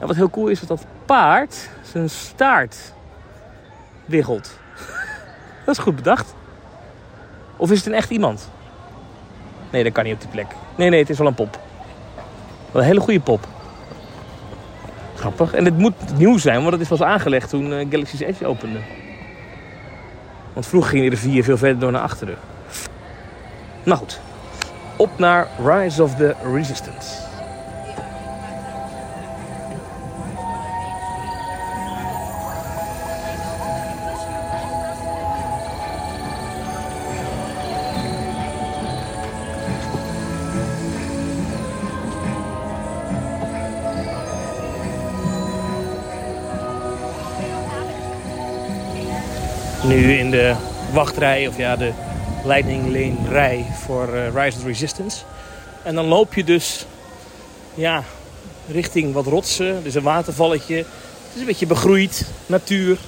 [0.00, 2.92] En wat heel cool is, is dat paard zijn staart
[4.04, 4.58] wiggelt.
[5.64, 6.34] dat is goed bedacht.
[7.56, 8.50] Of is het een echt iemand?
[9.70, 10.46] Nee, dat kan niet op die plek.
[10.76, 11.58] Nee, nee, het is wel een pop.
[12.72, 13.46] Wel een hele goede pop.
[15.16, 15.54] Grappig.
[15.54, 18.78] En het moet nieuw zijn, want het is pas aangelegd toen eh, Galaxy's Edge opende.
[20.52, 22.36] Want vroeger gingen de vier veel verder door naar achteren.
[23.82, 24.20] Nou goed.
[24.96, 27.21] Op naar Rise of the Resistance.
[49.84, 50.54] Nu in de
[50.92, 51.92] wachtrij, of ja, de
[52.44, 55.24] Lightning Lane rij voor eh, Rise of Resistance.
[55.82, 56.86] En dan loop je dus
[57.74, 58.04] ja,
[58.68, 59.80] richting wat rotsen.
[59.82, 60.76] Is een watervalletje.
[60.76, 60.86] Het
[61.34, 62.98] is een beetje begroeid, natuur.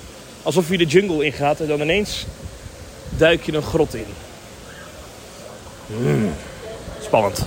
[0.43, 2.27] Alsof je de jungle ingaat en dan ineens
[3.09, 4.07] duik je een grot in.
[5.87, 6.33] Mm,
[7.01, 7.47] spannend.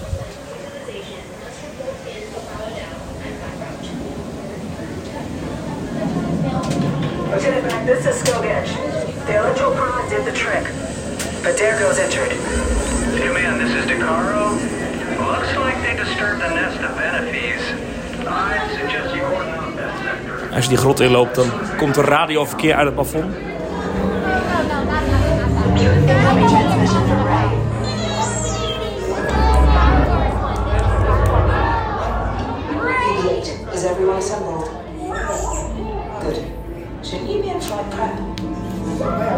[7.87, 8.66] Is.
[9.27, 9.75] The Electro
[10.09, 10.63] did the trick,
[11.43, 12.31] but Dergo's entered.
[12.31, 14.55] Hey man, this is DeCaro.
[15.19, 17.59] Looks like they disturbed the nest of Benefees.
[18.25, 20.53] I suggest you cordon off that sector.
[20.53, 23.35] Als je die grot inloopt, dan komt er radioverkeer uit het plafond.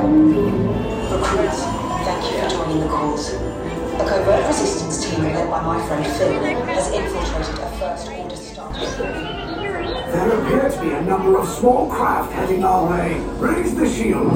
[0.10, 1.61] Recruits,
[2.02, 3.34] thank you for joining the cause.
[3.36, 6.34] A covert resistance team led by my friend Phil
[6.65, 8.98] has infiltrated a first order starship.
[8.98, 13.19] There appear to be a number of small craft heading our way.
[13.38, 14.34] Raise the shields.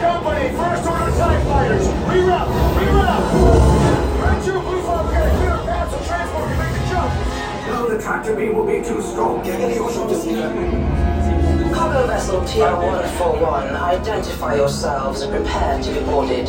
[0.00, 4.20] Company, first order TIE fighters, reroute, reroute!
[4.20, 7.12] Red Troop Blue Fog, we got a clear path so transport can make the jump!
[7.68, 9.44] No, the tractor beam will be too strong.
[11.84, 16.46] Cargo vessel TR-141, identify yourselves and prepare to be boarded.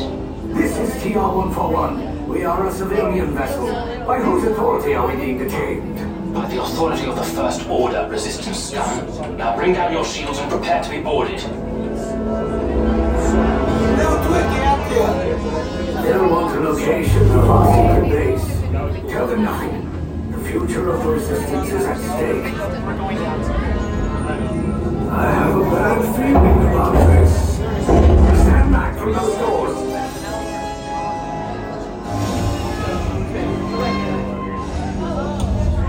[0.56, 2.26] This is TR-141.
[2.26, 3.68] We are a civilian vessel.
[4.08, 6.34] By whose authority are we being detained?
[6.34, 9.36] By the authority of the First Order, Resistance Scum.
[9.36, 11.42] Now bring down your shields and prepare to be boarded.
[16.02, 19.12] They'll want a location of our secret base.
[19.12, 20.32] Tell them nothing.
[20.32, 22.85] The future of the resistance is at stake.
[25.18, 27.54] I have a bad feeling about this.
[27.56, 29.78] Stand back from those doors.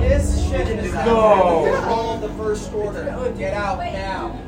[0.00, 1.80] This shit is go!
[1.82, 3.32] Call the first order.
[3.36, 4.40] Get out now.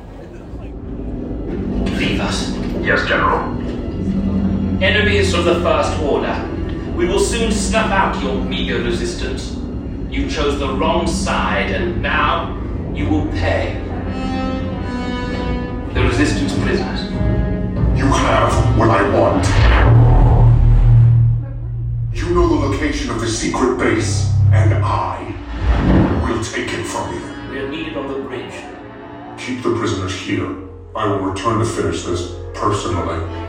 [1.98, 2.52] Leave us.
[2.80, 3.40] Yes, General.
[4.80, 6.48] Enemies of the First Order.
[6.94, 9.56] We will soon snuff out your meager resistance.
[10.08, 12.56] You chose the wrong side, and now
[12.94, 13.87] you will pay.
[16.18, 17.02] Resistance prisoners.
[17.96, 19.46] You have what I want.
[22.12, 25.32] You know the location of the secret base, and I
[26.24, 27.52] will take it from you.
[27.52, 28.52] We are needed on the bridge.
[29.38, 30.56] Keep the prisoners here.
[30.96, 33.47] I will return to finish this personally.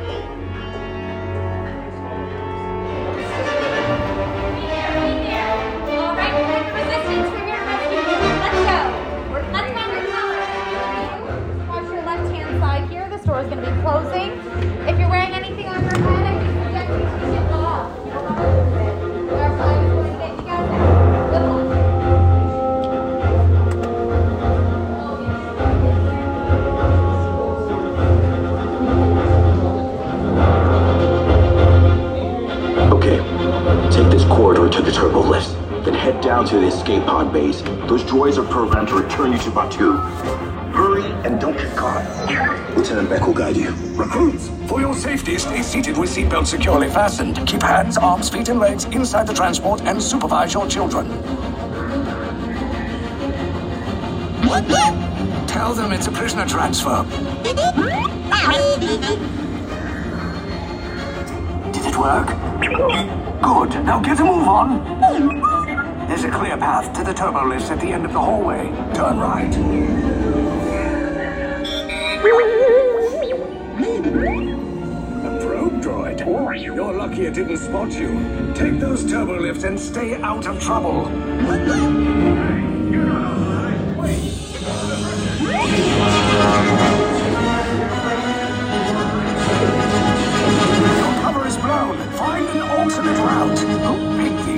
[39.59, 42.05] Hurry and don't get caught.
[42.77, 43.71] Lieutenant Beck will guide you.
[43.93, 47.45] Recruits, for your safety, stay seated with seatbelts securely fastened.
[47.45, 51.09] Keep hands, arms, feet, and legs inside the transport and supervise your children.
[55.45, 57.05] Tell them it's a prisoner transfer.
[57.43, 57.59] Did
[61.85, 62.27] it work?
[63.41, 63.83] Good.
[63.83, 65.38] Now get a move on.
[66.29, 68.67] There's a clear path to the turbo lifts at the end of the hallway.
[68.93, 69.51] Turn right.
[75.25, 76.63] A probe droid.
[76.63, 78.53] You're lucky it didn't spot you.
[78.53, 81.09] Take those turbo lifts and stay out of trouble.
[82.91, 83.09] Your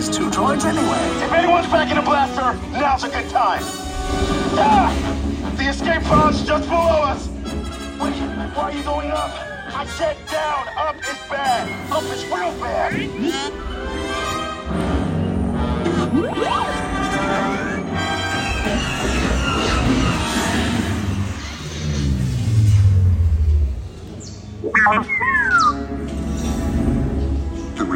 [0.01, 1.23] these two droids anyway?
[1.23, 3.61] If anyone's packing a blaster, now's a good time.
[4.57, 4.89] Ah!
[5.57, 7.27] The escape pod's just below us.
[7.27, 8.15] Wait,
[8.55, 9.29] why are you going up?
[9.73, 10.67] I said down.
[10.75, 11.91] Up is bad.
[11.91, 13.91] Up is real bad.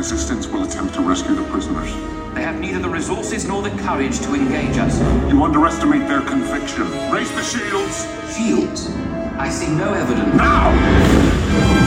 [0.05, 1.91] Resistance will attempt to rescue the prisoners.
[2.35, 4.99] They have neither the resources nor the courage to engage us.
[5.31, 6.83] You underestimate their conviction.
[7.09, 8.05] Raise the shields!
[8.31, 8.91] Shields?
[9.39, 10.35] I see no evidence.
[10.35, 10.69] Now!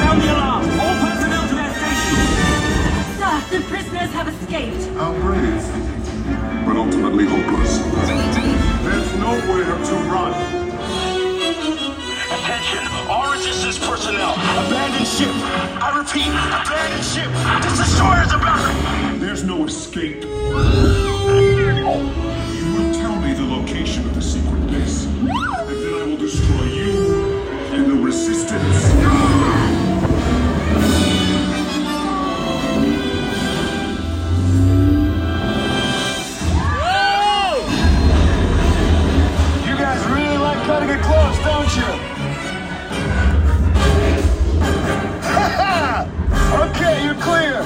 [0.03, 0.65] Sound the alarm!
[0.81, 2.35] All personnel to their stations!
[3.23, 4.83] Sir, the prisoners have escaped.
[4.99, 5.63] How brave.
[6.67, 7.79] But ultimately hopeless.
[8.83, 10.48] There's nowhere to run.
[15.19, 15.35] Ship.
[15.83, 17.27] I repeat, abandon ship.
[17.63, 19.19] This destroyer is about.
[19.19, 20.23] There's no escape.
[20.23, 20.31] You
[22.75, 25.07] will tell me the location of the secret base.
[25.07, 27.43] And then I will destroy you
[27.75, 28.95] and the Resistance.
[39.67, 42.08] You guys really like cutting it close, don't you?
[46.89, 47.63] Okay, you're clear.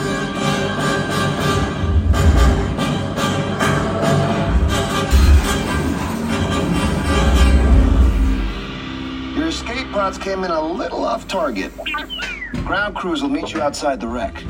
[9.37, 11.73] Your escape pods came in a little off target.
[12.65, 14.45] Ground crews will meet you outside the wreck.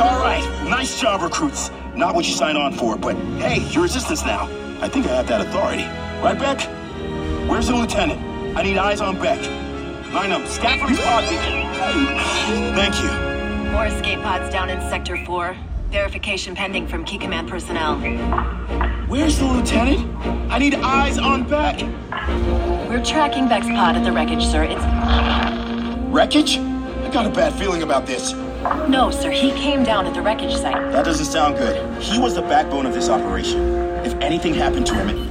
[0.00, 1.70] All right, nice job, recruits.
[1.94, 4.48] Not what you signed on for, but hey, you're resistance now.
[4.80, 5.84] I think I have that authority.
[6.22, 6.60] Right, Beck?
[7.50, 8.56] Where's the lieutenant?
[8.56, 9.69] I need eyes on Beck.
[10.12, 11.24] Up, scaffolding spot.
[12.74, 13.70] Thank you.
[13.70, 15.56] More escape pods down in Sector 4.
[15.90, 17.96] Verification pending from Key Command personnel.
[19.06, 20.06] Where's the lieutenant?
[20.52, 21.80] I need eyes on Beck.
[22.88, 24.64] We're tracking Beck's pod at the wreckage, sir.
[24.64, 24.84] It's.
[26.12, 26.58] Wreckage?
[26.58, 28.32] I got a bad feeling about this.
[28.88, 29.30] No, sir.
[29.30, 30.92] He came down at the wreckage site.
[30.92, 32.02] That doesn't sound good.
[32.02, 33.60] He was the backbone of this operation.
[34.04, 35.30] If anything happened to him,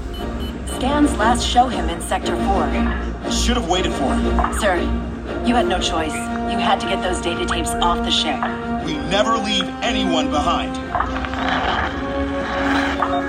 [0.67, 3.08] Scans last show him in Sector 4.
[3.29, 4.53] I should have waited for him.
[4.59, 4.77] Sir,
[5.45, 6.13] you had no choice.
[6.13, 8.33] You had to get those data tapes off the ship.
[8.83, 10.75] We never leave anyone behind.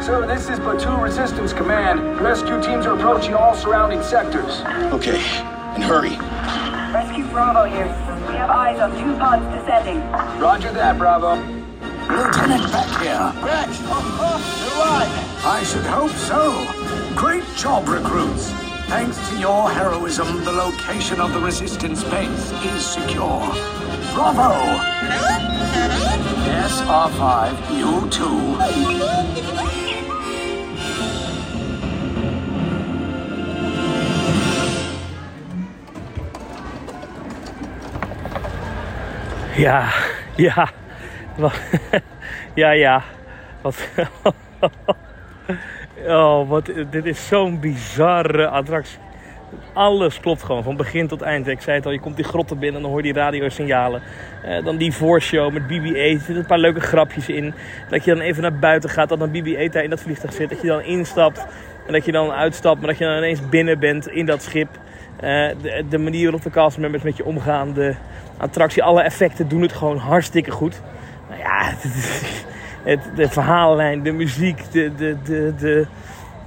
[0.03, 2.19] Sir, this is Platoon Resistance Command.
[2.19, 4.63] Rescue teams are approaching all surrounding sectors.
[4.91, 5.21] Okay,
[5.77, 6.17] and hurry.
[6.97, 7.85] Rescue Bravo here.
[8.27, 10.01] We have eyes on two pods descending.
[10.41, 11.35] Roger that, Bravo.
[12.09, 13.35] Lieutenant Beck here.
[13.45, 13.69] Beck!
[13.79, 15.45] You're alive!
[15.45, 16.67] I should hope so.
[17.15, 18.51] Great job, recruits.
[18.91, 23.41] Thanks to your heroism, the location of the Resistance base is secure.
[24.15, 24.51] Bravo!
[26.51, 29.61] Yes, R5, you too.
[39.57, 39.89] Ja,
[40.37, 40.69] ja.
[41.37, 41.53] Wa-
[42.55, 43.03] Ja, ja.
[43.63, 43.77] Wat...
[46.07, 48.99] Oh, wat, dit is zo'n bizarre attractie.
[49.73, 51.47] Alles klopt gewoon, van begin tot eind.
[51.47, 54.03] Ik zei het al, je komt die grotten binnen en dan hoor je die radiosignalen.
[54.43, 55.95] Eh, dan die voorshow met BB-8.
[55.95, 57.55] Er zitten een paar leuke grapjes in.
[57.91, 60.49] Dat je dan even naar buiten gaat, dat dan BB-8 daar in dat vliegtuig zit.
[60.49, 61.47] Dat je dan instapt
[61.87, 62.79] en dat je dan uitstapt.
[62.79, 64.69] Maar dat je dan ineens binnen bent in dat schip.
[65.17, 67.73] Eh, de, de manier waarop de castmembers met je omgaan.
[67.73, 67.95] De
[68.37, 70.81] attractie, alle effecten doen het gewoon hartstikke goed.
[71.29, 71.73] Nou ja,
[72.83, 75.87] het, de verhaallijn, de muziek, de, de, de, de,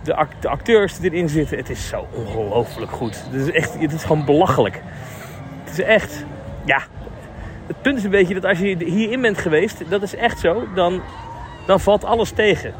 [0.03, 1.57] de, act- de acteurs die erin zitten.
[1.57, 3.23] Het is zo ongelooflijk goed.
[3.31, 4.81] Het is echt, het is gewoon belachelijk.
[5.63, 6.25] Het is echt,
[6.65, 6.81] ja.
[7.67, 10.63] Het punt is een beetje dat als je hierin bent geweest, dat is echt zo,
[10.75, 11.01] dan,
[11.65, 12.73] dan valt alles tegen.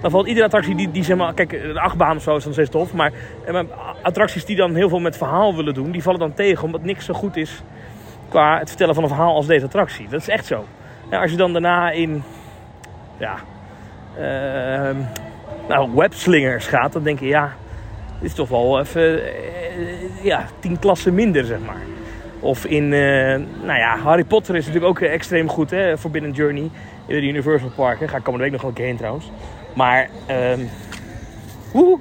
[0.00, 2.52] Dan valt iedere attractie die, die zeg maar, kijk, een achtbaan of zo is dan
[2.52, 3.12] steeds tof, maar,
[3.46, 3.60] eh,
[4.02, 7.04] attracties die dan heel veel met verhaal willen doen, die vallen dan tegen, omdat niks
[7.04, 7.62] zo goed is
[8.28, 10.08] qua het vertellen van een verhaal als deze attractie.
[10.08, 10.64] Dat is echt zo.
[11.10, 12.22] Als je dan daarna in,
[13.16, 13.36] ja,
[14.16, 14.96] ehm,
[15.68, 17.52] nou, webslingers gaat, dan denk je, ja,
[18.20, 21.82] dit is toch wel even, eh, ja, tien klassen minder, zeg maar.
[22.40, 26.32] Of in, eh, nou ja, Harry Potter is natuurlijk ook eh, extreem goed, hè, Forbidden
[26.32, 26.70] Journey
[27.06, 28.00] in de Universal Park.
[28.00, 28.08] Hè.
[28.08, 29.30] Ga ik komende week nog wel een keer heen trouwens.
[29.74, 30.60] Maar, ehm
[31.72, 31.98] woe.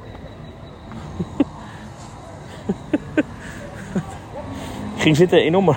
[4.97, 5.65] ging zitten enorm.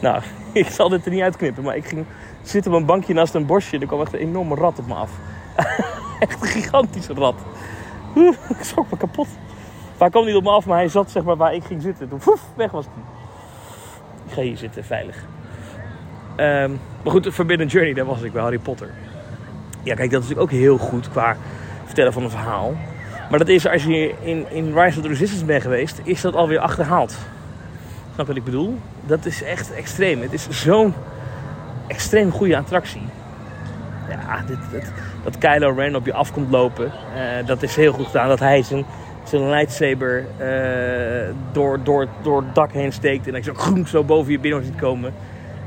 [0.00, 0.22] nou,
[0.52, 2.06] ik zal dit er niet uitknippen, maar ik ging
[2.48, 3.78] zitten op een bankje naast een bosje.
[3.78, 5.10] Er kwam echt een enorme rat op me af.
[6.18, 7.34] echt een gigantische rat.
[8.16, 9.26] Oeh, ik schrok me kapot.
[9.26, 11.82] Maar hij kwam niet op me af, maar hij zat zeg maar waar ik ging
[11.82, 12.08] zitten.
[12.08, 13.02] Toen poef, weg was hij.
[14.26, 15.24] Ik ga hier zitten, veilig.
[16.36, 16.70] Ehm,
[17.02, 18.90] maar goed, Forbidden Journey, daar was ik bij Harry Potter.
[19.82, 21.36] Ja, kijk, dat is natuurlijk ook heel goed qua
[21.84, 22.74] vertellen van een verhaal.
[23.30, 26.34] Maar dat is, als je in, in Rise of the Resistance bent geweest, is dat
[26.34, 27.16] alweer achterhaald.
[28.14, 28.78] Snap wat ik bedoel?
[29.06, 30.20] Dat is echt extreem.
[30.20, 30.94] Het is zo'n
[31.86, 33.02] extreem goede attractie.
[34.08, 34.92] Ja, dit,
[35.24, 38.28] dat Kylo Ren op je af komt lopen, eh, dat is heel goed gedaan.
[38.28, 38.84] Dat hij zijn,
[39.24, 43.86] zijn lightsaber eh, door, door, door het dak heen steekt en dat je zo, groen
[43.86, 45.14] zo boven je binnen ziet komen.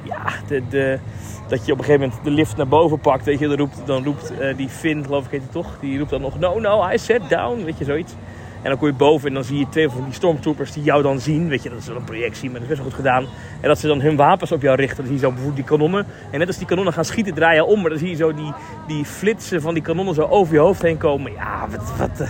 [0.03, 0.99] Ja, de, de,
[1.47, 3.81] dat je op een gegeven moment de lift naar boven pakt, weet je, dan roept,
[3.85, 6.59] dan roept eh, die Finn, geloof ik heet hij toch, die roept dan nog, no,
[6.59, 8.13] no, I said down, weet je, zoiets.
[8.67, 11.03] En dan kom je boven en dan zie je twee van die stormtroopers die jou
[11.03, 11.47] dan zien.
[11.47, 13.25] Weet je, dat is wel een projectie, maar dat is best wel goed gedaan.
[13.61, 14.97] En dat ze dan hun wapens op jou richten.
[14.97, 16.05] Dan zie je zo bijvoorbeeld die kanonnen.
[16.31, 17.81] En net als die kanonnen gaan schieten, draai je om.
[17.81, 18.53] Maar dan zie je zo die,
[18.87, 21.31] die flitsen van die kanonnen zo over je hoofd heen komen.
[21.31, 21.97] Ja, wat...
[21.97, 22.27] wat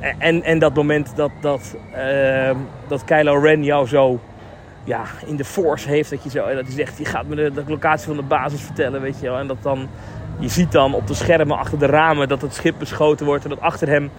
[0.00, 0.10] eh.
[0.18, 2.56] en, en dat moment dat, dat, ehm,
[2.88, 4.20] dat Kylo Ren jou zo
[4.84, 6.10] ja, in de force heeft.
[6.10, 8.60] Dat, je zo, dat hij zegt, je gaat me de, de locatie van de basis
[8.60, 9.38] vertellen, weet je wel.
[9.38, 9.88] En dat dan,
[10.38, 13.44] je ziet dan op de schermen achter de ramen dat het schip beschoten wordt.
[13.44, 14.10] En dat achter hem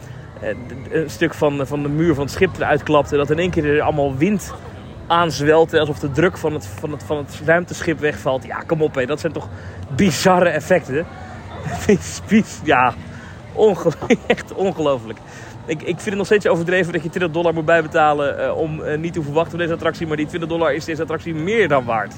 [0.92, 3.12] een stuk van, van de muur van het schip eruit klapt.
[3.12, 4.54] En dat in één keer er allemaal wind
[5.08, 5.74] aanzwelt.
[5.74, 8.46] Alsof de druk van het, van het, van het ruimteschip wegvalt.
[8.46, 9.48] Ja, kom op hé, dat zijn toch
[9.96, 11.06] bizarre effecten.
[12.64, 12.94] Ja,
[13.54, 13.92] onge-
[14.28, 15.20] echt ongelooflijk.
[15.66, 18.82] Ik, ik vind het nog steeds overdreven dat je 20 dollar moet bijbetalen eh, om
[18.82, 20.08] eh, niet te hoeven wachten op deze attractie.
[20.08, 22.14] Maar die 20 dollar is deze attractie meer dan waard.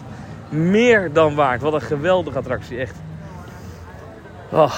[0.50, 1.62] Meer dan waard.
[1.62, 2.96] Wat een geweldige attractie, echt.
[4.52, 4.74] Oh,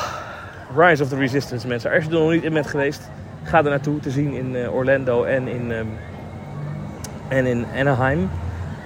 [0.75, 1.91] Rise of the Resistance, mensen.
[1.91, 3.09] Als je er nog niet in bent geweest,
[3.49, 5.85] ga er naartoe te zien in eh, Orlando en in, ehm,
[7.27, 8.29] en in Anaheim.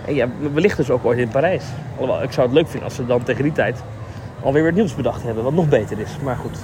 [0.08, 1.64] En ja, wellicht dus ook ooit in Parijs.
[1.98, 3.84] Alhoewel, ik zou het leuk vinden als ze dan tegen die tijd
[4.44, 6.10] alweer weer nieuws bedacht hebben, wat nog beter is.
[6.24, 6.58] Maar goed,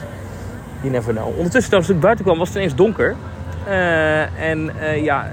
[0.82, 1.38] you never know.
[1.38, 3.16] Ondertussen, toen ik buiten kwam, was het ineens donker.
[3.66, 5.32] Eh, en eh, ja, eh,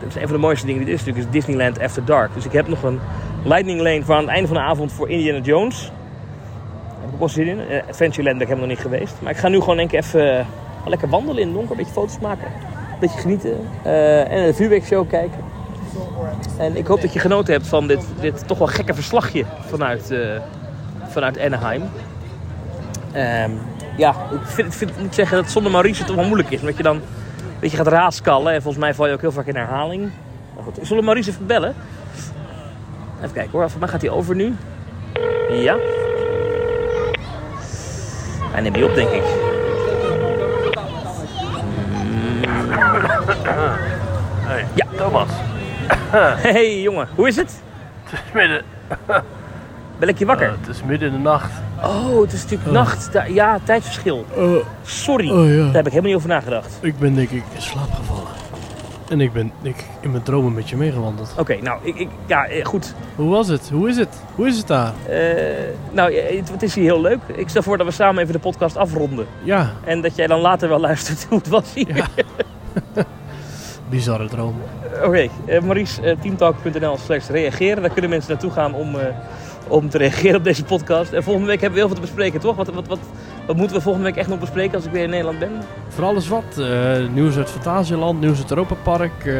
[0.00, 2.34] dat is een van de mooiste dingen die er is natuurlijk, is Disneyland After Dark.
[2.34, 3.00] Dus ik heb nog een
[3.44, 5.80] lightning lane voor aan het einde van de avond voor Indiana Jones.
[5.82, 7.60] Daar heb ik ook wel zin in.
[7.88, 9.14] Adventureland ben ik helemaal nog niet geweest.
[9.22, 10.46] Maar ik ga nu gewoon denk ik even
[10.86, 11.70] lekker wandelen in het donker.
[11.70, 12.46] Een beetje foto's maken.
[12.46, 13.68] Een beetje genieten.
[13.82, 15.38] eh, en de vuurwerkshow kijken.
[16.58, 20.10] En ik hoop dat je genoten hebt van dit, dit toch wel gekke verslagje vanuit,
[20.10, 20.18] eh,
[21.08, 21.82] vanuit Anaheim.
[23.12, 23.50] Ehm,
[23.96, 26.60] ja, ik vind, vind, moet zeggen dat zonder Maurice het toch wel moeilijk is.
[26.60, 27.02] Omdat je dan een
[27.60, 28.52] beetje gaat raaskallen.
[28.52, 30.10] En volgens mij val je ook heel vaak in herhaling.
[30.54, 31.74] Maar zullen we Maurice even bellen?
[33.18, 34.56] Even kijken hoor, voor mij gaat hij over nu.
[35.50, 35.76] Ja.
[38.50, 39.49] Hij neemt niet op, denk ik.
[43.44, 44.86] Hey, Ja.
[44.96, 45.28] Thomas.
[46.42, 47.62] Hey jongen, hoe is het?
[48.04, 48.62] Het is midden.
[49.98, 50.46] Ben ik je wakker?
[50.46, 51.50] Eh, het is midden in de nacht.
[51.82, 53.12] Oh, het is natuurlijk nacht.
[53.12, 54.24] Da- Ja, tijdsverschil.
[54.82, 55.56] Sorry, oh, ja.
[55.64, 56.78] daar heb ik helemaal niet over nagedacht.
[56.80, 58.28] Ik ben denk ik in slaap gevallen.
[59.08, 61.34] En ik ben ik, in mijn dromen met je meegewandeld.
[61.38, 62.94] Oké, nou, ik, ik, ja, eh, goed.
[63.16, 63.68] Hoe was het?
[63.72, 64.22] Hoe is het?
[64.34, 64.92] Hoe is het daar?
[65.08, 65.18] Eh,
[65.90, 67.18] nou, eh, het, het is hier heel leuk.
[67.34, 69.26] Ik stel voor dat we samen even de podcast afronden.
[69.42, 72.06] Ja, En dat jij dan later wel luistert hoe het was hier.
[73.90, 74.54] bizarre droom.
[75.04, 77.82] Oké, eh, Maurice, eh, teamtalk.nl slash reageren.
[77.82, 79.06] Daar kunnen mensen naartoe gaan om, eh,
[79.68, 81.12] om te reageren op deze podcast.
[81.12, 82.56] En volgende week hebben we heel veel te bespreken, toch?
[82.56, 82.98] Wat, wat, wat,
[83.46, 85.50] wat moeten we volgende week echt nog bespreken als ik weer in Nederland ben?
[85.88, 86.44] Voor alles wat.
[86.58, 86.66] eh,
[87.12, 89.24] nieuws uit Fantasieland, nieuws uit Europa Park.
[89.24, 89.34] eh,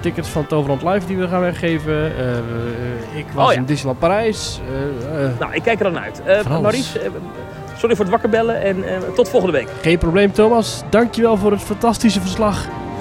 [0.00, 2.06] tickets van Toverland Live die we gaan weggeven.
[3.14, 3.58] ik was Oh ja.
[3.58, 4.60] in Disneyland Parijs.
[5.38, 6.22] Nou, ik kijk er dan uit.
[6.24, 6.60] Eh.
[6.60, 7.00] Maurice,
[7.76, 9.68] sorry voor het wakker bellen en eh, tot volgende week.
[9.82, 10.82] geen probleem Thomas.
[10.90, 12.66] Dankjewel voor het fantastische verslag.